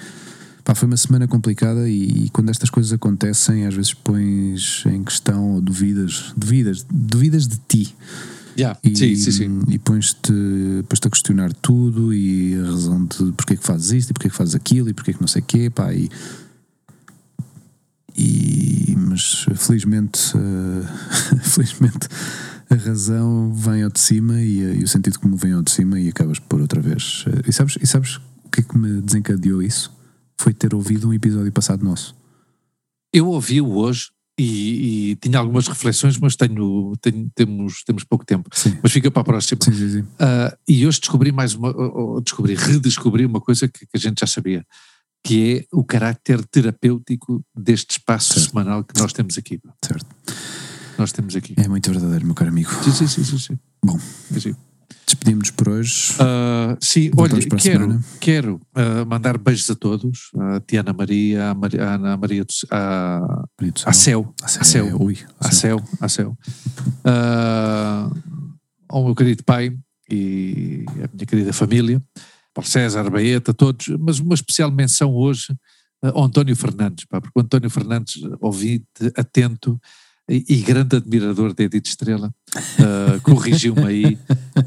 pá, 0.70 0.76
foi 0.76 0.86
uma 0.86 0.98
semana 0.98 1.28
complicada 1.28 1.90
e, 1.90 2.26
e 2.26 2.30
quando 2.30 2.50
estas 2.50 2.70
coisas 2.70 2.94
acontecem 2.94 3.66
às 3.66 3.74
vezes 3.74 3.92
pões 3.92 4.84
em 4.86 5.04
questão 5.04 5.56
ou 5.56 5.62
duvidas, 5.62 6.32
duvidas, 6.38 6.86
duvidas 6.92 7.48
de 7.48 7.58
ti 7.68 7.96
Yeah, 8.58 8.78
e, 8.84 8.96
sim, 8.96 9.16
sim, 9.16 9.32
sim. 9.32 9.62
e 9.70 9.80
pões-te 9.80 10.34
pões 10.90 11.00
a 11.06 11.10
questionar 11.10 11.54
tudo 11.54 12.14
e 12.14 12.60
a 12.60 12.66
razão 12.66 13.06
de 13.06 13.32
porque 13.32 13.54
é 13.54 13.58
que 13.58 13.64
fazes 13.64 13.92
isto 13.92 14.10
e 14.10 14.14
porque 14.14 14.28
é 14.28 14.30
que 14.30 14.36
fazes 14.36 14.54
aquilo 14.54 14.90
e 14.90 14.94
porque 14.94 15.12
é 15.12 15.14
que 15.14 15.22
não 15.22 15.30
sei 15.30 15.42
o 15.42 15.46
quê, 15.46 15.70
pá, 15.70 15.94
e, 15.94 16.10
e 18.18 18.98
mas 18.98 19.46
felizmente 19.56 20.34
eh, 20.36 21.40
felizmente 21.42 22.10
a 22.70 22.76
razão 22.76 23.54
vem 23.54 23.84
ao 23.84 23.90
de 23.90 24.00
cima 24.02 24.42
e, 24.42 24.62
eh, 24.62 24.76
e 24.76 24.84
o 24.84 24.88
sentido 24.90 25.20
comum 25.20 25.38
vem 25.38 25.54
ao 25.54 25.62
de 25.62 25.72
cima 25.72 25.98
e 25.98 26.10
acabas 26.10 26.38
por 26.38 26.60
outra 26.60 26.82
vez 26.82 27.24
eh, 27.28 27.44
e 27.48 27.54
sabes, 27.54 27.78
e 27.82 27.88
sabes 27.88 28.18
o 28.18 28.50
que 28.52 28.60
é 28.60 28.64
que 28.64 28.78
me 28.78 29.02
desencadeou 29.02 29.64
isso? 29.64 29.99
Foi 30.40 30.54
ter 30.54 30.74
ouvido 30.74 31.10
um 31.10 31.14
episódio 31.14 31.52
passado 31.52 31.84
nosso 31.84 32.16
Eu 33.14 33.28
ouvi-o 33.28 33.74
hoje 33.76 34.10
e, 34.40 35.12
e 35.12 35.16
tinha 35.18 35.38
algumas 35.38 35.68
reflexões, 35.68 36.18
mas 36.18 36.38
tenho, 36.38 36.94
tenho- 37.02 37.30
temos, 37.36 37.84
temos 37.84 38.06
pouco 38.06 38.24
tempo. 38.26 38.50
sim, 38.54 38.78
Mas 38.82 38.92
fica 38.94 39.12
para 39.12 39.22
a 39.22 39.26
próxima. 39.26 39.60
sim, 39.62 39.74
sim, 39.74 39.90
sim. 39.90 40.08
Ah, 40.18 40.58
e 40.66 40.88
hoje 40.88 41.02
descobri 41.02 41.32
mais 41.34 41.54
uma, 41.56 41.76
ou- 41.76 42.14
ou 42.16 42.22
descobri, 42.22 42.56
redescobri 42.56 43.26
uma 43.26 43.42
coisa 43.42 43.68
que, 43.68 43.80
que 43.86 43.98
a 43.98 44.00
gente 44.00 44.22
já 44.22 44.28
sabia, 44.28 44.66
que 45.26 45.66
é 45.72 45.76
o 45.76 45.84
caráter 45.84 46.42
terapêutico 46.46 47.44
deste 47.54 47.92
espaço 47.98 48.36
Certo. 48.36 48.50
semanal 48.52 48.82
que 48.86 48.98
nós 48.98 49.12
temos 49.12 49.38
aqui. 49.38 49.60
certo 49.84 50.06
Nós 50.98 51.12
temos 51.12 51.36
aqui. 51.36 51.54
é 51.58 51.68
muito 51.68 51.92
verdadeiro 51.92 52.26
meu 52.26 52.34
caro 52.34 52.50
amigo 52.50 52.70
Sim, 52.82 52.92
sim, 52.94 53.08
sim, 53.08 53.24
sim. 53.26 53.38
sim. 53.38 53.60
Bom. 53.84 54.00
Sim, 54.92 54.96
sim. 54.98 55.06
despedimos 55.06 55.52
por 55.52 55.70
hoje 55.70 56.14
Ah, 56.20 56.78
sim, 56.82 57.10
Voltamos 57.14 57.46
olha, 57.46 57.62
quero, 57.62 58.00
quero 58.20 58.62
ah, 58.76 59.06
mandar 59.06 59.38
beijos 59.38 59.70
a 59.70 59.76
todos, 59.76 60.30
a 60.38 60.60
Tiana 60.62 60.94
Maria, 60.94 61.52
a, 61.52 61.52
a 61.52 61.94
Ana 61.96 62.18
Maria, 62.18 62.44
do- 62.44 62.68
a, 62.76 63.46
Maria 63.60 63.72
do 63.74 63.82
a 63.86 63.94
Céu, 63.94 64.34
A 64.42 64.46
a 64.46 64.48
Céu. 64.48 64.64
Céu, 64.88 65.02
Ui, 65.02 65.18
a 65.40 65.48
a 65.48 65.52
Céu. 65.52 65.80
Céu, 65.80 65.98
a 66.02 66.10
Céu, 66.10 66.38
Ah, 67.04 68.10
ao 68.88 69.04
meu 69.06 69.16
querido 69.16 69.44
pai 69.44 69.76
e 70.10 70.84
a 71.04 71.10
minha 71.14 71.26
querida 71.28 71.54
família, 71.54 72.02
Paulo 72.54 72.68
César, 72.70 73.10
Baeta, 73.10 73.54
todos, 73.54 73.88
mas 74.00 74.20
uma 74.20 74.34
especial 74.34 74.72
menção 74.72 75.14
hoje 75.14 75.48
ao 76.02 76.24
António 76.24 76.56
Fernandes, 76.56 77.06
pá, 77.06 77.20
porque 77.22 77.38
o 77.38 77.42
António 77.42 77.70
Fernandes, 77.70 78.16
ouvi-te 78.42 79.12
atento 79.16 79.80
e, 80.30 80.46
e 80.48 80.56
grande 80.58 80.96
admirador 80.96 81.54
de 81.54 81.64
Edith 81.64 81.88
Estrela, 81.88 82.32
ah, 82.80 83.20
corrigiu-me 83.24 83.86
aí, 83.86 84.18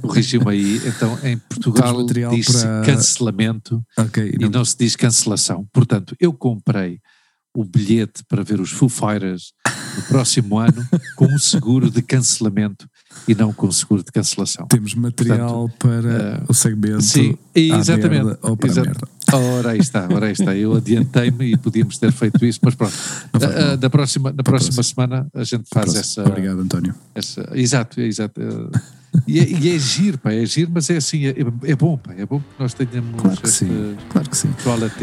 corrigiu-me 0.00 0.50
aí, 0.50 0.80
então 0.86 1.18
em 1.22 1.38
Portugal 1.38 2.04
diz-se 2.06 2.62
para- 2.66 2.82
cancelamento 2.84 3.82
Ok, 3.96 4.34
e 4.40 4.48
não 4.48 4.64
se 4.64 4.76
diz 4.76 4.96
cancelação. 4.96 5.66
Portanto, 5.72 6.16
eu 6.18 6.32
comprei 6.32 7.00
o 7.54 7.64
bilhete 7.64 8.24
para 8.28 8.42
ver 8.42 8.60
os 8.60 8.70
Foo 8.70 8.88
Fighters 8.88 9.52
no 9.96 10.02
próximo 10.04 10.58
ano 10.58 10.86
com 11.16 11.26
um 11.26 11.38
seguro 11.38 11.90
de 11.90 12.02
cancelamento 12.02 12.88
e 13.28 13.34
não 13.34 13.52
com 13.52 13.70
seguro 13.70 14.02
de 14.02 14.10
cancelação. 14.10 14.66
Temos 14.66 14.94
material 14.94 15.70
para 15.78 16.12
eh, 16.12 16.40
o 16.48 16.54
segmento 16.54 17.02
Sim, 17.02 17.36
exatamente. 17.54 18.08
merda 18.24 18.38
ou 18.42 18.56
para 18.56 18.68
Exa- 18.70 18.82
merda. 18.82 19.08
Ora 19.32 19.70
aí 19.70 19.78
está, 19.78 20.06
ora 20.12 20.26
aí 20.26 20.32
está. 20.32 20.54
Eu 20.54 20.74
adiantei-me 20.76 21.52
e 21.52 21.56
podíamos 21.56 21.96
ter 21.98 22.12
feito 22.12 22.44
isso, 22.44 22.58
mas 22.62 22.74
pronto. 22.74 22.92
Ah, 23.32 23.76
da 23.76 23.88
próxima, 23.88 24.30
na 24.32 24.42
próxima 24.42 24.74
próxima. 24.74 24.82
semana 25.06 25.26
a 25.34 25.44
gente 25.44 25.64
faz 25.72 25.94
essa, 25.94 26.22
Obrigado, 26.26 26.60
António. 26.60 26.94
essa. 27.14 27.48
Exato, 27.54 28.00
exato. 28.00 28.40
Ah, 28.74 28.80
E 29.26 29.38
é, 29.40 29.46
e 29.46 29.74
é 29.76 29.78
giro, 29.78 30.16
pá, 30.16 30.32
é 30.32 30.44
giro, 30.46 30.70
mas 30.74 30.88
é 30.88 30.96
assim, 30.96 31.26
é, 31.26 31.34
é 31.64 31.76
bom, 31.76 31.98
pá, 31.98 32.14
é 32.16 32.24
bom 32.24 32.38
que 32.40 32.46
nós 32.58 32.72
tenhamos 32.72 33.20
Claro 33.20 33.40
que 33.40 33.48
sim. 33.48 33.94
Claro 34.10 34.30
que 34.30 34.36
sim. 34.36 34.48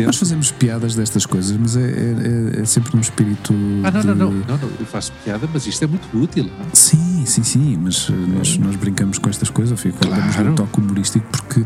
Nós 0.05 0.15
fazemos 0.17 0.51
piadas 0.51 0.95
destas 0.95 1.25
coisas, 1.27 1.55
mas 1.55 1.75
é, 1.77 1.81
é- 1.81 2.57
é- 2.57 2.61
é 2.61 2.65
sempre 2.65 2.95
num 2.95 3.01
espírito. 3.01 3.53
Ah, 3.83 3.91
não, 3.91 4.01
de... 4.01 4.07
não, 4.07 4.15
não, 4.15 4.31
não, 4.31 4.57
não, 4.57 4.69
eu 4.79 4.85
faço 4.85 5.13
piada, 5.23 5.47
mas 5.53 5.67
isto 5.67 5.83
é 5.83 5.87
muito 5.87 6.07
útil. 6.17 6.45
não? 6.45 6.51
Sim, 6.73 7.23
sim, 7.25 7.43
sim, 7.43 7.77
mas 7.77 8.09
uh, 8.09 8.13
nós, 8.13 8.57
nós 8.57 8.75
brincamos 8.75 9.19
com 9.19 9.29
estas 9.29 9.49
coisas, 9.49 9.79
fico, 9.79 9.99
Claro. 9.99 10.21
damos 10.21 10.35
um 10.37 10.55
toque 10.55 10.79
humorístico 10.79 11.25
porque 11.31 11.59
uh, 11.61 11.65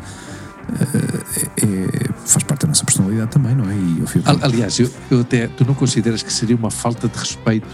é- 1.58 1.66
é- 1.66 2.10
faz 2.26 2.44
parte 2.44 2.62
da 2.64 2.68
nossa 2.68 2.84
personalidade 2.84 3.32
também, 3.32 3.56
não 3.56 3.70
é? 3.70 3.74
E 3.74 4.00
eu 4.00 4.08
Aliás, 4.42 4.80
eu, 4.80 4.90
eu 5.10 5.22
até, 5.22 5.48
tu 5.48 5.66
não 5.66 5.74
consideras 5.74 6.22
que 6.22 6.32
seria 6.32 6.56
uma 6.56 6.72
falta 6.72 7.08
de 7.08 7.18
respeito 7.18 7.68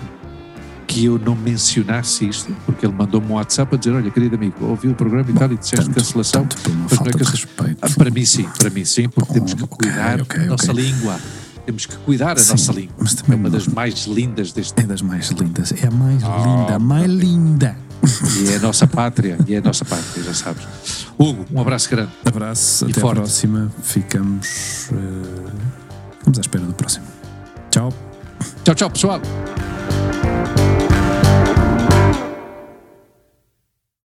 que 0.90 1.06
eu 1.06 1.20
não 1.20 1.36
mencionasse 1.36 2.28
isto? 2.28 2.52
Porque 2.66 2.84
ele 2.84 2.94
mandou-me 2.96 3.28
um 3.28 3.34
WhatsApp 3.36 3.76
a 3.76 3.78
dizer: 3.78 3.92
Olha, 3.96 4.10
querido 4.10 4.36
amigo, 4.36 4.66
ouvi 4.66 4.88
o 4.88 4.96
programa 4.96 5.30
e 5.30 5.34
tal 5.34 5.52
e 5.52 5.58
disseste 5.58 5.86
tanto, 5.86 5.94
cancelação. 6.00 6.42
tanto 6.48 6.58
por 6.64 6.72
uma 6.72 6.84
Mas 6.90 6.92
não 6.92 6.98
é 7.06 7.12
falta 7.12 7.24
eu- 7.24 7.28
respeito. 7.30 7.78
Ah, 7.82 7.88
Para 7.96 8.10
mim, 8.10 8.26
sim, 8.26 8.50
para 8.58 8.70
mim, 8.72 8.84
sim, 8.86 9.08
porque 9.08 9.30
Oh, 9.32 9.34
temos 9.36 9.54
que 9.54 9.68
cuidar 9.68 10.22
ok, 10.22 10.40
da 10.40 10.46
nossa 10.48 10.72
ok. 10.72 10.84
língua. 10.84 11.20
Temos 11.66 11.86
que 11.86 11.96
cuidar 11.98 12.34
da 12.34 12.44
nossa 12.44 12.72
língua. 12.74 12.96
mas 12.98 13.14
É 13.14 13.16
também 13.18 13.38
uma 13.40 13.50
não- 13.50 13.58
das 13.58 13.68
mais 13.68 14.06
lindas 14.08 14.52
deste 14.52 14.74
É 14.82 14.84
das 14.84 15.02
mais 15.04 15.30
lindas, 15.30 15.72
é 15.72 15.88
a 15.88 15.92
mais 15.92 16.24
Ah, 16.24 16.38
linda, 16.44 16.76
a 16.76 16.80
mais 16.80 17.12
linda. 17.12 17.78
e 18.42 18.52
é 18.52 18.56
a 18.56 18.60
nossa 18.60 18.88
pátria, 18.88 19.38
e 19.48 19.54
é 19.54 19.58
a 19.60 19.62
nossa 19.62 19.86
pátria, 19.86 20.24
já 20.24 20.34
sabes. 20.34 20.66
Hugo, 21.20 21.46
um 21.54 21.62
abraço 21.62 21.88
grande. 21.92 22.10
Abraço, 22.26 22.88
E 22.88 22.92
até 22.92 23.00
forte. 23.02 23.20
a 23.20 23.22
próxima. 23.22 23.72
Ficamos. 23.84 24.90
uh, 24.92 25.52
ficamos 26.18 26.38
à 26.40 26.42
espera 26.42 26.66
do 26.66 26.74
próximo. 26.74 27.06
Tchau. 27.70 27.94
Tchau, 28.64 28.74
tchau, 28.74 28.90
pessoal. 28.90 29.22